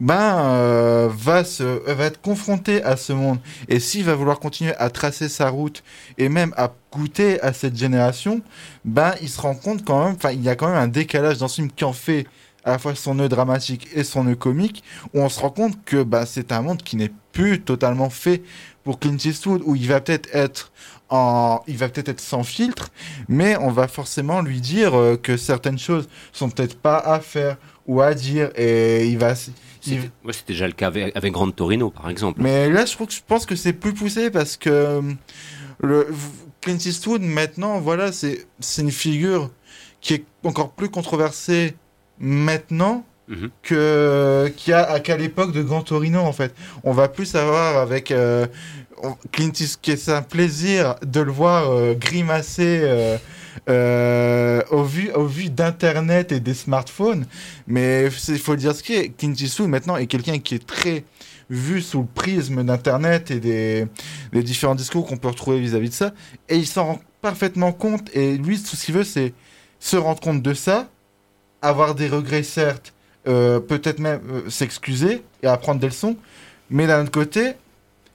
ben, 0.00 0.38
euh, 0.38 1.08
va, 1.12 1.44
se, 1.44 1.62
va 1.62 2.04
être 2.04 2.20
confronté 2.20 2.82
à 2.82 2.96
ce 2.96 3.12
monde. 3.12 3.38
Et 3.68 3.80
s'il 3.80 4.04
va 4.04 4.14
vouloir 4.14 4.38
continuer 4.38 4.74
à 4.76 4.90
tracer 4.90 5.28
sa 5.28 5.50
route 5.50 5.82
et 6.18 6.28
même 6.28 6.54
à 6.56 6.72
goûter 6.92 7.40
à 7.40 7.52
cette 7.52 7.76
génération, 7.76 8.42
ben, 8.84 9.14
il 9.20 9.28
se 9.28 9.40
rend 9.40 9.54
compte 9.54 9.84
quand 9.84 10.04
même, 10.04 10.14
enfin, 10.14 10.32
il 10.32 10.42
y 10.42 10.48
a 10.48 10.56
quand 10.56 10.68
même 10.68 10.76
un 10.76 10.88
décalage 10.88 11.38
dans 11.38 11.48
ce 11.48 11.56
film 11.56 11.70
qui 11.70 11.84
en 11.84 11.92
fait 11.92 12.26
à 12.64 12.72
la 12.72 12.78
fois 12.78 12.94
son 12.94 13.14
nœud 13.14 13.28
dramatique 13.28 13.88
et 13.94 14.04
son 14.04 14.24
nœud 14.24 14.36
comique, 14.36 14.82
où 15.14 15.20
on 15.20 15.28
se 15.28 15.40
rend 15.40 15.50
compte 15.50 15.82
que 15.84 16.02
ben, 16.02 16.26
c'est 16.26 16.52
un 16.52 16.60
monde 16.60 16.82
qui 16.82 16.96
n'est 16.96 17.12
plus 17.32 17.62
totalement 17.62 18.10
fait 18.10 18.42
pour 18.84 18.98
Clint 18.98 19.16
Eastwood, 19.16 19.62
où 19.64 19.74
il 19.74 19.88
va 19.88 20.00
peut-être 20.00 20.28
être 20.34 20.72
en, 21.08 21.62
il 21.66 21.78
va 21.78 21.88
peut-être 21.88 22.10
être 22.10 22.20
sans 22.20 22.42
filtre, 22.42 22.90
mais 23.28 23.56
on 23.56 23.70
va 23.70 23.88
forcément 23.88 24.42
lui 24.42 24.60
dire 24.60 24.94
euh, 24.98 25.16
que 25.16 25.36
certaines 25.36 25.78
choses 25.78 26.08
sont 26.32 26.50
peut-être 26.50 26.78
pas 26.78 26.98
à 26.98 27.20
faire 27.20 27.56
ou 27.86 28.02
à 28.02 28.12
dire, 28.12 28.50
et 28.54 29.06
il 29.06 29.16
va, 29.16 29.32
c'était 29.88 30.10
ouais, 30.24 30.34
déjà 30.46 30.66
le 30.66 30.72
cas 30.72 30.86
avec, 30.88 31.16
avec 31.16 31.32
Grand 31.32 31.50
Torino, 31.50 31.90
par 31.90 32.08
exemple. 32.10 32.40
Mais 32.42 32.68
là, 32.68 32.84
je, 32.84 32.92
trouve 32.92 33.08
que, 33.08 33.14
je 33.14 33.20
pense 33.26 33.46
que 33.46 33.56
c'est 33.56 33.72
plus 33.72 33.94
poussé 33.94 34.30
parce 34.30 34.56
que 34.56 34.70
euh, 34.70 35.02
le, 35.80 36.08
Clint 36.60 36.76
Eastwood, 36.76 37.22
maintenant, 37.22 37.80
voilà, 37.80 38.10
c'est 38.12 38.46
une 38.78 38.90
figure 38.90 39.50
qui 40.00 40.14
est 40.14 40.24
encore 40.44 40.72
plus 40.72 40.88
controversée 40.88 41.74
maintenant 42.18 43.04
Mhm. 43.28 43.50
que 43.62 44.50
a 44.72 45.00
qu'à 45.00 45.16
l'époque 45.18 45.52
de 45.52 45.62
Grand 45.62 45.82
Torino 45.82 46.20
en 46.20 46.32
fait. 46.32 46.54
On 46.82 46.92
va 46.92 47.08
plus 47.08 47.26
savoir 47.26 47.76
avec 47.76 48.10
euh, 48.10 48.46
Clint 49.32 49.52
Eastwood, 49.52 49.98
c'est 49.98 50.12
un 50.12 50.22
plaisir 50.22 50.94
de 51.04 51.20
le 51.20 51.30
voir 51.30 51.70
euh, 51.70 51.94
grimacer 51.94 52.80
euh, 52.82 53.18
euh, 53.68 54.62
au 54.70 54.82
vu 54.82 55.10
au 55.12 55.26
vu 55.26 55.50
d'internet 55.50 56.32
et 56.32 56.40
des 56.40 56.54
smartphones. 56.54 57.26
Mais 57.66 58.08
il 58.28 58.38
faut 58.38 58.56
dire 58.56 58.74
ce 58.74 58.82
qui 58.82 58.94
est. 58.94 59.08
Clint 59.10 59.34
Eastwood 59.34 59.68
maintenant 59.68 59.96
est 59.96 60.06
quelqu'un 60.06 60.38
qui 60.38 60.54
est 60.54 60.66
très 60.66 61.04
vu 61.50 61.80
sous 61.80 62.00
le 62.00 62.06
prisme 62.06 62.62
d'internet 62.64 63.30
et 63.30 63.40
des, 63.40 63.86
des 64.32 64.42
différents 64.42 64.74
discours 64.74 65.06
qu'on 65.06 65.16
peut 65.16 65.28
retrouver 65.28 65.60
vis-à-vis 65.60 65.88
de 65.88 65.94
ça. 65.94 66.12
Et 66.48 66.56
il 66.56 66.66
s'en 66.66 66.84
rend 66.84 67.00
parfaitement 67.20 67.72
compte. 67.72 68.10
Et 68.14 68.36
lui, 68.36 68.60
tout 68.62 68.76
ce 68.76 68.84
qu'il 68.84 68.94
veut, 68.94 69.04
c'est 69.04 69.32
se 69.80 69.96
rendre 69.96 70.20
compte 70.20 70.42
de 70.42 70.54
ça, 70.54 70.88
avoir 71.62 71.94
des 71.94 72.08
regrets 72.08 72.42
certes, 72.42 72.92
euh, 73.26 73.60
peut-être 73.60 73.98
même 73.98 74.20
euh, 74.30 74.50
s'excuser 74.50 75.22
et 75.42 75.46
apprendre 75.46 75.80
des 75.80 75.88
leçons, 75.88 76.16
mais 76.70 76.86
d'un 76.86 77.02
autre 77.02 77.10
côté, 77.10 77.52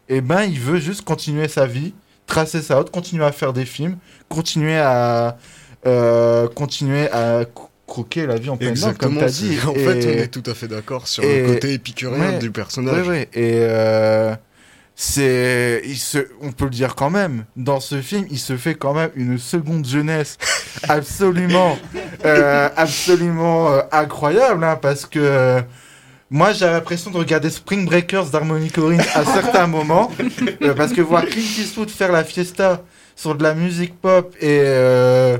eh 0.10 0.22
ben, 0.22 0.43
il 0.43 0.60
veut 0.60 0.80
juste 0.80 1.04
continuer 1.04 1.47
sa 1.47 1.66
vie, 1.66 1.93
tracer 2.28 2.62
sa 2.62 2.78
route, 2.78 2.90
continuer 2.92 3.26
à 3.26 3.32
faire 3.32 3.54
des 3.54 3.66
films, 3.66 3.98
continuer 4.30 4.78
à 4.78 5.38
euh, 5.86 6.48
continuer 6.48 7.10
à 7.12 7.44
cro- 7.44 7.70
croquer 7.86 8.26
la 8.26 8.36
vie 8.36 8.50
en 8.50 8.56
pleine 8.58 8.74
dents, 8.76 8.94
comme 8.94 9.18
tu 9.18 9.24
as 9.24 9.28
dit. 9.30 9.58
En 9.68 9.74
Et- 9.74 9.80
fait, 9.80 10.06
on 10.08 10.22
est 10.24 10.28
tout 10.30 10.44
à 10.50 10.54
fait 10.54 10.68
d'accord 10.70 11.08
sur 11.08 11.24
et- 11.24 11.42
le 11.42 11.54
côté 11.56 11.74
épicurien 11.74 12.18
Ouais, 12.34 12.40
du 12.40 12.50
personnage. 12.52 13.06
ouais, 13.08 13.10
ouais. 13.10 13.30
Et 13.34 13.52
euh, 13.60 14.34
c'est, 14.96 15.82
il 15.86 15.98
se, 15.98 16.20
on 16.42 16.52
peut 16.52 16.66
le 16.66 16.70
dire 16.72 16.96
quand 16.96 17.10
même, 17.10 17.46
dans 17.58 17.80
ce 17.80 18.02
film, 18.02 18.26
il 18.32 18.40
se 18.40 18.56
fait 18.58 18.76
quand 18.76 18.94
même 18.94 19.10
une 19.16 19.38
seconde 19.40 19.86
jeunesse 19.86 20.38
absolument, 20.88 21.78
euh, 22.26 22.70
absolument 22.78 23.70
incroyable, 23.92 24.64
hein, 24.64 24.78
parce 24.82 25.06
que 25.06 25.62
moi 26.34 26.52
j'ai 26.52 26.66
l'impression 26.66 27.12
de 27.12 27.18
regarder 27.18 27.52
Spring 27.52 27.86
Breakers 27.86 28.32
d'Harmony 28.32 28.72
Corrine 28.72 29.04
à 29.14 29.24
certains 29.34 29.68
moments, 29.68 30.12
euh, 30.64 30.74
parce 30.74 30.92
que 30.92 31.00
voir 31.00 31.26
Clint 31.26 31.60
Eastwood 31.60 31.92
faire 31.92 32.12
la 32.12 32.24
fiesta 32.24 32.82
sur 33.16 33.36
de 33.36 33.44
la 33.44 33.54
musique 33.54 34.02
pop 34.02 34.36
et, 34.42 34.60
euh, 34.64 35.38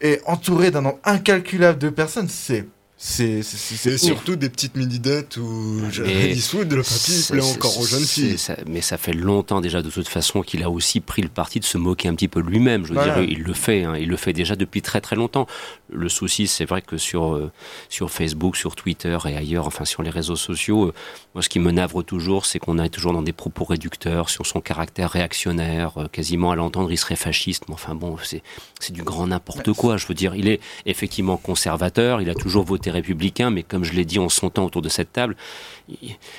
et 0.00 0.20
entouré 0.26 0.70
d'un 0.70 0.82
nombre 0.82 1.00
incalculable 1.04 1.78
de 1.78 1.90
personnes, 1.90 2.28
c'est 2.28 2.64
c'est 3.02 3.42
c'est- 3.42 3.56
c'est- 3.56 3.76
C'est 3.76 3.94
ouf. 3.94 4.00
surtout 4.18 4.36
des 4.36 4.50
petites 4.50 4.76
mini-dates 4.76 5.38
où 5.38 5.80
Mais 6.04 6.32
Eastwood, 6.32 6.70
le 6.70 6.82
papy, 6.82 7.26
plaît 7.30 7.40
encore 7.40 7.78
aux 7.80 7.86
jeunes 7.86 8.04
filles. 8.04 8.36
ça- 8.36 8.58
mais 8.66 8.82
ça 8.82 8.98
fait 8.98 9.14
longtemps 9.14 9.62
déjà 9.62 9.80
de 9.80 9.88
toute 9.88 10.06
façon 10.06 10.42
qu'il 10.42 10.62
a 10.62 10.68
aussi 10.68 11.00
pris 11.00 11.22
le 11.22 11.28
parti 11.30 11.60
de 11.60 11.64
se 11.64 11.78
moquer 11.78 12.08
un 12.08 12.14
petit 12.14 12.28
peu 12.28 12.42
de 12.42 12.46
lui-même. 12.48 12.82
Je 12.84 12.88
veux 12.90 12.94
Voilà. 12.96 13.14
dire, 13.22 13.24
il 13.30 13.42
le 13.42 13.54
fait, 13.54 13.84
hein, 13.84 13.96
il 13.96 14.08
le 14.08 14.16
fait 14.18 14.34
déjà 14.34 14.54
depuis 14.54 14.82
très 14.82 15.00
très 15.00 15.16
longtemps. 15.16 15.46
Le 15.90 16.10
souci, 16.10 16.46
c'est 16.46 16.66
vrai 16.66 16.82
que 16.82 16.98
sur 16.98 17.34
euh, 17.34 17.50
sur 17.88 18.10
Facebook, 18.10 18.54
sur 18.56 18.76
Twitter 18.76 19.16
et 19.26 19.34
ailleurs, 19.34 19.66
enfin 19.66 19.86
sur 19.86 20.02
les 20.02 20.10
réseaux 20.10 20.36
sociaux, 20.36 20.88
euh, 20.88 20.94
moi 21.34 21.42
ce 21.42 21.48
qui 21.48 21.58
me 21.58 21.70
navre 21.72 22.02
toujours, 22.02 22.44
c'est 22.44 22.58
qu'on 22.58 22.78
est 22.78 22.90
toujours 22.90 23.14
dans 23.14 23.22
des 23.22 23.32
propos 23.32 23.64
réducteurs 23.64 24.28
sur 24.28 24.44
son 24.44 24.60
caractère 24.60 25.10
réactionnaire. 25.10 25.92
euh, 25.96 26.06
quasiment 26.08 26.50
à 26.50 26.56
l'entendre, 26.56 26.92
il 26.92 26.98
serait 26.98 27.16
fasciste. 27.16 27.64
Mais 27.68 27.74
enfin 27.74 27.94
bon, 27.94 28.16
c'est 28.22 28.42
c'est 28.78 28.92
du 28.92 29.02
grand 29.02 29.26
n'importe 29.28 29.72
quoi. 29.72 29.96
Je 29.96 30.06
veux 30.06 30.14
dire, 30.14 30.34
il 30.34 30.48
est 30.48 30.60
effectivement 30.84 31.38
conservateur, 31.38 32.20
il 32.20 32.28
a 32.28 32.34
toujours 32.34 32.64
voté 32.64 32.89
républicain, 32.90 33.50
mais 33.50 33.62
comme 33.62 33.84
je 33.84 33.92
l'ai 33.92 34.04
dit 34.04 34.18
en 34.18 34.28
son 34.28 34.50
temps 34.50 34.64
autour 34.64 34.82
de 34.82 34.88
cette 34.88 35.12
table, 35.12 35.36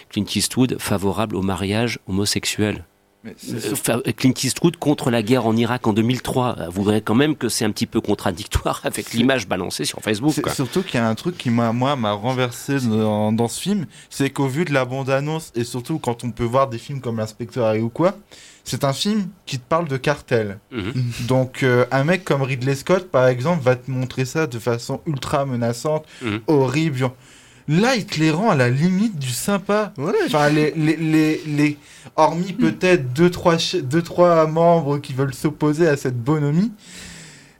Clint 0.09 0.25
Eastwood 0.35 0.77
favorable 0.79 1.35
au 1.35 1.41
mariage 1.41 1.99
homosexuel. 2.07 2.85
Euh, 3.25 4.01
Clint 4.17 4.33
Eastwood 4.43 4.77
contre 4.77 5.11
la 5.11 5.21
guerre 5.21 5.45
en 5.45 5.55
Irak 5.55 5.85
en 5.87 5.93
2003. 5.93 6.55
Euh, 6.57 6.69
Vous 6.69 6.83
verrez 6.83 7.01
quand 7.01 7.15
même 7.15 7.35
que 7.35 7.49
c'est 7.49 7.65
un 7.65 7.71
petit 7.71 7.85
peu 7.85 8.01
contradictoire 8.01 8.81
avec 8.85 9.11
l'image 9.13 9.47
balancée 9.47 9.85
sur 9.85 9.99
Facebook. 10.01 10.39
Quoi. 10.41 10.53
surtout 10.53 10.81
qu'il 10.81 10.95
y 10.95 11.03
a 11.03 11.07
un 11.07 11.15
truc 11.15 11.37
qui 11.37 11.49
m'a 11.49 11.71
moi 11.71 11.95
m'a 11.95 12.13
renversé 12.13 12.79
dans, 12.79 13.31
dans 13.31 13.47
ce 13.47 13.61
film, 13.61 13.85
c'est 14.09 14.29
qu'au 14.31 14.47
vu 14.47 14.65
de 14.65 14.73
la 14.73 14.85
bande-annonce 14.85 15.51
et 15.55 15.63
surtout 15.63 15.99
quand 15.99 16.23
on 16.23 16.31
peut 16.31 16.43
voir 16.43 16.67
des 16.69 16.77
films 16.77 17.01
comme 17.01 17.17
l'inspecteur 17.17 17.65
Harry 17.67 17.81
ou 17.81 17.89
quoi, 17.89 18.17
c'est 18.63 18.83
un 18.83 18.93
film 18.93 19.27
qui 19.45 19.57
te 19.59 19.63
parle 19.67 19.87
de 19.87 19.97
cartel. 19.97 20.59
Mhm. 20.71 20.93
Donc 21.27 21.63
euh, 21.63 21.85
un 21.91 22.03
mec 22.03 22.23
comme 22.23 22.41
Ridley 22.41 22.75
Scott 22.75 23.09
par 23.09 23.27
exemple 23.27 23.61
va 23.63 23.75
te 23.75 23.89
montrer 23.91 24.25
ça 24.25 24.47
de 24.47 24.57
façon 24.59 25.01
ultra 25.05 25.45
menaçante, 25.45 26.05
Mhm. 26.21 26.39
horrible. 26.47 27.09
Là, 27.71 27.95
il 27.95 28.05
te 28.05 28.19
les 28.19 28.31
rend 28.31 28.49
à 28.49 28.55
la 28.55 28.69
limite 28.69 29.17
du 29.17 29.29
sympa. 29.29 29.93
Enfin, 30.27 30.49
les, 30.49 30.71
les, 30.75 30.97
les, 30.97 31.41
les- 31.47 31.77
hormis 32.15 32.51
peut-être 32.53 33.13
deux 33.13 33.29
trois, 33.29 33.57
ch- 33.57 33.81
deux, 33.83 34.01
trois 34.01 34.45
membres 34.47 34.97
qui 34.97 35.13
veulent 35.13 35.33
s'opposer 35.33 35.87
à 35.87 35.95
cette 35.95 36.17
bonhomie, 36.21 36.71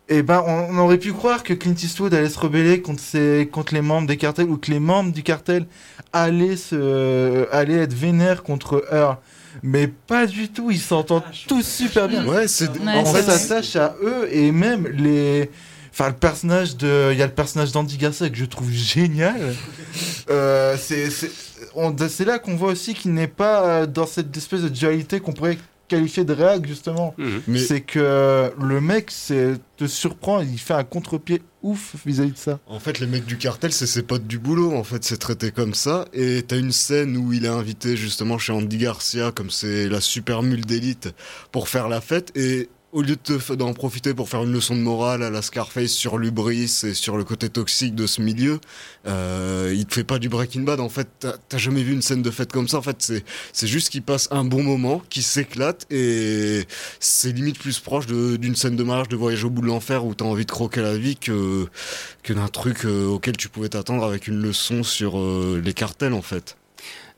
eh 0.09 0.24
ben, 0.24 0.43
on, 0.45 0.76
on 0.76 0.78
aurait 0.80 0.97
pu 0.97 1.14
croire 1.14 1.43
que 1.43 1.53
Clint 1.53 1.76
Eastwood 1.82 2.14
allait 2.14 2.28
se 2.30 2.39
rebeller 2.39 2.82
contre, 2.82 3.01
ses, 3.01 3.47
contre 3.49 3.74
les 3.74 3.82
membres 3.82 4.07
des 4.07 4.18
cartels 4.18 4.49
ou 4.49 4.57
que 4.57 4.70
les 4.72 4.80
membres 4.82 5.14
du 5.14 5.24
cartel 5.24 5.66
allaient, 6.12 6.57
se, 6.57 7.47
allaient 7.53 7.84
être 7.84 7.93
vénères 7.93 8.43
contre 8.43 8.84
Earl. 8.91 9.18
Mais 9.64 9.88
pas 9.88 10.26
du 10.28 10.49
tout, 10.49 10.72
ils 10.72 10.80
s'entendent 10.80 11.24
tous 11.47 11.64
super 11.66 12.07
bien. 12.09 12.26
Ouais, 12.26 12.47
c'est 12.47 12.70
on 13.01 13.03
s'attache 13.38 13.76
à 13.78 13.95
eux 14.03 14.28
et 14.32 14.51
même 14.51 14.88
les. 14.88 15.49
Enfin, 15.92 16.08
le 16.10 16.16
personnage 16.16 16.78
de. 16.78 17.10
Il 17.12 17.18
y 17.18 17.22
a 17.22 17.28
le 17.28 17.34
personnage 17.34 17.72
d'Andy 17.72 17.98
Garcia 17.98 18.30
que 18.30 18.38
je 18.38 18.46
trouve 18.46 18.72
génial. 18.72 19.56
Euh, 20.30 20.76
c'est 20.80 21.10
c'est- 21.10 21.32
on- 21.76 21.96
c'est 22.10 22.26
là 22.26 22.39
qu'on 22.39 22.56
voit 22.56 22.72
aussi 22.72 22.94
qu'il 22.94 23.14
n'est 23.14 23.28
pas 23.28 23.66
euh, 23.66 23.86
dans 23.86 24.06
cette 24.08 24.36
espèce 24.36 24.62
de 24.62 24.70
dualité 24.70 25.20
qu'on 25.20 25.34
pourrait 25.34 25.58
qualifier 25.89 26.24
de 26.24 26.32
réac, 26.34 26.66
justement. 26.66 27.14
Mhm. 27.18 27.42
Mais- 27.48 27.60
C'est 27.60 27.82
que 27.82 28.52
le 28.58 28.80
mec 28.82 29.10
c'est- 29.12 29.56
te 29.76 29.86
surprend, 29.88 30.39
il 30.42 30.58
fait 30.58 30.74
un 30.74 30.86
contre-pied 30.86 31.42
ouf 31.64 31.96
vis-à-vis 32.06 32.32
de 32.32 32.38
ça. 32.38 32.60
En 32.68 32.80
fait, 32.80 33.00
les 33.00 33.08
mecs 33.08 33.26
du 33.26 33.38
cartel, 33.38 33.74
c'est 33.74 33.86
ses 33.88 34.02
potes 34.02 34.26
du 34.26 34.39
boulot. 34.39 34.74
En 34.74 34.86
fait, 34.86 35.04
c'est 35.04 35.18
traité 35.18 35.52
comme 35.52 35.74
ça. 35.74 36.06
Et 36.14 36.44
t'as 36.48 36.58
une 36.58 36.72
scène 36.72 37.18
où 37.18 37.34
il 37.34 37.44
est 37.44 37.50
invité 37.50 37.98
justement 37.98 38.38
chez 38.38 38.54
Andy 38.54 38.78
Garcia, 38.78 39.32
comme 39.34 39.50
c'est 39.52 39.89
la 39.89 40.00
super 40.00 40.42
mule 40.44 40.66
d'élite, 40.66 41.10
pour 41.52 41.68
faire 41.68 41.89
la 41.89 42.00
fête. 42.00 42.32
Et 42.38 42.70
au 42.92 43.02
lieu 43.02 43.16
de 43.16 43.56
d'en 43.56 43.74
profiter 43.74 44.14
pour 44.14 44.28
faire 44.30 44.44
une 44.44 44.52
leçon 44.52 44.76
de 44.76 44.82
morale 44.82 45.24
à 45.24 45.30
la 45.30 45.42
Scarface 45.42 45.92
sur 45.92 46.18
l'ubris 46.18 46.82
et 46.84 46.94
sur 46.94 47.18
le 47.18 47.24
côté 47.24 47.50
toxique 47.50 47.96
de 47.96 48.06
ce 48.08 48.22
milieu, 48.22 48.60
euh, 49.08 49.74
il 49.76 49.86
te 49.86 49.94
fait 49.94 50.04
pas 50.04 50.20
du 50.20 50.30
Breaking 50.30 50.62
Bad. 50.62 50.80
En 50.80 50.89
fait, 50.89 51.08
t'as 51.20 51.58
jamais 51.58 51.84
vu 51.84 51.94
une 51.94 52.02
scène 52.02 52.22
de 52.22 52.32
fête 52.32 52.52
comme 52.52 52.68
ça. 52.68 52.78
En 52.78 52.82
fait, 52.82 52.98
c'est 53.00 53.24
c'est 53.54 53.68
juste 53.68 53.89
qu'il 53.89 54.02
passe 54.02 54.28
un 54.32 54.44
bon 54.44 54.64
moment, 54.64 55.02
qu'il 55.10 55.24
s'éclate 55.24 55.86
et 55.89 56.66
c'est 57.00 57.32
limite 57.32 57.60
plus 57.60 57.80
proche 57.80 58.08
de- 58.08 58.36
d'une 58.38 58.56
scène 58.56 58.76
de 58.76 58.84
mariage 58.84 59.08
de 59.08 59.16
voyage 59.16 59.44
au 59.46 59.50
bout 59.50 59.62
de 59.62 59.68
l'enfer 59.68 60.06
où 60.06 60.14
t'as 60.14 60.26
envie 60.26 60.46
de 60.46 60.52
croquer 60.52 60.82
la 60.82 60.98
vie 60.98 61.16
que 61.16 61.68
que 62.24 62.34
d'un 62.34 62.48
truc 62.48 62.86
euh, 62.86 63.06
auquel 63.08 63.38
tu 63.38 63.50
pouvais 63.50 63.70
t'attendre 63.70 64.04
avec 64.06 64.28
une 64.28 64.42
leçon 64.42 64.84
sur 64.84 65.18
euh, 65.20 65.62
les 65.64 65.74
cartels 65.74 66.14
en 66.14 66.22
fait. 66.22 66.58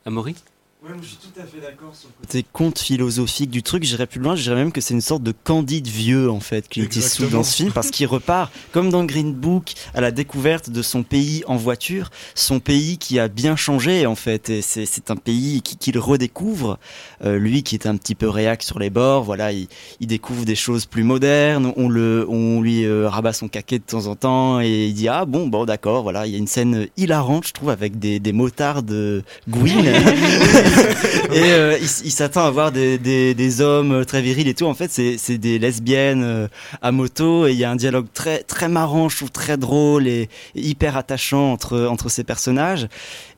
Amaury? 0.06 0.36
Ouais, 0.84 0.90
je 1.00 1.06
suis 1.06 1.16
tout 1.16 1.40
à 1.40 1.44
fait 1.44 1.62
d'accord 1.62 1.94
sur 1.94 2.10
le 2.10 2.26
côté 2.26 2.44
conte 2.52 2.78
philosophique 2.78 3.48
du 3.48 3.62
truc. 3.62 3.84
J'irais 3.84 4.06
plus 4.06 4.20
loin, 4.20 4.36
je 4.36 4.42
dirais 4.42 4.56
même 4.56 4.70
que 4.70 4.82
c'est 4.82 4.92
une 4.92 5.00
sorte 5.00 5.22
de 5.22 5.32
candide 5.32 5.86
vieux 5.86 6.30
en 6.30 6.40
fait, 6.40 6.68
Clint 6.68 6.90
Eastwood 6.94 7.30
dans 7.30 7.42
ce 7.42 7.56
film, 7.56 7.72
parce 7.72 7.90
qu'il 7.90 8.06
repart, 8.06 8.52
comme 8.70 8.90
dans 8.90 9.02
Green 9.06 9.32
Book, 9.32 9.72
à 9.94 10.02
la 10.02 10.10
découverte 10.10 10.68
de 10.68 10.82
son 10.82 11.02
pays 11.02 11.42
en 11.46 11.56
voiture, 11.56 12.10
son 12.34 12.60
pays 12.60 12.98
qui 12.98 13.18
a 13.18 13.28
bien 13.28 13.56
changé 13.56 14.04
en 14.04 14.14
fait, 14.14 14.50
et 14.50 14.60
c'est 14.60 15.10
un 15.10 15.16
pays 15.16 15.62
qu'il 15.62 15.98
redécouvre. 15.98 16.78
Euh, 17.24 17.38
lui 17.38 17.62
qui 17.62 17.76
est 17.76 17.86
un 17.86 17.96
petit 17.96 18.14
peu 18.14 18.28
réac 18.28 18.62
sur 18.62 18.78
les 18.78 18.90
bords, 18.90 19.24
voilà, 19.24 19.52
il, 19.52 19.68
il 20.00 20.06
découvre 20.06 20.44
des 20.44 20.54
choses 20.54 20.84
plus 20.84 21.02
modernes, 21.02 21.72
on, 21.76 21.88
le, 21.88 22.26
on 22.28 22.60
lui 22.60 22.84
euh, 22.84 23.08
rabat 23.08 23.32
son 23.32 23.48
caquet 23.48 23.78
de 23.78 23.84
temps 23.84 24.06
en 24.06 24.16
temps, 24.16 24.60
et 24.60 24.88
il 24.88 24.92
dit 24.92 25.08
ah 25.08 25.24
bon, 25.24 25.46
bon 25.46 25.64
d'accord, 25.64 26.02
voilà, 26.02 26.26
il 26.26 26.32
y 26.32 26.34
a 26.34 26.38
une 26.38 26.46
scène 26.46 26.88
hilarante, 26.98 27.46
je 27.46 27.54
trouve, 27.54 27.70
avec 27.70 27.98
des, 27.98 28.20
des 28.20 28.32
motards 28.34 28.82
de 28.82 29.22
Gwyn. 29.48 29.82
et 31.32 31.52
euh, 31.52 31.78
il, 31.80 32.10
s'attend 32.10 32.44
à 32.44 32.50
voir 32.50 32.72
des, 32.72 32.98
des, 32.98 33.34
des, 33.34 33.60
hommes 33.60 34.04
très 34.04 34.22
virils 34.22 34.48
et 34.48 34.54
tout. 34.54 34.66
En 34.66 34.74
fait, 34.74 34.90
c'est 34.90 35.38
des 35.38 35.58
lesbiennes 35.58 36.22
euh, 36.22 36.48
à 36.82 36.92
moto 36.92 37.46
et 37.46 37.52
il 37.52 37.58
y 37.58 37.64
a 37.64 37.70
un 37.70 37.76
dialogue 37.76 38.06
très 38.12 38.42
très 38.42 38.68
marrant, 38.68 39.08
je 39.08 39.16
trouve 39.16 39.30
très 39.30 39.56
drôle 39.56 40.06
et, 40.06 40.28
hyper 40.54 40.96
attachant 40.96 41.52
entre 41.52 41.86
entre 41.86 42.08
ces 42.08 42.24
personnages. 42.24 42.88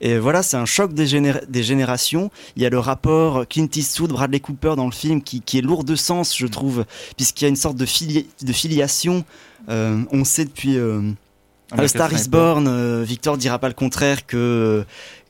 Et 0.01 0.19
voilà, 0.19 0.43
c'est 0.43 0.57
un 0.57 0.67
choc 0.67 0.93
des, 0.95 1.33
des 1.49 1.63
générations. 1.63 2.31
Il 2.57 2.63
y 2.63 2.67
a 2.67 2.71
le 2.71 2.79
rapport 2.79 3.47
Clint 3.49 3.69
Eastwood, 3.75 4.11
Bradley 4.11 4.41
Cooper 4.41 4.75
dans 4.77 4.87
le 4.87 4.93
film 4.93 5.23
qui, 5.23 5.41
qui 5.41 5.59
est 5.59 5.63
lourd 5.63 5.85
de 5.85 5.97
sens, 5.97 6.37
je 6.37 6.47
trouve, 6.47 6.85
puisqu'il 7.17 7.45
y 7.45 7.47
a 7.47 7.49
une 7.49 7.57
sorte 7.57 7.77
de, 7.77 7.87
de 7.87 8.53
filiation. 8.53 9.25
Euh, 9.69 10.03
on 10.13 10.25
sait 10.25 10.45
depuis 10.45 10.77
euh, 10.77 11.01
Star 11.87 12.13
is 12.13 12.29
Born, 12.29 13.03
Victor 13.03 13.37
dira 13.37 13.59
pas 13.59 13.69
le 13.69 13.75
contraire 13.75 14.27
que 14.27 14.85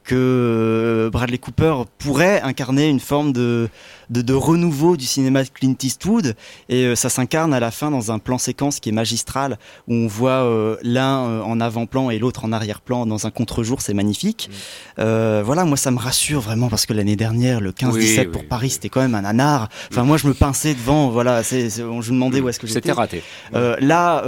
que 0.07 0.15
euh, 0.15 1.11
Bradley 1.11 1.39
Cooper 1.39 1.75
pourrait 1.99 2.41
incarner 2.41 2.89
une 2.89 3.01
forme 3.01 3.33
de 3.33 3.69
de, 4.11 4.35
renouveau 4.35 4.97
du 4.97 5.05
cinéma 5.05 5.43
de 5.43 5.49
Clint 5.49 5.77
Eastwood 5.83 6.35
et 6.69 6.85
euh, 6.85 6.95
ça 6.95 7.09
s'incarne 7.09 7.55
à 7.55 7.61
la 7.61 7.71
fin 7.71 7.91
dans 7.91 8.13
un 8.13 8.19
plan 8.19 8.39
séquence 8.39 8.81
qui 8.81 8.91
est 8.91 8.93
magistral 8.93 9.59
où 9.89 9.95
on 9.95 10.07
voit 10.07 10.45
euh, 10.45 10.77
l'un 10.83 11.27
euh, 11.27 11.43
en 11.43 11.61
avant-plan 11.61 12.11
et 12.11 12.19
l'autre 12.19 12.45
en 12.45 12.53
arrière-plan 12.53 13.07
dans 13.07 13.27
un 13.27 13.31
contre-jour, 13.31 13.81
c'est 13.81 13.95
magnifique. 13.95 14.51
Mm. 14.99 15.41
voilà, 15.43 15.65
moi 15.65 15.77
ça 15.77 15.91
me 15.91 15.99
rassure 15.99 16.41
vraiment 16.41 16.69
parce 16.69 16.87
que 16.87 16.93
l'année 16.93 17.17
dernière, 17.17 17.61
le 17.61 17.73
15-17 17.73 18.31
pour 18.31 18.47
Paris, 18.47 18.71
c'était 18.71 18.89
quand 18.89 19.01
même 19.01 19.15
un 19.15 19.25
anard. 19.25 19.69
Enfin, 19.91 20.05
moi 20.05 20.17
je 20.17 20.27
me 20.27 20.35
pinçais 20.35 20.75
devant, 20.75 21.11
voilà, 21.11 21.43
c'est, 21.43 21.69
je 21.71 21.83
me 21.83 22.03
demandais 22.03 22.41
où 22.41 22.49
est-ce 22.49 22.59
que 22.59 22.67
j'étais. 22.67 22.81
C'était 22.81 22.93
raté. 22.93 23.23
là, 23.53 24.23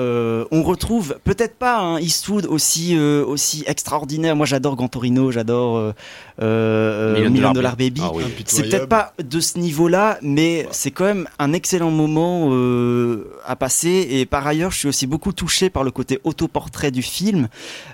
on 0.50 0.62
retrouve 0.62 1.18
peut-être 1.24 1.56
pas 1.56 1.78
un 1.78 1.98
Eastwood 1.98 2.46
aussi 2.46 2.96
aussi 2.98 3.64
extraordinaire. 3.66 4.36
Moi 4.36 4.46
j'adore 4.46 4.76
Gantorino, 4.76 5.30
j'adore 5.30 5.94
euh, 6.40 7.28
Million 7.28 7.52
Dollar 7.52 7.76
Baby. 7.76 8.00
Ah 8.02 8.12
c'est 8.46 8.62
peut-être 8.62 8.88
pas 8.88 9.12
de 9.22 9.40
ce 9.40 9.58
niveau-là, 9.68 10.18
mais 10.22 10.66
c'est 10.70 10.90
quand 10.90 11.04
même 11.04 11.28
un 11.38 11.52
excellent 11.52 11.90
moment 11.90 12.48
euh, 12.52 13.30
à 13.44 13.54
passer. 13.54 14.08
Et 14.10 14.24
par 14.24 14.46
ailleurs, 14.46 14.70
je 14.70 14.78
suis 14.78 14.88
aussi 14.88 15.06
beaucoup 15.06 15.32
touché 15.32 15.68
par 15.68 15.84
le 15.84 15.90
côté 15.90 16.18
autoportrait 16.24 16.90
du 16.90 17.02
film, 17.02 17.48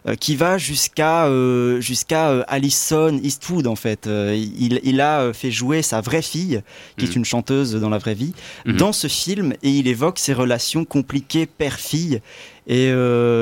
euh, 0.07 0.15
qui 0.15 0.37
va 0.37 0.57
jusqu'à 0.57 1.27
euh, 1.27 1.81
jusqu'à 1.81 2.43
Alison 2.43 3.19
Eastwood 3.23 3.67
en 3.67 3.75
fait. 3.75 4.07
il, 4.07 4.81
il, 4.85 5.01
a 5.01 5.33
fait 5.33 5.51
jouer 5.51 5.83
sa 5.83 6.01
vraie 6.01 6.23
fille, 6.23 6.63
qui 6.97 7.07
est 7.07 7.09
mhm. 7.09 7.19
une 7.19 7.25
chanteuse 7.25 7.75
dans 7.75 7.91
la 7.91 7.99
vraie 7.99 8.15
vie, 8.15 8.35
mhm. 8.67 8.77
dans 8.77 8.93
ce 8.93 9.09
film, 9.09 9.55
et 9.65 9.71
il 9.71 9.89
évoque 9.89 10.19
ses 10.19 10.33
relations 10.33 10.85
compliquées 10.85 11.47
père-fille. 11.47 12.21
Et 12.69 12.93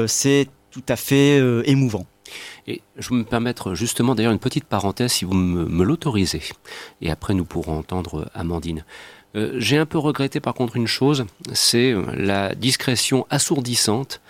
c'est 0.06 0.48
tout 0.70 0.86
à 0.88 0.96
fait 0.96 1.38
émouvant. 1.66 2.06
Et 2.66 2.82
je 2.96 3.10
vais 3.10 3.16
me 3.16 3.24
permettre 3.24 3.74
justement 3.74 4.14
d'ailleurs 4.14 4.32
une 4.32 4.38
petite 4.38 4.64
parenthèse 4.64 5.12
si 5.12 5.24
vous 5.24 5.34
me, 5.34 5.84
l'autorisez. 5.84 6.42
Et 7.00 7.10
après 7.10 7.34
nous 7.34 7.44
pourrons 7.44 7.78
entendre 7.78 8.30
Amandine. 8.34 8.84
Euh, 9.34 9.54
j'ai 9.56 9.78
un 9.78 9.86
peu 9.86 9.98
regretté 9.98 10.40
par 10.40 10.54
contre 10.54 10.76
une 10.76 10.86
chose, 10.86 11.24
c'est 11.52 11.94
la 12.14 12.54
discrétion 12.54 13.26
assourdissante 13.30 14.20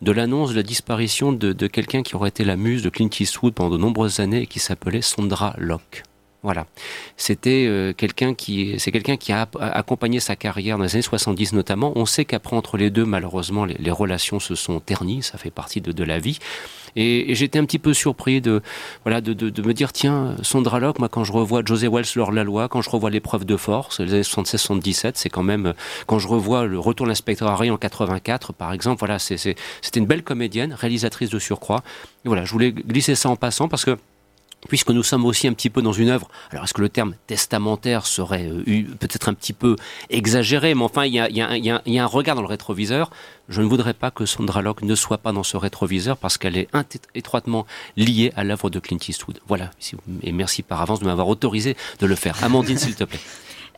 de 0.00 0.12
l'annonce 0.12 0.50
de 0.50 0.56
la 0.56 0.62
disparition 0.62 1.32
de, 1.32 1.52
de 1.52 1.66
quelqu'un 1.66 2.02
qui 2.02 2.14
aurait 2.16 2.28
été 2.28 2.44
la 2.44 2.56
muse 2.56 2.82
de 2.82 2.88
Clint 2.88 3.10
Eastwood 3.18 3.54
pendant 3.54 3.70
de 3.70 3.78
nombreuses 3.78 4.20
années 4.20 4.42
et 4.42 4.46
qui 4.46 4.58
s'appelait 4.58 5.02
Sondra 5.02 5.54
Locke. 5.58 6.04
Voilà. 6.42 6.66
C'était 7.16 7.66
euh, 7.68 7.92
quelqu'un 7.92 8.34
qui, 8.34 8.74
c'est 8.78 8.90
quelqu'un 8.90 9.16
qui 9.16 9.30
a 9.32 9.48
accompagné 9.60 10.18
sa 10.18 10.34
carrière 10.34 10.76
dans 10.76 10.84
les 10.84 10.94
années 10.96 11.02
70 11.02 11.52
notamment. 11.52 11.92
On 11.94 12.04
sait 12.04 12.24
qu'après 12.24 12.56
entre 12.56 12.76
les 12.76 12.90
deux, 12.90 13.04
malheureusement, 13.04 13.64
les, 13.64 13.90
relations 13.92 14.40
se 14.40 14.56
sont 14.56 14.80
ternies. 14.80 15.22
Ça 15.22 15.38
fait 15.38 15.52
partie 15.52 15.80
de, 15.80 15.92
de 15.92 16.04
la 16.04 16.18
vie. 16.18 16.38
Et, 16.96 17.34
j'étais 17.34 17.60
un 17.60 17.64
petit 17.64 17.78
peu 17.78 17.94
surpris 17.94 18.40
de, 18.40 18.60
voilà, 19.04 19.20
de, 19.20 19.32
de, 19.34 19.50
de 19.50 19.62
me 19.62 19.72
dire, 19.72 19.92
tiens, 19.92 20.36
Sondra 20.42 20.80
Locke, 20.80 20.98
moi, 20.98 21.08
quand 21.08 21.22
je 21.22 21.32
revois 21.32 21.62
José 21.64 21.86
Wells, 21.86 22.06
Lors 22.16 22.32
la 22.32 22.42
loi, 22.42 22.68
quand 22.68 22.82
je 22.82 22.90
revois 22.90 23.10
l'épreuve 23.10 23.44
de 23.44 23.56
force, 23.56 24.00
les 24.00 24.12
années 24.12 24.22
76-77, 24.22 25.12
c'est 25.14 25.28
quand 25.28 25.44
même, 25.44 25.74
quand 26.06 26.18
je 26.18 26.26
revois 26.26 26.66
le 26.66 26.78
retour 26.78 27.06
de 27.06 27.10
l'inspecteur 27.10 27.48
Harry 27.48 27.70
en 27.70 27.76
84, 27.76 28.52
par 28.52 28.72
exemple, 28.72 28.98
voilà, 28.98 29.18
c'était 29.20 29.54
une 29.94 30.06
belle 30.06 30.24
comédienne, 30.24 30.74
réalisatrice 30.74 31.30
de 31.30 31.38
surcroît. 31.38 31.82
Et 32.24 32.28
voilà, 32.28 32.44
je 32.44 32.52
voulais 32.52 32.72
glisser 32.72 33.14
ça 33.14 33.28
en 33.28 33.36
passant 33.36 33.68
parce 33.68 33.84
que 33.84 33.96
puisque 34.68 34.90
nous 34.90 35.02
sommes 35.02 35.24
aussi 35.24 35.48
un 35.48 35.52
petit 35.52 35.70
peu 35.70 35.82
dans 35.82 35.92
une 35.92 36.08
œuvre. 36.08 36.28
Alors, 36.50 36.64
est-ce 36.64 36.74
que 36.74 36.80
le 36.80 36.88
terme 36.88 37.14
testamentaire 37.26 38.06
serait 38.06 38.46
euh, 38.46 38.84
peut-être 38.98 39.28
un 39.28 39.34
petit 39.34 39.52
peu 39.52 39.76
exagéré, 40.10 40.74
mais 40.74 40.84
enfin, 40.84 41.04
il 41.04 41.14
y, 41.14 41.20
a, 41.20 42.04
un 42.04 42.06
regard 42.06 42.36
dans 42.36 42.42
le 42.42 42.48
rétroviseur. 42.48 43.10
Je 43.48 43.60
ne 43.60 43.66
voudrais 43.66 43.94
pas 43.94 44.10
que 44.10 44.24
Sandra 44.24 44.62
Locke 44.62 44.82
ne 44.82 44.94
soit 44.94 45.18
pas 45.18 45.32
dans 45.32 45.42
ce 45.42 45.56
rétroviseur 45.56 46.16
parce 46.16 46.38
qu'elle 46.38 46.56
est 46.56 46.68
étroitement 47.14 47.66
liée 47.96 48.32
à 48.36 48.44
l'œuvre 48.44 48.70
de 48.70 48.78
Clint 48.78 48.98
Eastwood. 49.06 49.40
Voilà, 49.46 49.70
et 50.22 50.32
merci 50.32 50.62
par 50.62 50.80
avance 50.80 51.00
de 51.00 51.06
m'avoir 51.06 51.28
autorisé 51.28 51.76
de 51.98 52.06
le 52.06 52.14
faire. 52.14 52.42
Amandine, 52.42 52.78
s'il 52.78 52.94
te 52.94 53.04
plaît. 53.04 53.20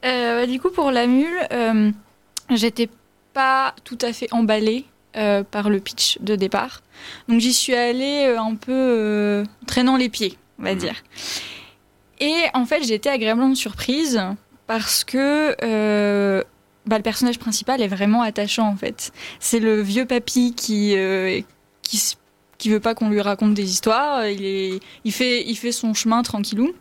Euh, 0.04 0.44
du 0.44 0.60
coup, 0.60 0.68
pour 0.68 0.90
la 0.90 1.06
mule, 1.06 1.48
euh, 1.50 1.90
j'étais 2.50 2.90
pas 3.32 3.74
tout 3.84 3.96
à 4.02 4.12
fait 4.12 4.30
emballée 4.32 4.84
par 5.14 5.70
le 5.70 5.80
pitch 5.80 6.18
de 6.20 6.36
départ. 6.36 6.82
Donc 7.26 7.40
j'y 7.40 7.54
suis 7.54 7.72
allée 7.72 8.36
un 8.38 8.54
peu 8.54 9.44
traînant 9.66 9.96
les 9.96 10.10
pieds 10.10 10.36
on 10.58 10.62
va 10.62 10.72
mhm. 10.72 10.78
dire. 10.78 11.02
Et 12.20 12.44
en 12.54 12.64
fait, 12.64 12.82
j'ai 12.84 12.94
été 12.94 13.08
agréablement 13.08 13.54
surprise 13.54 14.20
parce 14.66 15.04
que 15.04 15.56
euh, 15.62 16.42
bah, 16.86 16.96
le 16.96 17.02
personnage 17.02 17.38
principal 17.38 17.82
est 17.82 17.88
vraiment 17.88 18.22
attachant 18.22 18.68
en 18.68 18.76
fait. 18.76 19.12
C'est 19.40 19.60
le 19.60 19.80
vieux 19.80 20.06
papy 20.06 20.54
qui, 20.54 20.96
euh, 20.96 21.40
qui, 21.82 22.16
qui 22.58 22.70
veut 22.70 22.80
pas 22.80 22.94
qu'on 22.94 23.10
lui 23.10 23.20
raconte 23.20 23.54
des 23.54 23.70
histoires. 23.70 24.26
Il, 24.26 24.44
est, 24.44 24.80
il, 25.04 25.12
fait, 25.12 25.44
il 25.46 25.56
fait 25.56 25.72
son 25.72 25.92
chemin 25.92 26.22
tranquillou. 26.22 26.72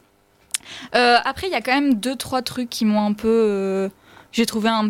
Euh, 0.95 1.17
après, 1.25 1.47
il 1.47 1.51
y 1.51 1.55
a 1.55 1.61
quand 1.61 1.73
même 1.73 1.95
deux 1.95 2.15
trois 2.15 2.41
trucs 2.41 2.69
qui 2.69 2.85
m'ont 2.85 3.05
un 3.05 3.13
peu, 3.13 3.89
j'ai 4.31 4.45
trouvé 4.45 4.69
un 4.69 4.89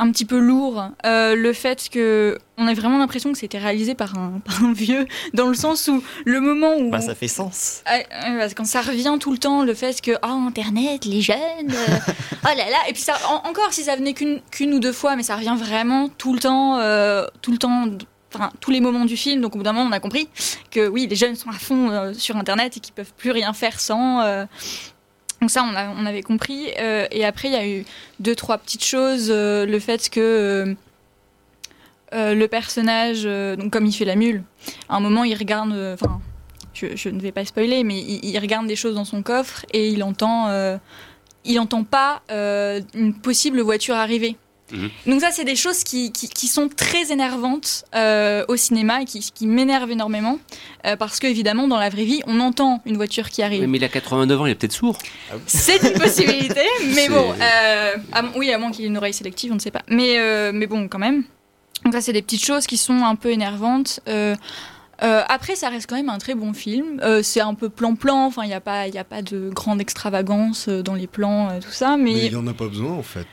un 0.00 0.10
petit 0.10 0.24
peu 0.24 0.38
lourd. 0.38 0.82
Euh, 1.04 1.36
le 1.36 1.52
fait 1.52 1.88
que 1.90 2.38
on 2.56 2.66
a 2.66 2.74
vraiment 2.74 2.98
l'impression 2.98 3.32
que 3.32 3.38
c'était 3.38 3.58
réalisé 3.58 3.94
par 3.94 4.14
un, 4.18 4.72
vieux, 4.72 5.06
dans 5.34 5.46
le 5.46 5.54
sens 5.54 5.88
où 5.88 6.02
le 6.24 6.40
moment 6.40 6.76
où 6.76 6.90
bah, 6.90 7.00
ça 7.00 7.14
fait 7.14 7.28
sens. 7.28 7.82
quand 8.56 8.66
ça 8.66 8.80
revient 8.80 9.16
tout 9.20 9.30
le 9.30 9.38
temps, 9.38 9.62
le 9.62 9.74
fait 9.74 10.00
que 10.00 10.12
oh, 10.22 10.46
Internet, 10.48 11.04
les 11.04 11.20
jeunes, 11.20 11.36
euh, 11.70 11.98
oh 12.44 12.48
là 12.56 12.70
là, 12.70 12.78
et 12.88 12.92
puis 12.92 13.02
ça, 13.02 13.14
encore 13.44 13.72
si 13.72 13.84
ça 13.84 13.96
venait 13.96 14.14
qu'une 14.14 14.74
ou 14.74 14.80
deux 14.80 14.92
fois, 14.92 15.16
mais 15.16 15.22
ça 15.22 15.36
revient 15.36 15.56
vraiment 15.56 16.08
tout 16.08 16.32
le 16.32 16.40
temps, 16.40 16.78
euh, 16.78 17.26
tout 17.42 17.52
le 17.52 17.58
temps. 17.58 17.86
Enfin, 18.32 18.52
tous 18.60 18.70
les 18.70 18.80
moments 18.80 19.06
du 19.06 19.16
film, 19.16 19.40
donc 19.40 19.56
au 19.56 19.58
bout 19.58 19.64
d'un 19.64 19.72
moment, 19.72 19.88
on 19.88 19.92
a 19.92 19.98
compris 19.98 20.28
que 20.70 20.86
oui, 20.86 21.08
les 21.08 21.16
jeunes 21.16 21.34
sont 21.34 21.50
à 21.50 21.54
fond 21.54 22.12
sur 22.14 22.36
Internet 22.36 22.76
et 22.76 22.80
qu'ils 22.80 22.94
peuvent 22.94 23.12
plus 23.16 23.32
rien 23.32 23.52
faire 23.52 23.80
sans. 23.80 24.46
Donc 25.40 25.50
ça, 25.50 25.64
on, 25.64 26.06
avait 26.06 26.22
compris. 26.22 26.66
Euh, 26.78 27.06
et 27.10 27.24
après, 27.24 27.48
il 27.48 27.52
y 27.52 27.56
a 27.56 27.66
eu 27.66 27.84
deux, 28.18 28.34
trois 28.34 28.58
petites 28.58 28.84
choses. 28.84 29.28
Euh, 29.30 29.64
le 29.64 29.78
fait 29.78 30.10
que 30.10 30.76
euh, 32.12 32.34
le 32.34 32.48
personnage, 32.48 33.26
comme 33.70 33.86
il 33.86 33.92
fait 33.92 34.04
la 34.04 34.16
mule, 34.16 34.42
à 34.88 34.96
un 34.96 35.00
moment, 35.00 35.24
il 35.24 35.34
regarde... 35.34 35.72
Enfin, 35.94 36.20
je, 36.74 37.08
ne 37.08 37.20
vais 37.20 37.32
pas 37.32 37.44
spoiler, 37.44 37.84
mais 37.84 37.98
il, 37.98 38.38
regarde 38.38 38.66
des 38.66 38.76
choses 38.76 38.94
dans 38.94 39.04
son 39.04 39.22
coffre 39.22 39.64
et 39.72 39.88
il 39.88 40.02
entend... 40.02 40.78
il 41.44 41.58
entend 41.58 41.84
pas 41.84 42.22
une 42.28 43.14
possible 43.14 43.60
voiture 43.60 43.94
arriver. 43.94 44.36
Mhm. 44.72 44.90
Donc 45.06 45.20
ça, 45.20 45.30
c'est 45.30 45.44
des 45.44 45.56
choses 45.56 45.84
qui, 45.84 46.12
qui, 46.12 46.46
sont 46.46 46.68
très 46.68 47.12
énervantes 47.12 47.84
euh, 47.94 48.44
au 48.48 48.56
cinéma 48.56 49.02
et 49.02 49.04
qui, 49.04 49.20
qui 49.32 49.46
m'énervent 49.46 49.90
énormément. 49.90 50.38
Euh, 50.86 50.96
parce 50.96 51.18
qu'évidemment, 51.18 51.68
dans 51.68 51.78
la 51.78 51.88
vraie 51.88 52.04
vie, 52.04 52.22
on 52.26 52.40
entend 52.40 52.82
une 52.86 52.96
voiture 52.96 53.30
qui 53.30 53.42
arrive. 53.42 53.66
mais 53.66 53.78
il 53.78 53.84
a 53.84 53.88
89 53.88 54.40
ans, 54.40 54.46
il 54.46 54.52
est 54.52 54.54
peut-être 54.54 54.72
sourd. 54.72 54.98
C'est 55.46 55.82
une 55.82 55.98
possibilité, 55.98 56.62
mais 56.94 57.08
bon. 57.08 57.34
Euh, 57.40 57.96
oui, 58.36 58.52
à 58.52 58.58
moins 58.58 58.70
qu'il 58.70 58.84
ait 58.84 58.88
une 58.88 58.96
oreille 58.96 59.14
sélective, 59.14 59.52
on 59.52 59.56
ne 59.56 59.60
sait 59.60 59.70
pas. 59.70 59.82
Mais, 59.88 60.52
mais 60.52 60.66
bon, 60.66 60.88
quand 60.88 60.98
même. 60.98 61.24
Donc 61.84 61.94
ça, 61.94 62.00
c'est 62.00 62.12
des 62.12 62.22
petites 62.22 62.44
choses 62.44 62.66
qui 62.66 62.76
sont 62.76 63.02
un 63.04 63.16
peu 63.16 63.30
énervantes. 63.30 64.00
après, 64.98 65.56
ça 65.56 65.68
reste 65.68 65.88
quand 65.88 65.96
même 65.96 66.10
un 66.10 66.18
très 66.18 66.34
bon 66.34 66.52
film. 66.52 67.00
c'est 67.22 67.40
un 67.40 67.54
peu 67.54 67.68
plan-plan. 67.68 68.26
Enfin, 68.26 68.42
il 68.44 68.48
n'y 68.48 68.54
a 68.54 68.60
pas, 68.60 68.88
il 68.88 68.96
a 68.98 69.04
pas 69.04 69.22
de 69.22 69.50
grande 69.50 69.80
extravagance 69.80 70.68
dans 70.68 70.94
les 70.94 71.06
plans, 71.06 71.58
tout 71.60 71.72
ça. 71.72 71.96
Mais 71.96 72.26
il 72.26 72.30
n'y 72.30 72.36
en 72.36 72.46
a 72.46 72.54
pas 72.54 72.68
besoin, 72.68 72.92
en 72.92 73.02
fait. 73.02 73.26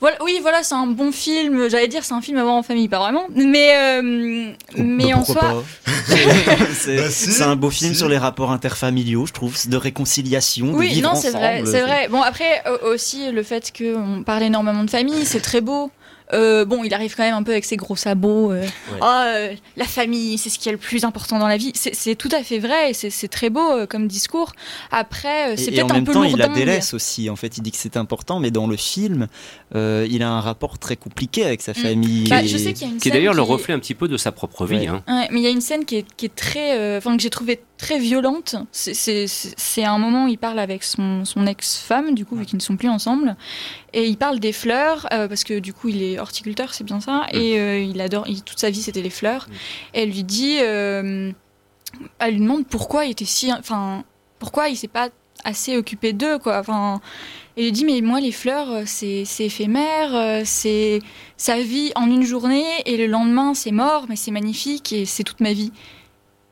Voilà, 0.00 0.16
oui, 0.22 0.38
voilà, 0.40 0.62
c'est 0.62 0.76
un 0.76 0.86
bon 0.86 1.10
film. 1.10 1.68
J'allais 1.68 1.88
dire 1.88 2.04
c'est 2.04 2.14
un 2.14 2.20
film 2.20 2.38
à 2.38 2.44
voir 2.44 2.54
en 2.54 2.62
famille, 2.62 2.88
pas 2.88 3.00
vraiment. 3.00 3.26
Mais, 3.34 3.74
euh, 3.76 4.52
mais 4.76 5.12
en 5.12 5.22
Pourquoi 5.22 5.42
soi, 5.42 5.64
C'est 6.74 7.10
c'est 7.10 7.42
un 7.42 7.56
beau 7.56 7.70
film 7.70 7.94
sur 7.94 8.08
les 8.08 8.18
rapports 8.18 8.52
interfamiliaux, 8.52 9.26
je 9.26 9.32
trouve, 9.32 9.56
de 9.68 9.76
réconciliation, 9.76 10.66
de 10.66 10.72
oui, 10.72 10.88
vivre 10.88 11.12
non, 11.12 11.20
c'est 11.20 11.30
vrai, 11.30 11.62
c'est 11.64 11.80
vrai. 11.80 12.08
Bon, 12.08 12.22
après 12.22 12.62
euh, 12.66 12.92
aussi 12.92 13.30
le 13.32 13.42
fait 13.42 13.72
qu'on 13.76 14.22
parle 14.24 14.44
énormément 14.44 14.84
de 14.84 14.90
famille, 14.90 15.26
c'est 15.26 15.40
très 15.40 15.60
beau. 15.60 15.90
Euh, 16.32 16.64
bon, 16.64 16.84
il 16.84 16.92
arrive 16.92 17.14
quand 17.16 17.22
même 17.22 17.34
un 17.34 17.42
peu 17.42 17.52
avec 17.52 17.64
ses 17.64 17.76
gros 17.76 17.96
sabots. 17.96 18.52
euh, 18.52 18.64
euh, 19.02 19.54
la 19.76 19.84
famille, 19.84 20.36
c'est 20.38 20.50
ce 20.50 20.58
qui 20.58 20.68
est 20.68 20.72
le 20.72 20.78
plus 20.78 21.04
important 21.04 21.38
dans 21.38 21.48
la 21.48 21.56
vie. 21.56 21.72
C'est 21.74 22.14
tout 22.16 22.28
à 22.32 22.42
fait 22.42 22.58
vrai 22.58 22.90
et 22.90 22.94
c'est- 22.94 23.28
très 23.28 23.50
beau 23.50 23.60
euh, 23.72 23.86
comme 23.86 24.06
discours. 24.08 24.52
Après, 24.90 25.52
euh, 25.52 25.54
c'est 25.56 25.70
Et, 25.72 25.76
et 25.76 25.82
en 25.82 25.86
peut-être 25.86 25.90
un 25.90 25.94
même 25.94 26.04
peu 26.04 26.12
temps, 26.12 26.22
il 26.24 26.36
la 26.36 26.48
délaisse 26.48 26.94
aussi. 26.94 27.28
En 27.30 27.36
fait, 27.36 27.56
il 27.58 27.62
dit 27.62 27.70
que 27.70 27.76
c'est 27.76 27.96
important, 27.96 28.40
mais 28.40 28.50
dans 28.50 28.66
le 28.66 28.76
film, 28.76 29.26
euh, 29.74 30.06
il 30.10 30.22
a 30.22 30.30
un 30.30 30.40
rapport 30.40 30.78
très 30.78 30.96
compliqué 30.96 31.44
avec 31.44 31.62
sa 31.62 31.74
famille. 31.74 32.28
Bah, 32.28 32.42
et- 32.42 32.48
je 32.48 32.56
sais 32.56 32.72
qu'il 32.72 32.86
y 32.86 32.90
a 32.90 32.92
une 32.94 33.00
Qui 33.00 33.08
est 33.08 33.12
d'ailleurs 33.12 33.34
le 33.34 33.42
reflet 33.42 33.74
un 33.74 33.78
petit 33.78 33.94
peu 33.94 34.08
de 34.08 34.16
sa 34.16 34.32
propre 34.32 34.66
vie. 34.66 34.86
hein. 34.86 35.02
Ouais, 35.08 35.28
mais 35.30 35.40
il 35.40 35.44
y 35.44 35.46
a 35.46 35.50
une 35.50 35.60
scène 35.60 35.84
qui 35.84 35.96
est, 35.96 36.06
qui 36.16 36.26
est 36.26 36.34
très, 36.34 36.78
euh, 36.78 36.98
enfin 36.98 37.16
que 37.16 37.22
j'ai 37.22 37.30
trouvé 37.30 37.60
très 37.78 37.98
violente. 37.98 38.56
C'est- 38.72 39.26
un 39.84 39.98
moment 39.98 40.24
où 40.24 40.28
il 40.28 40.36
parle 40.36 40.58
avec 40.58 40.82
son, 40.84 41.24
son 41.24 41.46
ex-femme, 41.46 42.14
du 42.14 42.26
coup, 42.26 42.36
vu 42.36 42.44
qu'ils 42.44 42.56
ne 42.58 42.62
sont 42.62 42.76
plus 42.76 42.88
ensemble, 42.88 43.36
et 43.94 44.06
il 44.06 44.16
parle 44.18 44.40
des 44.40 44.52
fleurs 44.52 45.06
euh, 45.12 45.28
parce 45.28 45.44
que 45.44 45.58
du 45.60 45.72
coup, 45.72 45.88
il 45.88 46.02
est 46.02 46.18
horticulteur, 46.18 46.74
c'est 46.74 46.84
bien 46.84 47.00
ça, 47.00 47.26
et 47.32 47.58
euh, 47.58 47.78
il 47.78 48.00
adore, 48.00 48.26
il- 48.28 48.42
toute 48.42 48.58
sa 48.58 48.68
vie 48.70 48.82
c'était 48.82 49.00
les 49.02 49.10
fleurs. 49.10 49.46
Et 49.94 50.02
elle 50.02 50.10
lui 50.10 50.24
dit, 50.24 50.58
euh, 50.60 51.30
elle 52.18 52.34
lui 52.34 52.40
demande 52.40 52.66
pourquoi 52.66 53.06
il 53.06 53.12
était 53.12 53.24
si, 53.24 53.50
enfin, 53.52 54.04
pourquoi 54.38 54.68
il 54.68 54.76
s'est 54.76 54.88
pas 54.88 55.08
assez 55.44 55.76
occupé 55.76 56.12
d'eux, 56.12 56.38
quoi. 56.38 56.58
Enfin, 56.58 57.00
et 57.56 57.62
il 57.62 57.64
lui 57.66 57.72
dit 57.72 57.84
mais 57.84 58.00
moi 58.00 58.20
les 58.20 58.32
fleurs 58.32 58.82
c'est 58.86 59.24
éphémère, 59.38 60.42
c'est 60.44 60.98
sa 61.36 61.60
vie 61.60 61.92
en 61.94 62.06
une 62.10 62.24
journée 62.24 62.64
et 62.86 62.96
le 62.96 63.06
lendemain 63.06 63.54
c'est 63.54 63.70
mort, 63.70 64.06
mais 64.08 64.16
c'est 64.16 64.32
magnifique 64.32 64.92
et 64.92 65.06
c'est 65.06 65.22
toute 65.24 65.40
ma 65.40 65.52
vie. 65.52 65.72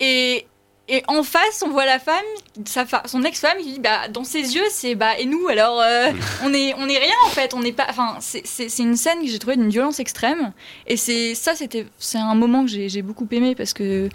Et, 0.01 0.47
et 0.89 1.03
en 1.09 1.23
face 1.23 1.63
on 1.67 1.71
voit 1.71 1.85
la 1.87 1.99
femme, 1.99 2.25
sa 2.65 2.87
fa- 2.87 3.03
son 3.07 3.23
ex-femme 3.25 3.59
qui 3.59 3.73
dit 3.75 3.81
bah 3.81 4.09
dans 4.09 4.23
ses 4.25 4.55
yeux 4.55 4.65
c'est 4.71 4.95
bah 4.95 5.19
et 5.19 5.27
nous 5.27 5.49
alors 5.49 5.81
euh, 5.81 6.11
on 6.45 6.53
est 6.55 6.75
on 6.75 6.89
est 6.89 6.99
rien 6.99 7.15
en 7.27 7.31
fait, 7.31 7.55
on 7.55 7.61
n'est 7.61 7.73
pas, 7.73 7.87
enfin 7.91 8.17
c'est- 8.21 8.47
c'est 8.47 8.69
c'est 8.69 8.83
une 8.85 8.97
scène 8.97 9.21
que 9.21 9.27
j'ai 9.27 9.39
trouvé 9.39 9.57
d'une 9.57 9.69
violence 9.71 9.99
extrême 9.99 10.53
et 10.87 10.97
c'est 10.97 11.35
ça 11.35 11.55
c'était 11.57 11.87
c'est 11.99 12.19
un 12.19 12.35
moment 12.35 12.63
que 12.65 12.71
j'ai 12.71 12.89
j'ai 12.89 13.03
beaucoup 13.03 13.27
aimé 13.33 13.55
parce 13.57 13.73
que 13.73 14.09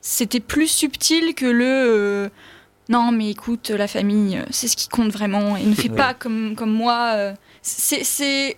c'était 0.00 0.40
plus 0.40 0.68
subtil 0.68 1.34
que 1.34 1.46
le 1.46 1.64
euh, 1.66 2.28
non 2.88 3.10
mais 3.12 3.30
écoute 3.30 3.70
la 3.70 3.88
famille 3.88 4.36
euh, 4.38 4.44
c'est 4.50 4.68
ce 4.68 4.76
qui 4.76 4.88
compte 4.88 5.10
vraiment 5.10 5.56
et 5.56 5.64
ne 5.64 5.74
fais 5.74 5.88
Ouais. 5.90 5.96
pas 5.96 6.14
comme 6.14 6.54
comme 6.56 6.72
moi 6.72 7.12
euh. 7.16 7.32
c'est 7.62 8.56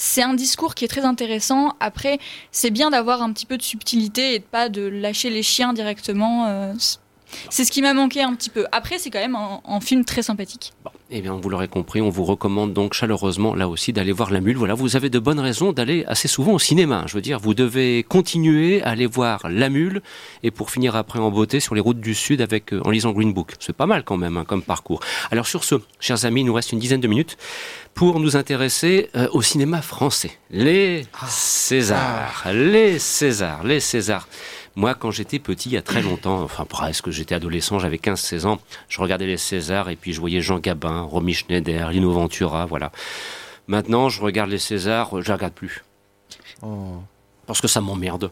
c'est 0.00 0.22
un 0.22 0.32
discours 0.32 0.74
qui 0.74 0.86
est 0.86 0.88
très 0.88 1.04
intéressant. 1.04 1.76
Après, 1.78 2.18
c'est 2.52 2.70
bien 2.70 2.88
d'avoir 2.90 3.20
un 3.20 3.32
petit 3.34 3.44
peu 3.44 3.58
de 3.58 3.62
subtilité 3.62 4.34
et 4.34 4.38
de 4.38 4.44
pas 4.44 4.70
de 4.70 4.80
lâcher 4.82 5.28
les 5.28 5.42
chiens 5.42 5.74
directement. 5.74 6.46
euh, 6.46 6.72
c'est- 7.50 7.64
ce 7.64 7.72
qui 7.72 7.82
m'a 7.82 7.94
manqué 7.94 8.22
un 8.22 8.34
petit 8.34 8.50
peu. 8.50 8.66
Après, 8.72 8.98
c'est 8.98 9.10
quand 9.10 9.18
même 9.20 9.36
un, 9.36 9.60
un 9.66 9.80
film 9.80 10.04
très 10.04 10.22
sympathique. 10.22 10.72
Eh 11.12 11.20
bien, 11.22 11.32
vous 11.34 11.48
l'aurez 11.48 11.66
compris, 11.66 12.00
on 12.00 12.08
vous 12.08 12.24
recommande 12.24 12.72
donc 12.72 12.94
chaleureusement, 12.94 13.54
là 13.56 13.68
aussi, 13.68 13.92
d'aller 13.92 14.12
voir 14.12 14.30
La 14.30 14.40
Mule. 14.40 14.56
Voilà, 14.56 14.74
vous 14.74 14.94
avez 14.94 15.10
de 15.10 15.18
bonnes 15.18 15.40
raisons 15.40 15.72
d'aller 15.72 16.04
assez 16.06 16.28
souvent 16.28 16.52
au 16.52 16.58
cinéma. 16.60 17.04
Je 17.08 17.14
veux 17.14 17.20
dire, 17.20 17.40
vous 17.40 17.52
devez 17.52 18.04
continuer 18.04 18.80
à 18.82 18.90
aller 18.90 19.06
voir 19.06 19.40
La 19.48 19.68
Mule 19.70 20.02
et 20.44 20.52
pour 20.52 20.70
finir 20.70 20.94
après 20.94 21.18
en 21.18 21.30
beauté 21.32 21.58
sur 21.58 21.74
les 21.74 21.80
routes 21.80 21.98
du 22.00 22.14
Sud 22.14 22.40
avec, 22.40 22.72
euh, 22.72 22.80
en 22.84 22.90
lisant 22.90 23.10
Green 23.10 23.32
Book. 23.32 23.54
C'est 23.58 23.72
pas 23.74 23.86
mal 23.86 24.04
quand 24.04 24.16
même 24.16 24.36
hein, 24.36 24.44
comme 24.46 24.62
parcours. 24.62 25.00
Alors 25.32 25.48
sur 25.48 25.64
ce, 25.64 25.74
chers 25.98 26.24
amis, 26.24 26.42
il 26.42 26.44
nous 26.44 26.54
reste 26.54 26.70
une 26.72 26.78
dizaine 26.78 27.00
de 27.00 27.08
minutes 27.08 27.36
pour 27.94 28.20
nous 28.20 28.36
intéresser 28.36 29.10
euh, 29.16 29.26
au 29.32 29.42
cinéma 29.42 29.82
français. 29.82 30.30
Les 30.52 31.06
Césars, 31.28 32.46
les 32.52 32.98
Césars, 33.00 33.64
les 33.64 33.80
Césars. 33.80 34.28
Moi, 34.80 34.94
quand 34.94 35.10
j'étais 35.10 35.38
petit, 35.38 35.68
il 35.68 35.72
y 35.72 35.76
a 35.76 35.82
très 35.82 36.00
longtemps, 36.00 36.40
enfin 36.40 36.64
presque, 36.64 37.10
j'étais 37.10 37.34
adolescent, 37.34 37.78
j'avais 37.78 37.98
15-16 37.98 38.46
ans, 38.46 38.58
je 38.88 38.98
regardais 39.02 39.26
les 39.26 39.36
Césars 39.36 39.90
et 39.90 39.94
puis 39.94 40.14
je 40.14 40.20
voyais 40.20 40.40
Jean 40.40 40.58
Gabin, 40.58 41.02
Romy 41.02 41.34
Schneider, 41.34 41.90
Lino 41.90 42.10
Ventura, 42.12 42.64
voilà. 42.64 42.90
Maintenant, 43.68 44.08
je 44.08 44.22
regarde 44.22 44.48
les 44.48 44.58
Césars, 44.58 45.10
je 45.20 45.26
les 45.26 45.34
regarde 45.34 45.52
plus. 45.52 45.84
Parce 47.46 47.60
que 47.60 47.68
ça 47.68 47.82
m'emmerde. 47.82 48.30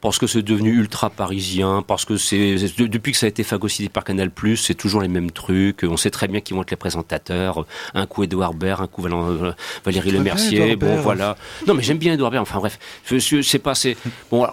Parce 0.00 0.18
que 0.18 0.26
c'est 0.26 0.42
devenu 0.42 0.72
ultra 0.78 1.10
parisien. 1.10 1.82
Parce 1.86 2.04
que 2.04 2.16
c'est 2.16 2.58
c'est- 2.58 2.78
de- 2.78 2.86
depuis 2.86 3.12
que 3.12 3.18
ça 3.18 3.26
a 3.26 3.28
été 3.28 3.42
phagocyté 3.44 3.88
par 3.88 4.04
Canal+, 4.04 4.30
c'est 4.56 4.74
toujours 4.74 5.00
les 5.02 5.08
mêmes 5.08 5.30
trucs. 5.30 5.84
On 5.84 5.96
sait 5.96 6.10
très 6.10 6.28
bien 6.28 6.40
qui 6.40 6.52
vont 6.54 6.62
être 6.62 6.70
les 6.70 6.76
présentateurs. 6.76 7.64
Un 7.94 8.06
coup 8.06 8.22
Edouard 8.24 8.54
Baird, 8.54 8.80
un 8.82 8.86
coup 8.86 9.06
euh, 9.06 9.52
Valérie 9.84 10.10
Lemercier. 10.10 10.72
Edouard 10.72 10.96
Bon, 10.96 11.00
voilà. 11.02 11.36
Non, 11.66 11.74
mais 11.74 11.82
j'aime 11.82 11.98
bien 11.98 12.14
Edouard 12.14 12.30
Baird. 12.30 12.42
Enfin 12.42 12.58
bref, 12.58 12.78
je, 13.06 13.18
je 13.18 13.40
sais 13.42 13.58
pas. 13.58 13.74
C'est 13.74 13.96
bon. 14.30 14.46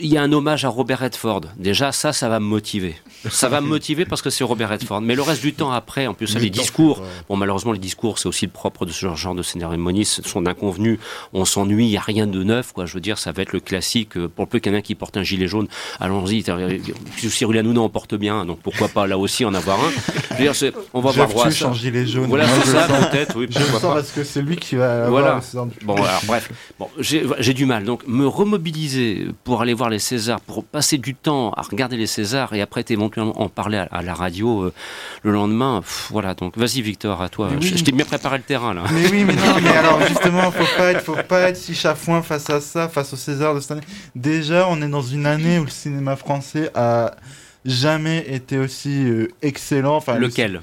Il 0.00 0.06
y 0.06 0.16
a 0.16 0.22
un 0.22 0.32
hommage 0.32 0.64
à 0.64 0.68
Robert 0.68 1.00
Redford. 1.00 1.42
Déjà, 1.56 1.92
ça, 1.92 2.12
ça 2.12 2.28
va 2.28 2.40
me 2.40 2.46
motiver. 2.46 2.96
Ça 3.30 3.48
va 3.48 3.60
me 3.60 3.66
motiver 3.66 4.04
parce 4.04 4.22
que 4.22 4.30
c'est 4.30 4.44
Robert 4.44 4.70
Redford. 4.70 5.00
Mais 5.00 5.14
le 5.14 5.22
reste 5.22 5.42
du 5.42 5.52
temps 5.52 5.70
après, 5.72 6.06
en 6.06 6.14
plus, 6.14 6.34
les 6.38 6.50
discours. 6.50 7.02
Bon, 7.28 7.36
malheureusement, 7.36 7.72
les 7.72 7.78
discours, 7.78 8.18
c'est 8.18 8.28
aussi 8.28 8.46
le 8.46 8.52
propre 8.52 8.86
de 8.86 8.92
ce 8.92 9.14
genre 9.14 9.34
de 9.34 9.42
cérémonie. 9.42 10.04
Ce 10.04 10.22
sont 10.22 10.42
d'inconvenus. 10.42 10.98
On 11.32 11.44
s'ennuie. 11.44 11.86
Il 11.86 11.90
y 11.90 11.96
a 11.96 12.00
rien 12.00 12.26
de 12.26 12.42
neuf, 12.42 12.72
quoi. 12.72 12.86
Je 12.86 12.94
veux 12.94 13.00
dire, 13.00 13.18
ça 13.18 13.32
va 13.32 13.42
être 13.42 13.52
le 13.52 13.60
classique. 13.60 14.16
euh, 14.16 14.28
Pour 14.46 14.50
peu 14.52 14.58
qu'il 14.60 14.72
y 14.72 14.76
en 14.76 14.80
qui 14.80 14.94
porte 14.94 15.16
un 15.16 15.24
gilet 15.24 15.48
jaune, 15.48 15.66
allons-y. 15.98 16.44
Cyril 17.28 17.58
Hanouna 17.58 17.80
en 17.80 17.88
porte 17.88 18.14
bien, 18.14 18.44
donc 18.44 18.60
pourquoi 18.60 18.86
pas 18.88 19.06
là 19.08 19.18
aussi 19.18 19.44
en 19.44 19.52
avoir 19.54 19.78
un. 19.80 19.90
Je 20.30 20.34
veux 20.36 20.42
dire, 20.42 20.54
c'est- 20.54 20.72
on 20.94 21.00
va 21.00 21.10
voir 21.10 21.26
Jeff 21.26 21.30
droit 21.30 21.46
à 21.46 21.50
ça. 21.50 21.66
en 21.68 21.72
gilet 21.74 22.06
jaune. 22.06 22.26
Voilà, 22.28 22.46
c'est 22.46 22.66
je 22.66 22.70
ça, 22.76 22.86
peut-être. 22.86 23.36
Oui, 23.36 23.46
Je 23.50 23.58
sens 23.58 23.80
pas. 23.82 23.94
parce 23.94 24.12
que 24.12 24.22
c'est 24.22 24.42
lui 24.42 24.56
qui 24.56 24.76
va 24.76 25.06
avoir 25.06 25.10
Voilà. 25.10 25.34
le 25.36 25.40
César 25.42 25.66
du 25.66 25.74
Bon, 25.84 25.94
alors 25.96 26.20
bref, 26.26 26.50
bon, 26.78 26.88
j'ai 27.00 27.54
du 27.54 27.66
mal. 27.66 27.84
Donc, 27.84 28.06
me 28.06 28.26
remobiliser 28.26 29.26
pour 29.44 29.62
aller 29.62 29.74
voir 29.74 29.90
les 29.90 29.98
Césars, 29.98 30.40
pour 30.40 30.64
passer 30.64 30.98
du 30.98 31.14
temps 31.14 31.50
à 31.52 31.62
regarder 31.62 31.96
les 31.96 32.06
Césars 32.06 32.52
et 32.54 32.60
après 32.60 32.84
éventuellement 32.88 33.40
en 33.40 33.48
parler 33.48 33.78
à, 33.78 33.88
à 33.90 34.02
la 34.02 34.14
radio 34.14 34.62
euh, 34.64 34.72
le 35.22 35.32
lendemain. 35.32 35.80
pff, 35.80 36.08
voilà. 36.12 36.34
Donc, 36.34 36.56
vas-y, 36.56 36.82
Victor, 36.82 37.20
à 37.20 37.28
toi. 37.28 37.48
Je, 37.60 37.66
oui. 37.68 37.74
je 37.76 37.82
t'ai 37.84 37.92
bien 37.92 38.04
préparé 38.04 38.36
le 38.38 38.44
terrain 38.44 38.74
là. 38.74 38.84
Mais 38.92 39.08
oui, 39.10 39.24
mais 39.24 39.34
non, 39.34 39.42
mais 39.62 39.70
alors 39.76 40.00
justement, 40.06 40.50
faut 40.52 40.76
pas 40.76 40.92
être, 40.92 41.02
faut 41.02 41.16
pas 41.28 41.40
être 41.48 41.56
si 41.56 41.74
chafouin 41.74 42.22
face 42.22 42.48
à 42.50 42.60
ça, 42.60 42.88
face 42.88 43.12
au 43.12 43.16
César 43.16 43.54
de 43.54 43.60
cette 43.60 43.72
année. 43.72 43.80
Déjà, 44.36 44.68
on 44.68 44.82
est 44.82 44.88
dans 44.88 45.00
une 45.00 45.24
année 45.24 45.58
où 45.58 45.64
le 45.64 45.70
cinéma 45.70 46.14
français 46.14 46.70
a 46.74 47.14
jamais 47.64 48.18
été 48.28 48.58
aussi 48.58 49.04
euh, 49.08 49.28
excellent. 49.40 49.96
Enfin, 49.96 50.18
Lequel? 50.18 50.60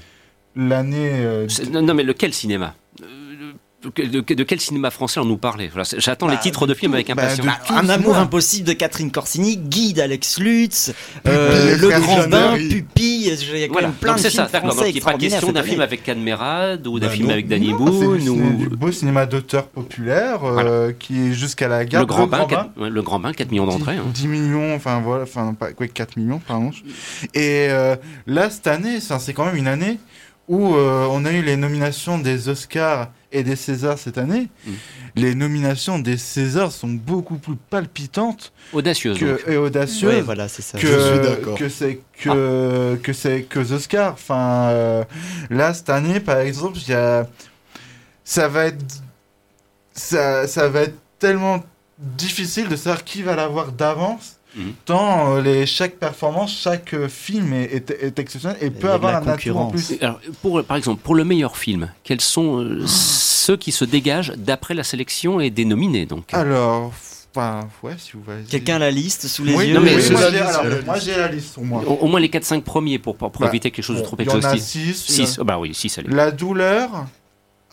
L'année. 0.54 1.10
euh, 1.24 1.48
non, 1.72 1.92
mais 1.92 2.04
lequel 2.04 2.32
cinéma? 2.32 2.76
De, 3.96 4.42
quel 4.42 4.60
cinéma 4.60 4.90
français 4.90 5.20
on 5.20 5.24
nous 5.24 5.36
parlait 5.36 5.68
Voilà, 5.68 5.84
c'est- 5.84 6.00
J'attends 6.00 6.26
les 6.28 6.36
Bah, 6.36 6.40
titres 6.42 6.66
de 6.66 6.74
films 6.74 6.94
avec 6.94 7.06
bah, 7.08 7.12
impatience. 7.24 7.46
de- 7.46 7.74
un 7.74 7.88
amour 7.88 8.16
impossible 8.16 8.66
de 8.68 8.72
Catherine 8.72 9.10
Corsini, 9.10 9.56
Guy 9.56 9.92
d'Alex 9.92 10.38
Lutz, 10.38 10.92
euh, 11.26 11.76
Le 11.76 11.88
Grand. 12.00 12.28
Bain, 12.28 12.54
Pupille, 12.56 13.26
il 13.28 13.58
y 13.58 13.62
a 13.62 13.66
quand 13.66 13.72
Voilà, 13.72 13.88
même 13.88 13.96
plein 13.96 14.12
donc 14.12 14.18
de 14.18 14.22
c'est 14.22 14.30
films 14.30 14.44
ça, 14.46 14.50
d'accord. 14.52 14.68
Donc 14.70 14.76
français 14.76 14.90
il 14.90 14.94
n'est 14.94 15.00
pas 15.00 15.14
question 15.14 15.52
d'un 15.52 15.62
film 15.62 15.80
avec 15.80 16.02
Cadmerade 16.04 16.86
ou 16.86 16.98
d'un 16.98 17.06
Bah 17.08 17.12
film 17.12 17.26
non. 17.26 17.32
avec 17.32 17.48
Danny 17.48 17.68
c'est 17.68 17.72
Boone 17.74 18.20
ciné- 18.20 18.30
ou 18.30 18.56
du 18.56 18.68
beau 18.76 18.92
cinéma 18.92 19.26
d'auteur 19.26 19.66
populaire 19.66 20.40
euh, 20.44 20.92
qui 20.98 21.28
est 21.28 21.32
jusqu'à 21.32 21.68
la 21.68 21.84
gare 21.84 22.02
le 22.02 22.06
Grand 22.06 22.26
Bain, 22.26 22.38
Grand 22.38 22.46
4, 22.46 22.70
le 22.78 23.02
Grand 23.02 23.18
Bain, 23.20 23.32
4 23.32 23.50
millions 23.50 23.66
d'entrées. 23.66 23.96
hein. 23.96 24.04
10 24.12 24.26
millions, 24.28 24.74
enfin 24.74 25.00
voilà, 25.04 25.24
enfin 25.24 25.54
pas 25.54 25.72
quoi, 25.72 25.86
4 25.86 26.16
millions, 26.16 26.40
pardon. 26.46 26.70
Et 27.34 27.66
euh, 27.70 27.96
là, 28.26 28.50
cette 28.50 28.66
année, 28.66 28.98
c'est 29.00 29.32
quand 29.32 29.44
même 29.46 29.56
une 29.56 29.68
année 29.68 29.98
où 30.48 30.74
euh, 30.74 31.06
on 31.10 31.24
a 31.24 31.32
eu 31.32 31.42
les 31.42 31.56
nominations 31.56 32.18
des 32.18 32.48
Oscars 32.48 33.08
et 33.34 33.42
des 33.42 33.56
Césars 33.56 33.98
cette 33.98 34.16
année. 34.16 34.48
Mm. 34.66 34.72
Les 35.16 35.34
nominations 35.34 35.98
des 35.98 36.16
Césars 36.16 36.72
sont 36.72 36.88
beaucoup 36.88 37.36
plus 37.36 37.56
palpitantes 37.56 38.52
Audacieuses, 38.72 39.18
que, 39.18 39.24
donc. 39.24 39.40
et 39.48 39.56
audacieuses 39.56 40.14
Ouais, 40.14 40.20
voilà, 40.22 40.48
c'est 40.48 40.62
ça. 40.62 40.78
que 40.78 40.86
Je 40.86 40.98
suis 40.98 41.54
que 41.54 41.68
c'est 41.68 42.00
que 42.18 42.96
que 42.96 43.12
c'est 43.12 43.42
que 43.42 43.58
les 43.58 43.72
Oscars. 43.72 44.14
Enfin, 44.14 44.68
euh, 44.70 45.04
là 45.50 45.74
cette 45.74 45.90
année, 45.90 46.20
par 46.20 46.38
exemple, 46.38 46.78
il 46.78 46.88
y 46.88 46.94
a 46.94 47.28
ça 48.24 48.48
va 48.48 48.66
être 48.66 48.84
ça, 49.92 50.46
ça 50.48 50.68
va 50.68 50.82
être 50.82 50.98
tellement 51.18 51.62
difficile 51.98 52.68
de 52.68 52.76
savoir 52.76 53.04
qui 53.04 53.22
va 53.22 53.36
l'avoir 53.36 53.72
d'avance. 53.72 54.36
Tant 54.84 55.34
euh, 55.36 55.42
les, 55.42 55.66
chaque 55.66 55.96
performance, 55.96 56.56
chaque 56.56 56.94
euh, 56.94 57.08
film 57.08 57.52
est, 57.52 57.64
est, 57.74 57.90
est 57.90 58.18
exceptionnel 58.18 58.56
et 58.60 58.70
peut 58.70 58.86
de 58.88 58.92
avoir 58.92 59.16
un 59.16 59.26
atout 59.26 59.50
en 59.50 59.66
plus. 59.66 59.94
Alors, 60.00 60.20
pour, 60.42 60.62
par 60.64 60.76
exemple, 60.76 61.00
pour 61.02 61.14
le 61.14 61.24
meilleur 61.24 61.56
film, 61.56 61.90
quels 62.04 62.20
sont 62.20 62.60
euh, 62.62 62.86
ceux 62.86 63.56
qui 63.56 63.72
se 63.72 63.84
dégagent 63.84 64.32
d'après 64.36 64.74
la 64.74 64.84
sélection 64.84 65.40
et 65.40 65.50
des 65.50 65.64
nominés 65.64 66.06
donc? 66.06 66.32
Alors, 66.32 66.92
enfin, 67.34 67.68
ouais, 67.82 67.94
si 67.98 68.12
vous 68.14 68.22
voulez. 68.22 68.44
Quelqu'un 68.48 68.76
a 68.76 68.78
la 68.78 68.90
liste 68.92 69.26
sous 69.26 69.44
les 69.44 69.54
Oui, 69.56 69.66
yeux 69.68 69.74
non, 69.74 69.80
mais 69.80 69.96
oui, 69.96 70.10
moi, 70.12 70.30
j'ai- 70.30 70.38
alors, 70.38 70.64
moi 70.86 70.98
j'ai 71.00 71.16
la 71.16 71.28
liste 71.28 71.52
sur 71.54 71.62
moi. 71.62 71.82
Au, 71.84 71.94
au 71.94 72.06
moins 72.06 72.20
les 72.20 72.28
4-5 72.28 72.62
premiers 72.62 72.98
pour, 73.00 73.16
pour, 73.16 73.32
pour 73.32 73.40
Bah, 73.42 73.48
éviter 73.48 73.70
quelque 73.72 73.84
chose 73.84 73.96
de 73.96 74.02
bon, 74.02 74.06
trop 74.08 74.16
il 74.20 74.26
y 74.26 74.30
en 74.30 74.34
a 74.34 74.36
exhaustif. 74.54 74.94
six, 74.96 75.12
6, 75.12 75.18
il 75.34 75.38
y 75.38 75.40
a- 75.40 75.44
bah 75.44 75.58
oui, 75.58 75.74
6 75.74 75.98
allez. 75.98 76.08
La 76.10 76.30
douleur, 76.30 77.06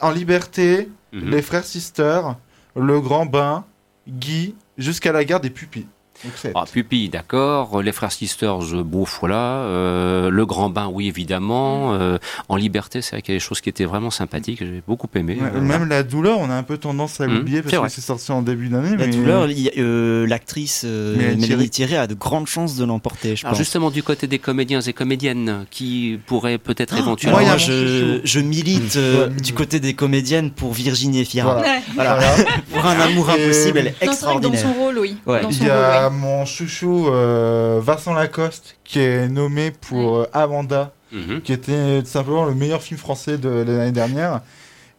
En 0.01 0.09
liberté, 0.09 0.89
Mhm. 1.13 1.29
Les 1.29 1.41
frères 1.43 1.65
Sisters, 1.65 2.37
Le 2.75 2.99
Grand 3.01 3.25
Bain, 3.27 3.65
Guy, 4.07 4.55
jusqu'à 4.79 5.11
la 5.11 5.23
gare 5.25 5.41
des 5.41 5.49
pupilles. 5.51 5.85
Ah, 6.55 6.65
Pupille, 6.71 7.09
d'accord. 7.09 7.81
Les 7.81 7.91
Frères 7.91 8.11
Sisters, 8.11 8.59
euh, 8.75 8.83
bouf, 8.83 9.17
voilà. 9.19 9.35
Euh, 9.63 10.29
le 10.29 10.45
Grand 10.45 10.69
Bain, 10.69 10.89
oui, 10.91 11.07
évidemment. 11.07 11.93
Euh, 11.93 12.17
en 12.49 12.55
Liberté, 12.55 13.01
c'est 13.01 13.11
vrai 13.15 13.21
qu'il 13.21 13.33
y 13.33 13.35
a 13.35 13.39
des 13.39 13.43
choses 13.43 13.61
qui 13.61 13.69
étaient 13.69 13.85
vraiment 13.85 14.11
sympathiques. 14.11 14.59
J'ai 14.59 14.83
beaucoup 14.87 15.07
aimé. 15.15 15.37
Ouais, 15.41 15.49
Euh, 15.55 15.61
Même 15.61 15.87
la 15.89 16.03
douleur, 16.03 16.39
on 16.39 16.49
a 16.49 16.55
un 16.55 16.63
peu 16.63 16.77
tendance 16.77 17.19
à 17.21 17.27
Mhm, 17.27 17.33
l'oublier 17.37 17.61
parce 17.61 17.75
que 17.75 17.89
c'est 17.89 18.01
sorti 18.01 18.31
en 18.31 18.41
début 18.41 18.69
d'année. 18.69 18.91
La 18.97 19.07
mais- 19.07 19.15
douleur, 19.15 19.49
il 19.49 19.59
y 19.59 19.69
a, 19.69 20.27
l'actrice 20.27 20.83
euh, 20.85 21.15
Mélanie 21.37 21.69
Thierry 21.69 21.95
a 21.95 22.07
de 22.07 22.13
grandes 22.13 22.47
chances 22.47 22.75
de 22.75 22.85
l'emporter, 22.85 23.35
je 23.35 23.45
Alors 23.45 23.51
pense. 23.51 23.57
justement, 23.59 23.89
du 23.91 24.03
côté 24.03 24.27
des 24.27 24.39
comédiens 24.39 24.81
et 24.81 24.93
comédiennes 24.93 25.65
qui 25.71 26.19
pourraient 26.27 26.57
peut-être 26.57 26.93
Ah, 26.97 26.99
éventuellement... 26.99 27.39
moi, 27.41 27.55
il 27.57 27.63
y 27.63 28.21
je, 28.25 28.39
milite 28.39 28.95
euh, 28.95 29.27
du 29.27 29.53
côté 29.53 29.79
des 29.79 29.93
comédiennes 29.93 30.51
pour 30.51 30.73
Virginie 30.73 31.19
Efira. 31.21 31.53
Voilà. 31.55 31.79
Voilà. 31.95 32.19
pour 32.71 32.85
un 32.85 32.99
amour 32.99 33.29
Et- 33.31 33.43
impossible, 33.43 33.77
elle 33.79 33.87
est 33.87 33.95
extraordinaire. 34.01 34.63
Dans 34.63 34.73
son 34.73 34.79
rôle, 34.79 34.97
oui. 34.99 35.15
Ouais. 35.25 35.41
Dans 35.41 35.49
Il 35.49 35.55
son 35.55 35.65
y 35.65 35.69
rôle, 35.69 35.77
a 35.79 36.09
oui. 36.09 36.10
Mon 36.11 36.45
chouchou 36.45 37.07
euh, 37.09 37.79
Vincent 37.83 38.13
Lacoste 38.13 38.77
qui 38.83 38.99
est 38.99 39.27
nommé 39.27 39.71
pour 39.71 40.17
euh, 40.19 40.29
Amanda, 40.33 40.91
Mhm. 41.11 41.41
qui 41.41 41.51
était 41.51 42.01
tout 42.01 42.07
simplement 42.09 42.45
le 42.45 42.55
meilleur 42.55 42.81
film 42.81 42.97
français 42.97 43.37
de 43.37 43.49
l'année 43.49 43.91
dernière. 43.91 44.39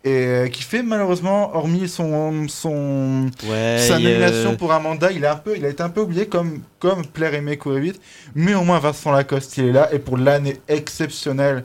Et 0.04 0.10
euh, 0.26 0.48
qui 0.48 0.62
fait 0.62 0.82
malheureusement, 0.82 1.54
hormis 1.56 1.88
son, 1.88 2.48
son, 2.48 3.30
Ouais, 3.48 3.78
sa 3.78 3.94
euh, 3.94 3.98
nomination 3.98 4.56
pour 4.56 4.72
Amanda, 4.72 5.10
il 5.12 5.24
a, 5.24 5.32
un 5.32 5.36
peu, 5.36 5.56
il 5.56 5.64
a 5.64 5.68
été 5.68 5.82
un 5.82 5.88
peu 5.90 6.00
oublié 6.00 6.26
comme, 6.26 6.60
comme 6.80 7.06
Plaire, 7.06 7.34
Aimer, 7.34 7.56
Courir 7.56 7.80
Vite. 7.80 8.00
Mais 8.34 8.52
au 8.54 8.62
moins 8.62 8.78
Vincent 8.80 9.12
Lacoste, 9.12 9.56
il 9.58 9.66
est 9.68 9.72
là. 9.72 9.88
Et 9.94 9.98
pour 10.00 10.18
l'année 10.18 10.60
exceptionnelle 10.68 11.64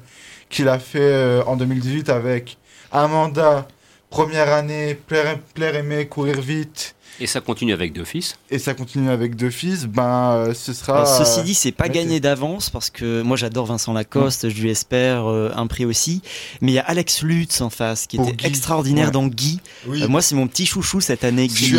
qu'il 0.49 0.69
a 0.69 0.77
fait 0.79 0.99
euh, 1.01 1.43
en 1.45 1.57
2018 1.57 2.09
avec 2.09 2.57
Amanda, 2.91 3.67
première 4.09 4.53
année, 4.53 4.93
Plaire, 5.07 5.39
Plaire 5.55 5.75
Aimer, 5.75 6.05
Courir 6.05 6.39
Vite. 6.39 6.95
Et 7.19 7.27
ça 7.27 7.41
continue 7.41 7.73
avec 7.73 7.93
deux 7.93 8.03
fils. 8.03 8.35
Et 8.51 8.59
ça 8.59 8.73
continue 8.73 9.09
avec 9.09 9.35
deux 9.35 9.49
fils, 9.49 9.85
ben 9.85 10.33
euh, 10.33 10.53
ce 10.53 10.71
sera. 10.73 11.01
Alors, 11.01 11.07
ceci 11.25 11.41
dit, 11.43 11.53
c'est 11.55 11.71
pas 11.71 11.85
ouais, 11.85 11.89
gagné 11.89 12.19
d'avance 12.19 12.69
parce 12.69 12.89
que 12.89 13.21
moi 13.23 13.37
j'adore 13.37 13.65
Vincent 13.65 13.91
Lacoste, 13.93 14.49
je 14.49 14.61
lui 14.61 14.69
espère 14.69 15.25
euh, 15.29 15.51
un 15.55 15.65
prix 15.67 15.85
aussi. 15.85 16.21
Mais 16.61 16.71
il 16.71 16.75
y 16.75 16.79
a 16.79 16.83
Alex 16.83 17.23
Lutz 17.23 17.61
en 17.61 17.69
face 17.71 18.05
qui 18.07 18.17
Pour 18.17 18.27
était 18.27 18.37
Guy. 18.37 18.45
extraordinaire 18.47 19.07
Ouais. 19.07 19.11
dans 19.11 19.27
Guy. 19.27 19.59
Oui. 19.87 20.03
Euh, 20.03 20.07
moi, 20.07 20.21
c'est 20.21 20.35
mon 20.35 20.47
petit 20.47 20.65
chouchou 20.65 21.01
cette 21.01 21.23
année, 21.23 21.47
Guy. 21.47 21.75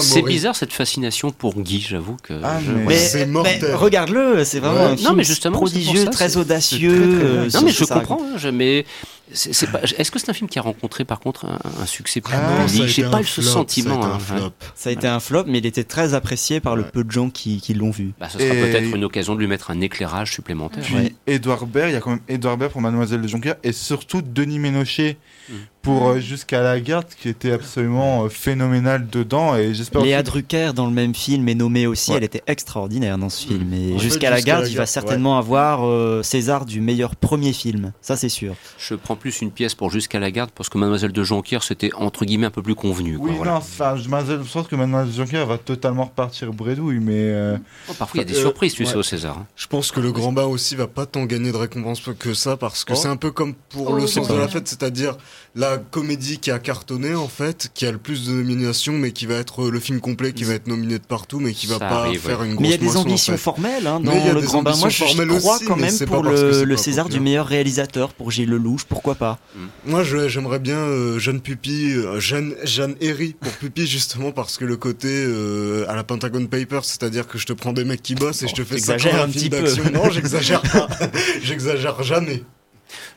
C'est 0.00 0.22
bizarre 0.22 0.56
cette 0.56 0.72
fascination 0.72 1.30
pour 1.30 1.54
Guy, 1.60 1.80
j'avoue 1.80 2.16
que... 2.22 2.34
Ah, 2.42 2.58
je- 2.64 2.72
mais- 2.72 2.84
Mais, 2.86 2.98
C'est 2.98 3.26
mortel. 3.26 3.58
mais 3.62 3.74
regarde-le, 3.74 4.44
c'est 4.44 4.58
vraiment 4.58 4.74
Ouais. 4.80 4.86
un 4.86 4.90
Non, 4.90 4.96
film 4.96 5.16
mais 5.16 5.24
justement, 5.24 5.58
prodigieux, 5.58 6.04
ça, 6.04 6.10
très 6.10 6.36
audacieux. 6.36 6.88
très, 6.90 6.98
très 7.18 7.24
euh, 7.28 7.48
Non 7.54 7.62
mais 7.62 7.70
je 7.72 7.84
comprends, 7.84 8.20
hein, 8.22 8.36
je- 8.36 8.48
mais 8.48 8.84
c'est- 9.32 9.52
c'est 9.52 9.66
pas- 9.70 9.80
est-ce 9.82 10.10
que 10.10 10.18
c'est 10.18 10.30
un 10.30 10.32
film 10.34 10.48
qui 10.48 10.58
a 10.58 10.62
rencontré 10.62 11.04
par 11.04 11.20
contre 11.20 11.44
un, 11.46 11.58
un 11.82 11.86
succès 11.86 12.22
Ah, 12.32 12.64
public 12.66 12.86
J'ai 12.88 13.04
pas 13.04 13.20
eu 13.20 13.24
ce 13.24 13.42
sentiment. 13.42 14.00
ça 14.02 14.08
a 14.08 14.14
été 14.16 14.32
un 14.32 14.36
hein, 14.36 14.38
flop. 14.38 14.52
Ça 14.74 14.88
a 14.90 14.92
été 14.92 15.06
un 15.08 15.20
flop, 15.20 15.44
mais 15.46 15.58
il 15.58 15.66
était 15.66 15.84
très 15.84 16.14
apprécié 16.14 16.60
par 16.60 16.76
le 16.76 16.82
Ouais. 16.82 16.88
peu 16.92 17.04
de 17.04 17.10
gens 17.10 17.30
qui, 17.30 17.60
qui 17.60 17.74
l'ont 17.74 17.90
vu. 17.90 18.12
Bah, 18.18 18.28
ce 18.28 18.38
sera 18.38 18.54
Et- 18.54 18.60
peut-être 18.60 18.96
une 18.96 19.04
occasion 19.04 19.34
de 19.34 19.40
lui 19.40 19.46
mettre 19.46 19.70
un 19.70 19.80
éclairage 19.80 20.32
supplémentaire. 20.32 20.82
Puis 20.82 20.94
Ouais. 20.94 21.14
Edouard 21.26 21.66
Baird, 21.66 21.90
il 21.90 21.92
y 21.92 21.96
a 21.96 22.00
quand 22.00 22.10
même 22.10 22.20
Edouard 22.28 22.56
Baird 22.56 22.72
pour 22.72 22.80
Mademoiselle 22.80 23.20
de 23.20 23.28
Jonquière 23.28 23.56
et 23.62 23.72
surtout 23.72 24.22
Denis 24.22 24.58
Ménochet 24.58 25.16
Mm. 25.48 25.54
Pour 25.82 26.08
euh, 26.10 26.20
Jusqu'à 26.20 26.62
la 26.62 26.80
garde 26.80 27.06
qui 27.20 27.28
était 27.28 27.52
absolument 27.52 28.24
euh, 28.24 28.28
phénoménal 28.28 29.06
dedans 29.10 29.56
et 29.56 29.74
j'espère 29.74 30.02
Léa 30.02 30.18
aussi- 30.20 30.24
Drucker 30.30 30.72
dans 30.74 30.86
le 30.86 30.92
même 30.92 31.14
film 31.14 31.48
est 31.48 31.54
nommée 31.54 31.86
aussi, 31.86 32.10
Ouais. 32.12 32.18
elle 32.18 32.24
était 32.24 32.42
extraordinaire 32.46 33.18
dans 33.18 33.28
ce 33.28 33.46
film. 33.46 33.72
Et 33.74 33.98
jusqu'à 33.98 34.30
la 34.30 34.40
garde, 34.40 34.66
il 34.68 34.76
va 34.76 34.86
certainement 34.86 35.36
avoir 35.38 35.84
euh, 35.86 36.22
César 36.22 36.64
du 36.64 36.80
meilleur 36.80 37.16
premier 37.16 37.52
film, 37.52 37.92
ça 38.00 38.16
c'est 38.16 38.28
sûr. 38.28 38.54
Je 38.78 38.94
prends 38.94 39.16
plus 39.16 39.40
une 39.42 39.50
pièce 39.50 39.74
pour 39.74 39.90
Jusqu'à 39.90 40.20
la 40.20 40.30
garde 40.30 40.50
parce 40.54 40.68
que 40.68 40.78
Mademoiselle 40.78 41.12
de 41.12 41.22
Jonquière 41.24 41.62
c'était 41.62 41.90
entre 41.94 42.24
guillemets 42.24 42.46
un 42.46 42.50
peu 42.50 42.62
plus 42.62 42.74
convenu. 42.74 43.18
quoi, 43.18 43.28
Oui, 43.28 43.34
voilà. 43.36 43.54
non, 43.54 43.60
je 43.96 44.08
Mademoiselle- 44.08 44.40
je 44.46 44.52
pense 44.52 44.68
que 44.68 44.76
Mademoiselle 44.76 45.10
de 45.10 45.16
Jonquière 45.16 45.46
va 45.46 45.58
totalement 45.58 46.04
repartir 46.04 46.52
bredouille, 46.52 47.00
mais 47.00 47.12
euh, 47.16 47.56
Oh, 47.90 47.92
parfois 47.98 48.22
il 48.22 48.26
y 48.26 48.30
a 48.30 48.32
des 48.32 48.38
Euh, 48.38 48.42
surprises, 48.42 48.74
tu 48.74 48.84
ouais. 48.84 48.88
sais, 48.88 48.96
au 48.96 49.02
César. 49.02 49.36
hein. 49.38 49.46
Je 49.56 49.66
pense 49.66 49.90
que 49.90 50.00
le 50.00 50.12
Grand 50.12 50.32
Bain 50.32 50.44
aussi 50.44 50.76
va 50.76 50.86
pas 50.86 51.06
tant 51.06 51.24
gagner 51.24 51.50
de 51.52 51.56
récompenses 51.56 52.00
que 52.18 52.34
ça 52.34 52.56
parce 52.56 52.84
que 52.84 52.92
Oh. 52.92 52.96
c'est 52.96 53.08
un 53.08 53.16
peu 53.16 53.30
comme 53.32 53.54
pour 53.70 53.90
Oh, 53.90 53.96
le 53.96 54.06
sens 54.06 54.28
de 54.28 54.34
la 54.34 54.48
fête, 54.48 54.68
c'est-à-dire 54.68 55.16
la 55.54 55.76
comédie 55.76 56.38
qui 56.38 56.50
a 56.50 56.58
cartonné 56.58 57.14
en 57.14 57.28
fait, 57.28 57.70
qui 57.74 57.84
a 57.84 57.92
le 57.92 57.98
plus 57.98 58.26
de 58.26 58.32
nominations, 58.32 58.94
mais 58.94 59.12
qui 59.12 59.26
va 59.26 59.34
être 59.34 59.64
euh, 59.64 59.70
le 59.70 59.80
film 59.80 60.00
complet 60.00 60.32
qui 60.32 60.44
va 60.44 60.54
être 60.54 60.66
nominé 60.66 60.98
de 60.98 61.04
partout, 61.04 61.40
mais 61.40 61.52
qui 61.52 61.66
va 61.66 61.74
Ça 61.74 61.80
pas 61.80 62.00
arrive, 62.00 62.20
faire 62.20 62.40
ouais. 62.40 62.46
une 62.46 62.54
grosse 62.54 62.62
Mais 62.62 62.68
il 62.68 62.70
y 62.70 62.74
a 62.74 62.78
des 62.78 62.84
moisson, 62.86 62.98
en 63.00 63.02
ambitions 63.02 63.32
fait. 63.34 63.38
formelles 63.38 63.86
hein, 63.86 64.00
dans 64.00 64.12
il 64.12 64.24
y 64.24 64.28
a 64.30 64.32
le 64.32 64.40
des 64.40 64.46
Grand 64.46 64.62
Bain. 64.62 64.70
Moi, 64.76 64.84
ambitions 64.84 65.06
je 65.06 65.12
formelles 65.14 65.38
crois 65.38 65.56
aussi, 65.56 65.64
quand 65.66 65.76
même 65.76 65.98
pour 66.06 66.22
le, 66.22 66.76
César 66.78 67.08
du 67.10 67.20
meilleur 67.20 67.46
réalisateur 67.46 68.14
pour 68.14 68.30
Gilles 68.30 68.48
Lelouch, 68.48 68.84
pourquoi 68.88 69.14
pas? 69.14 69.38
Moi, 69.84 70.02
je- 70.04 70.26
j'aimerais 70.28 70.58
bien 70.58 70.78
euh, 70.78 71.18
Jeanne 71.18 71.40
Pupille, 71.42 71.96
euh, 71.96 72.18
Jeanne, 72.18 72.54
Jeanne 72.64 72.94
Herry 73.02 73.36
pour 73.38 73.52
Pupille, 73.52 73.86
justement 73.86 74.32
parce 74.32 74.56
que 74.56 74.64
le 74.64 74.76
côté 74.78 75.08
euh, 75.10 75.84
à 75.90 75.94
la 75.96 76.02
Pentagon 76.04 76.46
Papers, 76.46 76.84
c'est-à-dire 76.86 77.26
que 77.28 77.36
je 77.36 77.44
te 77.46 77.52
prends 77.52 77.74
des 77.74 77.84
mecs 77.84 78.02
qui 78.02 78.14
bossent 78.14 78.42
et 78.42 78.48
je 78.48 78.54
te 78.54 78.64
fais 78.64 78.78
ça 78.78 78.94
un 78.94 79.24
un 79.24 79.28
petit 79.28 79.38
film 79.40 79.50
peu. 79.50 79.62
d'action. 79.62 79.84
Non, 79.92 80.10
j'exagère 80.10 80.62
pas. 80.62 80.88
j'exagère 81.42 82.02
jamais. 82.02 82.42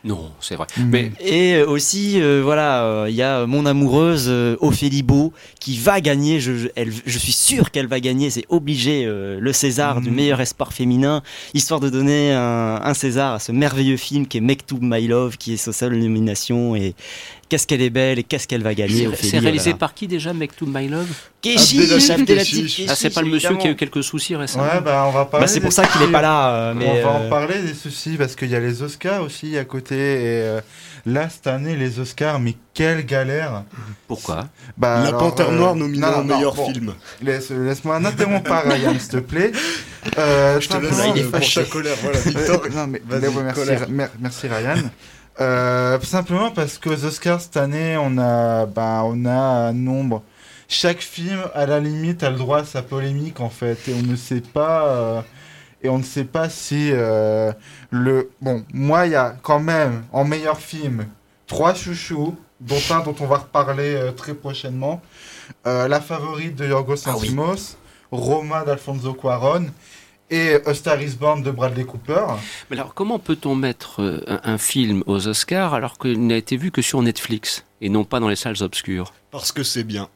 Non, 0.06 0.30
c'est 0.40 0.56
vrai. 0.56 0.68
Mm. 0.78 0.84
Mais 0.92 1.12
Et 1.20 1.56
euh, 1.56 1.66
aussi, 1.68 2.22
euh, 2.22 2.42
voilà, 2.44 2.84
euh, 2.84 3.06
il 3.10 3.16
y 3.16 3.24
a 3.24 3.48
mon 3.48 3.66
amoureuse 3.66 4.28
euh, 4.30 4.56
Ophélie 4.62 5.02
Beau 5.02 5.34
qui 5.60 5.78
va 5.80 6.00
gagner. 6.00 6.40
Je, 6.40 6.56
je, 6.56 6.68
elle- 6.76 6.94
je 7.06 7.18
suis 7.18 7.32
sûr 7.32 7.72
qu'elle 7.72 7.88
va 7.88 8.00
gagner. 8.00 8.30
C'est 8.30 8.46
obligé 8.50 9.06
euh, 9.06 9.40
le 9.42 9.52
César 9.52 10.02
du 10.02 10.10
Mhm. 10.12 10.16
meilleur 10.16 10.42
espoir 10.42 10.74
féminin, 10.74 11.24
histoire 11.56 11.80
de 11.80 11.90
donner 11.90 12.32
un, 12.34 12.80
un 12.84 12.94
César 12.94 13.34
à 13.34 13.40
ce 13.40 13.52
merveilleux 13.52 13.98
film 13.98 14.28
qui 14.28 14.38
est 14.38 14.42
Make 14.42 14.68
to 14.68 14.78
My 14.80 15.08
Love, 15.08 15.38
qui 15.38 15.54
est 15.54 15.58
sa 15.58 15.74
seule 15.74 15.96
nomination. 15.98 16.76
Et 16.76 16.94
qu'est-ce 17.50 17.66
qu'elle 17.66 17.82
est 17.82 17.90
belle 17.90 18.20
et 18.20 18.24
qu'est-ce 18.24 18.48
qu'elle 18.48 18.64
va 18.64 18.76
gagner. 18.76 19.10
c'est 19.20 19.40
réalisé 19.40 19.64
voilà. 19.72 19.78
par 19.78 19.94
qui 19.96 20.08
déjà, 20.08 20.34
Make 20.34 20.56
to 20.56 20.66
My 20.68 20.88
Love? 20.88 21.10
Keshi. 21.54 22.26
Kechiche, 22.26 22.86
Ah, 22.90 22.96
c'est 22.96 23.10
pas 23.14 23.22
le 23.22 23.30
monsieur 23.30 23.56
qui 23.58 23.68
a 23.68 23.72
eu 23.72 23.76
quelques 23.76 24.04
soucis 24.04 24.36
récemment 24.36 24.64
ouais, 24.66 24.82
bah, 24.82 25.06
on 25.08 25.12
va 25.12 25.26
parler. 25.26 25.46
Bah, 25.46 25.48
c'est 25.48 25.60
des 25.60 25.66
pour 25.66 25.74
ça 25.74 25.86
qu'il 25.86 26.02
est 26.02 26.12
pas 26.12 26.22
là. 26.22 26.50
euh, 26.56 26.74
mais 26.76 26.88
on 27.04 27.08
va 27.08 27.16
euh, 27.16 27.28
en 27.28 27.30
parler 27.30 27.62
des 27.62 27.74
soucis 27.74 28.16
parce 28.18 28.36
qu'il 28.36 28.50
y 28.50 28.56
a 28.56 28.60
les 28.60 28.82
Oscars 28.82 29.22
aussi 29.22 29.58
à 29.58 29.64
côté 29.66 29.96
et 29.96 30.42
euh, 30.42 30.62
là 31.06 31.30
cette 31.30 31.48
année 31.48 31.76
les 31.76 32.00
Oscars, 32.00 32.40
mais 32.40 32.56
quelle 32.74 33.06
galère 33.06 33.64
Pourquoi? 34.08 34.48
Bah, 34.78 35.02
la 35.02 35.08
alors, 35.10 35.20
Panthère 35.20 35.50
euh, 35.50 35.58
Noire 35.58 35.76
nominée 35.76 36.02
non, 36.06 36.24
meilleur 36.24 36.54
bon, 36.56 36.72
film. 36.74 36.94
Laisse, 37.22 37.50
laisse-moi 37.52 38.00
n'interromps 38.00 38.48
pas 38.48 38.62
Ryan 38.62 38.94
s'il 39.00 39.10
te 39.10 39.18
plaît. 39.18 39.52
Euh, 40.18 40.60
Je 40.60 40.68
te 40.70 40.78
laisse 40.78 40.92
il 41.16 41.20
est 41.20 41.24
euh, 41.26 41.30
pour 41.30 41.40
fâché. 41.40 41.64
ta 41.64 41.70
colère. 41.70 41.96
Voilà, 42.02 42.20
Victor. 42.20 42.62
Euh, 42.66 42.70
non, 42.76 42.88
mais 42.88 43.02
merci, 43.08 43.54
colère. 43.60 43.90
mer- 43.90 44.10
merci 44.20 44.48
Ryan. 44.48 44.76
Euh, 45.42 46.00
simplement 46.02 46.52
parce 46.52 46.78
qu'aux 46.78 47.04
Oscars 47.06 47.42
cette 47.42 47.58
année, 47.58 47.98
on 48.00 48.18
a, 48.18 48.66
bah, 48.66 49.02
on 49.06 49.26
a 49.26 49.32
un 49.70 49.74
nombre. 49.74 50.24
Chaque 50.68 51.00
film, 51.02 51.40
à 51.54 51.66
la 51.66 51.80
limite, 51.80 52.24
a 52.24 52.30
le 52.30 52.38
droit 52.38 52.60
à 52.60 52.66
sa 52.66 52.82
polémique 52.82 53.40
en 53.40 53.50
fait, 53.50 53.78
et 53.88 53.94
on 53.94 54.02
ne 54.02 54.16
sait 54.16 54.42
pas. 54.42 54.88
euh, 54.88 55.22
et 55.84 55.90
on 55.90 56.00
ne 56.00 56.04
sait 56.04 56.24
pas 56.26 56.50
si 56.50 56.90
euh, 56.92 57.52
le. 57.92 58.32
Bon, 58.42 58.66
moi, 58.74 59.06
il 59.06 59.12
y 59.12 59.16
a 59.16 59.36
quand 59.44 59.60
même 59.60 60.04
en 60.12 60.24
meilleur 60.26 60.60
film 60.60 61.06
trois 61.46 61.76
chouchous, 61.76 62.36
dont 62.60 62.80
un 62.90 63.02
dont 63.02 63.16
on 63.20 63.28
va 63.28 63.38
reparler 63.38 63.94
euh, 63.94 64.12
très 64.12 64.34
prochainement. 64.34 65.02
Euh, 65.68 65.88
la 65.88 66.02
favorite 66.02 66.56
de 66.56 66.66
Yorgos 66.68 66.96
Ah 67.06 67.12
oui. 67.20 67.28
Lanthimos, 67.30 67.78
Roma 68.12 68.64
d'Alfonso 68.64 69.14
Cuaron 69.14 69.68
et 70.32 70.56
A 70.66 70.74
Star 70.74 71.00
is 71.00 71.16
Born 71.20 71.44
de 71.44 71.52
Bradley 71.52 71.84
Cooper. 71.84 72.26
Mais 72.72 72.78
alors, 72.80 72.96
comment 72.96 73.20
peut-on 73.20 73.54
mettre 73.54 74.02
euh, 74.02 74.24
un, 74.28 74.54
un 74.54 74.58
film 74.58 75.04
aux 75.06 75.28
Oscars 75.28 75.76
alors 75.76 76.00
qu'il 76.00 76.26
n'a 76.26 76.38
été 76.38 76.58
vu 76.58 76.72
que 76.72 76.82
sur 76.82 77.00
Netflix 77.04 77.64
et 77.82 77.90
non 77.90 78.06
pas 78.06 78.20
dans 78.20 78.30
les 78.30 78.36
salles 78.36 78.64
obscures? 78.64 79.14
Parce 79.30 79.52
que 79.52 79.62
c'est 79.62 79.84
bien. 79.84 80.10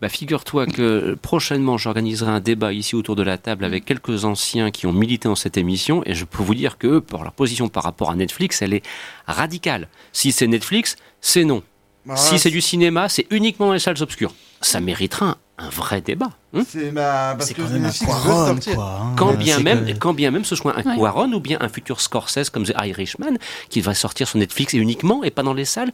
Bah, 0.00 0.08
Figure-toi 0.08 0.66
que 0.66 1.14
prochainement, 1.20 1.78
j'organiserai 1.78 2.30
un 2.30 2.40
débat 2.40 2.72
ici 2.72 2.94
autour 2.94 3.16
de 3.16 3.22
la 3.22 3.38
table 3.38 3.64
avec 3.64 3.84
quelques 3.84 4.24
anciens 4.24 4.70
qui 4.70 4.86
ont 4.86 4.92
milité 4.92 5.28
dans 5.28 5.34
cette 5.36 5.56
émission 5.56 6.02
et 6.06 6.14
je 6.14 6.24
peux 6.24 6.42
vous 6.42 6.54
dire 6.54 6.78
que 6.78 6.98
pour 6.98 7.22
leur 7.22 7.32
position 7.32 7.68
par 7.68 7.82
rapport 7.84 8.10
à 8.10 8.14
Netflix, 8.14 8.62
elle 8.62 8.74
est 8.74 8.82
radicale. 9.26 9.88
Si 10.12 10.32
c'est 10.32 10.46
Netflix, 10.46 10.96
c'est 11.20 11.44
non. 11.44 11.62
Ah, 12.08 12.16
si 12.16 12.38
c'est 12.38 12.50
du 12.50 12.60
cinéma, 12.60 13.08
c'est 13.08 13.26
uniquement 13.30 13.66
dans 13.66 13.72
les 13.74 13.78
salles 13.78 14.02
obscures. 14.02 14.34
Ça 14.60 14.80
méritera 14.80 15.26
un, 15.58 15.66
un 15.66 15.68
vrai 15.68 16.00
débat. 16.00 16.30
hein. 16.52 16.62
C'est 16.68 16.90
bah, 16.90 17.36
quand 17.56 17.68
même 17.70 17.84
un 17.84 17.90
Quaron, 17.92 18.58
quoi. 18.74 18.98
hein. 19.02 19.14
Quand 19.16 19.32
Euh, 19.32 19.36
bien, 19.36 19.58
c'est 19.58 19.62
même, 19.62 19.86
que- 19.86 19.92
quand 19.98 20.12
bien 20.12 20.32
même 20.32 20.44
ce 20.44 20.56
soit 20.56 20.76
un 20.76 20.82
Ouais. 20.82 20.96
Quaron 20.98 21.30
ou 21.32 21.38
bien 21.40 21.58
un 21.60 21.68
futur 21.68 22.00
Scorsese 22.00 22.50
comme 22.50 22.64
The 22.64 22.74
Irishman 22.84 23.36
qui 23.70 23.80
va 23.80 23.94
sortir 23.94 24.26
sur 24.26 24.38
Netflix 24.40 24.74
et 24.74 24.78
uniquement 24.78 25.22
et 25.22 25.30
pas 25.30 25.44
dans 25.44 25.54
les 25.54 25.64
salles. 25.64 25.92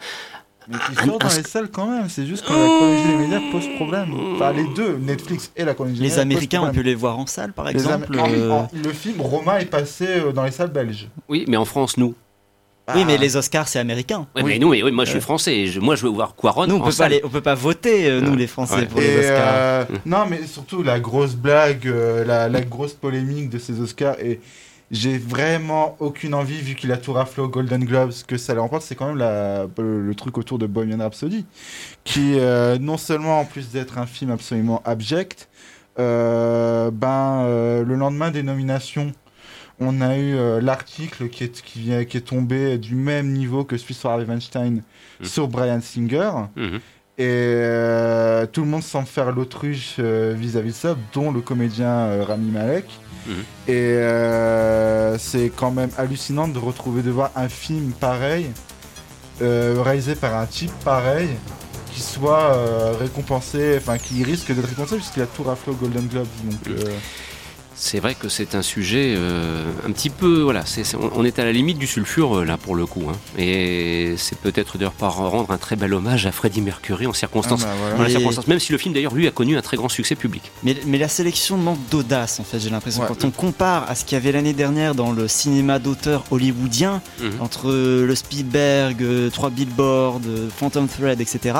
Mais 0.70 0.76
qui 0.78 1.00
Un- 1.02 1.06
sort 1.06 1.18
dans 1.18 1.26
un- 1.28 1.36
les 1.36 1.42
salles 1.44 1.68
quand 1.70 1.86
même, 1.86 2.08
c'est 2.08 2.26
juste 2.26 2.44
que 2.44 2.52
la 2.52 2.58
chronologie 2.58 3.08
des 3.08 3.16
médias 3.16 3.40
pose 3.50 3.64
problème. 3.76 4.10
Enfin, 4.34 4.52
les 4.52 4.66
deux, 4.74 4.98
Netflix 4.98 5.50
et 5.56 5.64
la 5.64 5.72
chronologie 5.74 6.00
des 6.00 6.04
Les 6.04 6.10
médias. 6.10 6.22
Américains 6.22 6.60
posent 6.60 6.68
ont 6.68 6.72
pu 6.72 6.82
les 6.82 6.94
voir 6.94 7.18
en 7.18 7.26
salle, 7.26 7.52
par. 7.52 7.66
Les 7.66 7.86
Am- 7.86 8.02
exemple. 8.02 8.18
en- 8.20 8.30
euh, 8.30 8.50
en- 8.50 8.68
le 8.72 8.92
film 8.92 9.20
Roma 9.20 9.60
est 9.60 9.66
passé 9.66 10.06
euh, 10.06 10.32
dans 10.32 10.44
les 10.44 10.50
salles 10.50 10.70
belges. 10.72 11.08
Oui, 11.28 11.44
mais 11.48 11.56
en 11.56 11.64
France, 11.64 11.96
nous. 11.96 12.14
Oui, 12.94 13.00
Ah. 13.02 13.04
mais 13.06 13.18
les 13.18 13.36
Oscars, 13.36 13.68
c'est 13.68 13.78
américain. 13.78 14.26
Ouais, 14.34 14.42
Oui. 14.42 14.52
mais 14.52 14.58
nous, 14.58 14.70
mais, 14.70 14.82
oui, 14.82 14.90
moi 14.92 15.04
je 15.04 15.10
suis 15.10 15.18
Euh. 15.18 15.22
français. 15.22 15.66
je- 15.66 15.78
moi 15.78 15.94
je 15.94 16.04
veux 16.04 16.08
voir 16.10 16.34
Quaron. 16.34 16.66
Nous, 16.66 16.76
on 16.76 16.80
peut, 16.80 16.96
pas 16.96 17.08
les- 17.10 17.20
on 17.22 17.28
peut 17.28 17.42
pas 17.42 17.54
voter, 17.54 18.08
euh, 18.10 18.20
nous, 18.22 18.34
les 18.34 18.46
Français, 18.46 18.76
Ouais. 18.76 18.86
pour 18.86 19.00
les 19.00 19.18
Oscars. 19.18 19.38
euh, 19.46 19.84
non, 20.06 20.24
mais 20.28 20.46
surtout 20.46 20.82
la 20.82 20.98
grosse 20.98 21.34
blague, 21.34 21.86
euh, 21.86 22.24
la, 22.24 22.48
la 22.48 22.60
grosse 22.62 22.94
polémique 22.94 23.50
de 23.50 23.58
ces 23.58 23.78
Oscars. 23.80 24.16
Et 24.20 24.40
j'ai 24.90 25.18
vraiment 25.18 25.96
aucune 26.00 26.32
envie, 26.34 26.60
vu 26.60 26.74
qu'il 26.74 26.92
a 26.92 26.96
tout 26.96 27.12
raflé 27.12 27.42
aux 27.42 27.48
Golden 27.48 27.84
Globes, 27.84 28.12
que 28.26 28.36
ça 28.38 28.54
le 28.54 28.60
remporte. 28.60 28.82
C'est 28.82 28.94
quand 28.94 29.08
même 29.08 29.18
la- 29.18 29.66
le, 29.78 30.00
le 30.02 30.14
truc 30.14 30.38
autour 30.38 30.58
de 30.58 30.66
Bohemian 30.66 30.98
Rhapsody. 30.98 31.44
Qui, 32.04 32.38
euh, 32.38 32.78
non 32.78 32.96
seulement 32.96 33.40
en 33.40 33.44
plus 33.44 33.70
d'être 33.70 33.98
un 33.98 34.06
film 34.06 34.30
absolument 34.30 34.80
abject, 34.84 35.48
euh, 35.98 36.90
ben, 36.90 37.42
euh, 37.44 37.84
le 37.84 37.94
lendemain 37.96 38.30
des 38.30 38.42
nominations, 38.42 39.12
on 39.80 40.00
a 40.00 40.16
eu 40.16 40.34
l'article 40.60 41.28
qui 41.28 41.44
est, 41.44 41.62
qui, 41.62 41.92
est 41.92 42.26
tombé 42.26 42.78
du 42.78 42.94
même 42.94 43.32
niveau 43.32 43.64
que 43.64 43.76
celui 43.76 43.94
sur 43.94 44.10
Harvey 44.10 44.24
Weinstein 44.24 44.82
sur 45.22 45.48
Brian 45.48 45.80
Singer. 45.80 46.30
Mhm. 46.56 46.80
Et 47.18 47.26
euh, 47.26 48.46
tout 48.46 48.60
le 48.60 48.68
monde 48.68 48.84
semble 48.84 49.08
faire 49.08 49.32
l'autruche 49.32 49.96
euh, 49.98 50.34
vis-à-vis 50.38 50.70
de 50.70 50.74
ça, 50.76 50.96
dont 51.12 51.32
le 51.32 51.40
comédien 51.40 51.90
euh, 51.90 52.24
Rami 52.24 52.52
Malek. 52.52 52.84
Mhm. 53.26 53.34
Et 53.66 53.98
c'est 55.18 55.50
quand 55.54 55.72
même 55.72 55.90
hallucinant 55.98 56.46
de 56.46 56.58
retrouver, 56.58 57.02
de 57.02 57.10
voir 57.10 57.32
un 57.34 57.48
film 57.48 57.90
pareil, 57.90 58.46
euh, 59.42 59.82
réalisé 59.84 60.14
par 60.14 60.36
un 60.36 60.46
type 60.46 60.72
pareil, 60.84 61.28
qui 61.92 62.00
soit 62.00 62.56
récompensé, 62.98 63.74
enfin 63.76 63.98
qui 63.98 64.22
risque 64.22 64.54
d'être 64.54 64.68
récompensé 64.68 64.96
puisqu'il 64.96 65.22
a 65.22 65.26
tout 65.26 65.42
raflé 65.42 65.72
au 65.72 65.74
Golden 65.74 66.06
Globes. 66.06 66.26
Donc, 66.44 66.68
euh, 66.68 66.84
C'est 67.80 68.00
vrai 68.00 68.16
que 68.16 68.28
c'est 68.28 68.56
un 68.56 68.62
sujet 68.62 69.14
euh, 69.16 69.64
un 69.86 69.92
petit 69.92 70.10
peu. 70.10 70.40
Voilà, 70.42 70.64
on 71.00 71.10
on 71.20 71.24
est 71.24 71.38
à 71.38 71.44
la 71.44 71.52
limite 71.52 71.78
du 71.78 71.86
sulfure 71.86 72.38
euh, 72.38 72.44
là 72.44 72.56
pour 72.56 72.74
le 72.74 72.86
coup. 72.86 73.04
hein. 73.08 73.16
Et 73.38 74.14
c'est 74.16 74.36
peut-être 74.36 74.78
d'ailleurs 74.78 74.92
pas 74.92 75.08
rendre 75.08 75.52
un 75.52 75.58
très 75.58 75.76
bel 75.76 75.94
hommage 75.94 76.26
à 76.26 76.32
Freddie 76.32 76.60
Mercury 76.60 77.06
en 77.06 77.12
circonstance. 77.12 77.62
Ah 77.64 77.74
bah 77.96 78.04
voilà. 78.08 78.30
même 78.48 78.58
si 78.58 78.72
le 78.72 78.78
film 78.78 78.94
d'ailleurs 78.94 79.14
lui 79.14 79.28
a 79.28 79.30
connu 79.30 79.56
un 79.56 79.62
très 79.62 79.76
grand 79.76 79.88
succès 79.88 80.16
public. 80.16 80.42
Mais, 80.64 80.76
mais 80.86 80.98
la 80.98 81.06
sélection 81.08 81.56
manque 81.56 81.78
d'audace, 81.90 82.40
en 82.40 82.44
fait, 82.44 82.58
j'ai 82.58 82.68
l'impression. 82.70 83.02
Ouais. 83.02 83.08
Quand 83.08 83.24
on 83.24 83.30
compare 83.30 83.88
à 83.88 83.94
ce 83.94 84.04
qu'il 84.04 84.16
y 84.16 84.20
avait 84.20 84.32
l'année 84.32 84.54
dernière 84.54 84.96
dans 84.96 85.12
le 85.12 85.28
cinéma 85.28 85.78
d'auteur 85.78 86.24
hollywoodien, 86.32 87.00
Mhm. 87.20 87.40
entre 87.40 87.70
le 87.70 88.14
Spielberg, 88.16 89.02
euh, 89.02 89.30
Trois 89.30 89.50
Billboards, 89.50 90.20
euh, 90.26 90.48
Phantom 90.56 90.88
Thread, 90.88 91.20
etc., 91.20 91.54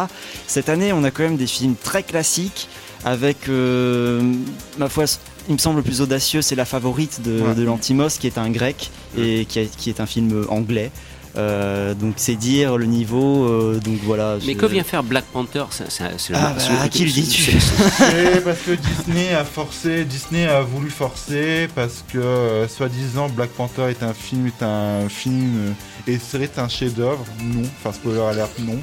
cette 0.49 0.69
année, 0.69 0.93
on 0.93 1.05
a 1.05 1.11
quand 1.13 1.23
même 1.23 1.37
des 1.37 1.47
films 1.47 1.77
très 1.81 2.03
classiques 2.03 2.69
avec, 3.05 3.49
euh, 3.49 4.33
ma 4.79 4.89
foi, 4.89 5.05
il 5.49 5.55
me 5.55 5.59
semble 5.59 5.77
le 5.79 5.83
plus 5.83 6.01
audacieux, 6.01 6.43
c'est 6.43 6.55
La 6.57 6.65
Favorite 6.65 7.21
de, 7.23 7.41
Ouais. 7.41 7.55
de 7.55 7.63
Lantimos, 7.65 8.09
qui 8.19 8.27
est 8.27 8.39
un 8.39 8.51
grec 8.51 8.91
et 9.17 9.45
qui, 9.47 9.59
a- 9.61 9.65
qui 9.65 9.91
est 9.91 10.01
un 10.01 10.07
film 10.07 10.47
anglais. 10.49 10.91
Euh, 11.37 11.95
donc 11.95 12.15
c'est 12.17 12.35
dire 12.35 12.77
le 12.79 12.87
niveau. 12.87 13.45
euh, 13.45 13.79
donc 13.79 13.99
voilà. 14.03 14.39
Mais 14.47 14.55
que 14.55 14.67
vient 14.67 14.83
faire 14.83 15.03
Black 15.05 15.25
Panther 15.33 15.65
C'est 15.71 15.85
Ah, 16.03 16.09
c'est 16.19 16.33
bah, 16.33 16.55
à 16.83 16.89
qui 16.89 17.05
le 17.05 17.11
c'est- 17.11 17.21
dis-tu 17.21 17.43
c'est- 17.61 18.43
parce 18.45 18.59
que 18.61 18.73
Disney 18.73 19.33
a 19.35 19.45
forcé, 19.45 20.05
Disney 20.05 20.47
a 20.47 20.63
voulu 20.63 20.91
forcer 20.91 21.69
parce 21.75 22.03
que 22.13 22.19
euh, 22.19 22.67
soi-disant 22.67 23.29
Black 23.29 23.51
Panther 23.51 23.89
est 23.91 24.03
un 24.03 24.15
film, 24.15 24.47
est 24.49 24.63
un 24.65 25.09
film 25.09 25.75
et 26.09 26.19
serait 26.19 26.51
un 26.57 26.69
chef-d'œuvre. 26.69 27.25
Non, 27.43 27.63
enfin 27.79 27.93
spoiler 27.93 28.21
alert, 28.23 28.59
non. 28.61 28.79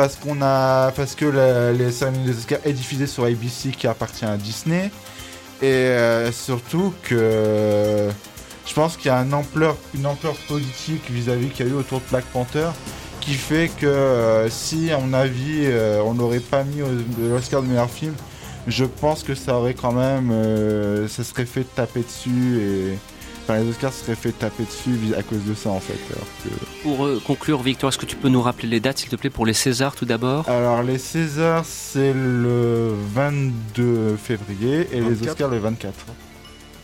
Parce 0.00 0.16
qu'on 0.16 0.40
a, 0.40 0.92
parce 0.92 1.14
que 1.14 1.26
la- 1.26 1.72
les 1.72 1.92
cérémonies 1.92 2.24
des 2.24 2.38
Oscars 2.38 2.60
est 2.64 2.72
diffusée 2.72 3.06
sur 3.06 3.24
ABC 3.24 3.68
qui 3.70 3.86
appartient 3.86 4.24
à 4.24 4.38
Disney. 4.38 4.90
Et 5.60 5.66
euh, 5.66 6.32
surtout 6.32 6.94
que 7.02 8.08
je 8.66 8.72
pense 8.72 8.96
qu'il 8.96 9.08
y 9.08 9.10
a 9.10 9.18
une 9.18 9.34
ampleur, 9.34 9.76
politique 10.48 11.02
vis-à-vis 11.10 11.48
qu'il 11.48 11.66
y 11.66 11.68
a 11.68 11.72
eu 11.72 11.74
autour 11.74 11.98
de 12.00 12.04
Black 12.08 12.24
Panther 12.32 12.68
qui 13.20 13.34
fait 13.34 13.70
que 13.78 13.84
euh, 13.84 14.48
si 14.48 14.90
à 14.90 14.96
mon 14.96 15.12
avis 15.12 15.64
euh, 15.66 16.00
on 16.02 16.14
n'aurait 16.14 16.40
pas 16.40 16.64
mis 16.64 16.78
l'Oscar 17.30 17.60
de 17.60 17.66
meilleur 17.66 17.90
film, 17.90 18.14
je 18.68 18.86
pense 18.86 19.22
que 19.22 19.34
ça 19.34 19.56
aurait 19.58 19.74
quand 19.74 19.92
même, 19.92 20.32
ça 21.08 21.22
serait 21.24 21.44
fait 21.44 21.64
taper 21.74 22.00
dessus 22.00 22.58
et 22.58 22.98
enfin 23.50 23.62
les 23.62 23.68
Oscars 23.68 23.92
se 23.92 24.04
seraient 24.04 24.16
fait 24.16 24.32
taper 24.32 24.64
dessus 24.64 25.14
à 25.16 25.22
cause 25.22 25.44
de 25.44 25.54
ça 25.54 25.70
en 25.70 25.80
fait. 25.80 25.98
Alors 26.14 26.26
que 26.44 26.82
Pour 26.82 27.06
euh, 27.06 27.20
conclure, 27.24 27.62
Victor, 27.62 27.88
est-ce 27.88 27.98
que 27.98 28.06
tu 28.06 28.16
peux 28.16 28.28
nous 28.28 28.42
rappeler 28.42 28.68
les 28.68 28.80
dates, 28.80 28.98
s'il 28.98 29.08
te 29.08 29.16
plaît, 29.16 29.30
pour 29.30 29.46
les 29.46 29.54
Césars 29.54 29.94
tout 29.94 30.04
d'abord? 30.04 30.48
Alors 30.48 30.82
les 30.82 30.98
Césars 30.98 31.64
c'est 31.64 32.12
le 32.12 32.94
22 33.14 34.16
février 34.16 34.88
et 34.92 35.00
les 35.00 35.14
24. 35.14 35.28
Oscars 35.30 35.50
le 35.50 35.58
24. 35.58 35.94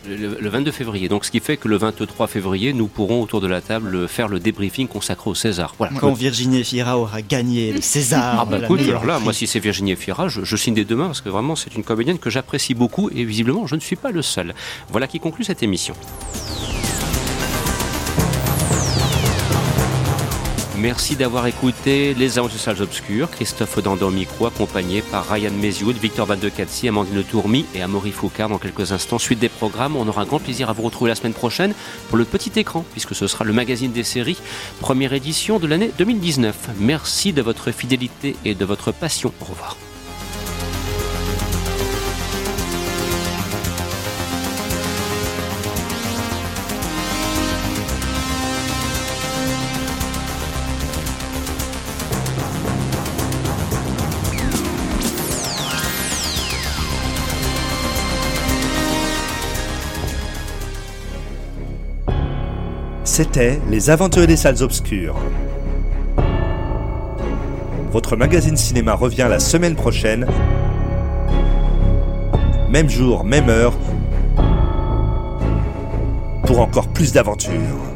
Le, 0.07 0.37
le 0.39 0.49
22 0.49 0.71
février. 0.71 1.09
Donc, 1.09 1.25
ce 1.25 1.31
qui 1.31 1.39
fait 1.39 1.57
que 1.57 1.67
le 1.67 1.77
23 1.77 2.27
février, 2.27 2.73
nous 2.73 2.87
pourrons 2.87 3.21
autour 3.21 3.41
de 3.41 3.47
la 3.47 3.61
table 3.61 4.07
faire 4.07 4.27
le 4.27 4.39
débriefing 4.39 4.87
consacré 4.87 5.29
au 5.29 5.35
César. 5.35 5.75
Voilà. 5.77 5.97
Quand 5.99 6.13
Virginie 6.13 6.59
Efira 6.59 6.97
aura 6.97 7.21
gagné 7.21 7.73
le 7.73 7.81
César. 7.81 8.37
Ah 8.39 8.45
bah 8.45 8.59
écoute, 8.63 8.81
alors 8.87 9.05
là, 9.05 9.19
moi 9.19 9.33
si 9.33 9.47
c'est 9.47 9.59
Virginie 9.59 9.91
Efira, 9.91 10.27
je, 10.27 10.43
je 10.43 10.55
signe 10.55 10.73
des 10.73 10.85
deux 10.85 10.95
mains 10.95 11.07
parce 11.07 11.21
que 11.21 11.29
vraiment 11.29 11.55
c'est 11.55 11.75
une 11.75 11.83
comédienne 11.83 12.19
que 12.19 12.29
j'apprécie 12.29 12.73
beaucoup 12.73 13.09
et 13.09 13.23
visiblement 13.23 13.67
je 13.67 13.75
ne 13.75 13.79
suis 13.79 13.95
pas 13.95 14.11
le 14.11 14.21
seul. 14.21 14.53
Voilà 14.89 15.07
qui 15.07 15.19
conclut 15.19 15.43
cette 15.43 15.63
émission. 15.63 15.95
Merci 20.79 21.15
d'avoir 21.15 21.47
écouté 21.47 22.13
Les 22.13 22.37
Aventures 22.37 22.59
Salles 22.59 22.83
Obscures. 22.83 23.31
Christophe 23.31 23.81
Dandon 23.81 24.07
au 24.07 24.11
micro, 24.11 24.45
accompagné 24.45 25.01
par 25.01 25.27
Ryan 25.27 25.51
Mézioud, 25.51 25.95
Victor 25.97 26.27
Van 26.27 26.35
de 26.35 26.51
Amandine 26.87 27.23
Tourmy 27.23 27.65
et 27.73 27.81
Amaury 27.81 28.11
Foucard. 28.11 28.49
Dans 28.49 28.59
quelques 28.59 28.91
instants, 28.91 29.17
suite 29.17 29.39
des 29.39 29.49
programmes. 29.49 29.95
On 29.95 30.07
aura 30.07 30.21
un 30.21 30.25
grand 30.25 30.39
plaisir 30.39 30.69
à 30.69 30.73
vous 30.73 30.83
retrouver 30.83 31.09
la 31.09 31.15
semaine 31.15 31.33
prochaine 31.33 31.73
pour 32.09 32.17
le 32.17 32.25
petit 32.25 32.51
écran, 32.59 32.85
puisque 32.91 33.15
ce 33.15 33.25
sera 33.25 33.43
le 33.43 33.53
magazine 33.53 33.91
des 33.91 34.03
séries, 34.03 34.37
première 34.79 35.13
édition 35.13 35.57
de 35.57 35.65
l'année 35.65 35.91
2019. 35.97 36.55
Merci 36.79 37.33
de 37.33 37.41
votre 37.41 37.71
fidélité 37.71 38.35
et 38.45 38.53
de 38.53 38.63
votre 38.65 38.91
passion. 38.91 39.33
Au 39.41 39.45
revoir. 39.45 39.77
C'était 63.17 63.59
Les 63.67 63.89
Aventuriers 63.89 64.27
des 64.27 64.35
Salles 64.35 64.61
Obscures. 64.61 65.15
Votre 67.91 68.15
magazine 68.15 68.55
cinéma 68.55 68.93
revient 68.93 69.25
la 69.27 69.39
semaine 69.39 69.73
prochaine. 69.73 70.27
Même 72.69 72.87
jour, 72.87 73.23
même 73.23 73.49
heure. 73.49 73.73
Pour 76.45 76.59
encore 76.59 76.89
plus 76.89 77.11
d'aventures. 77.11 77.86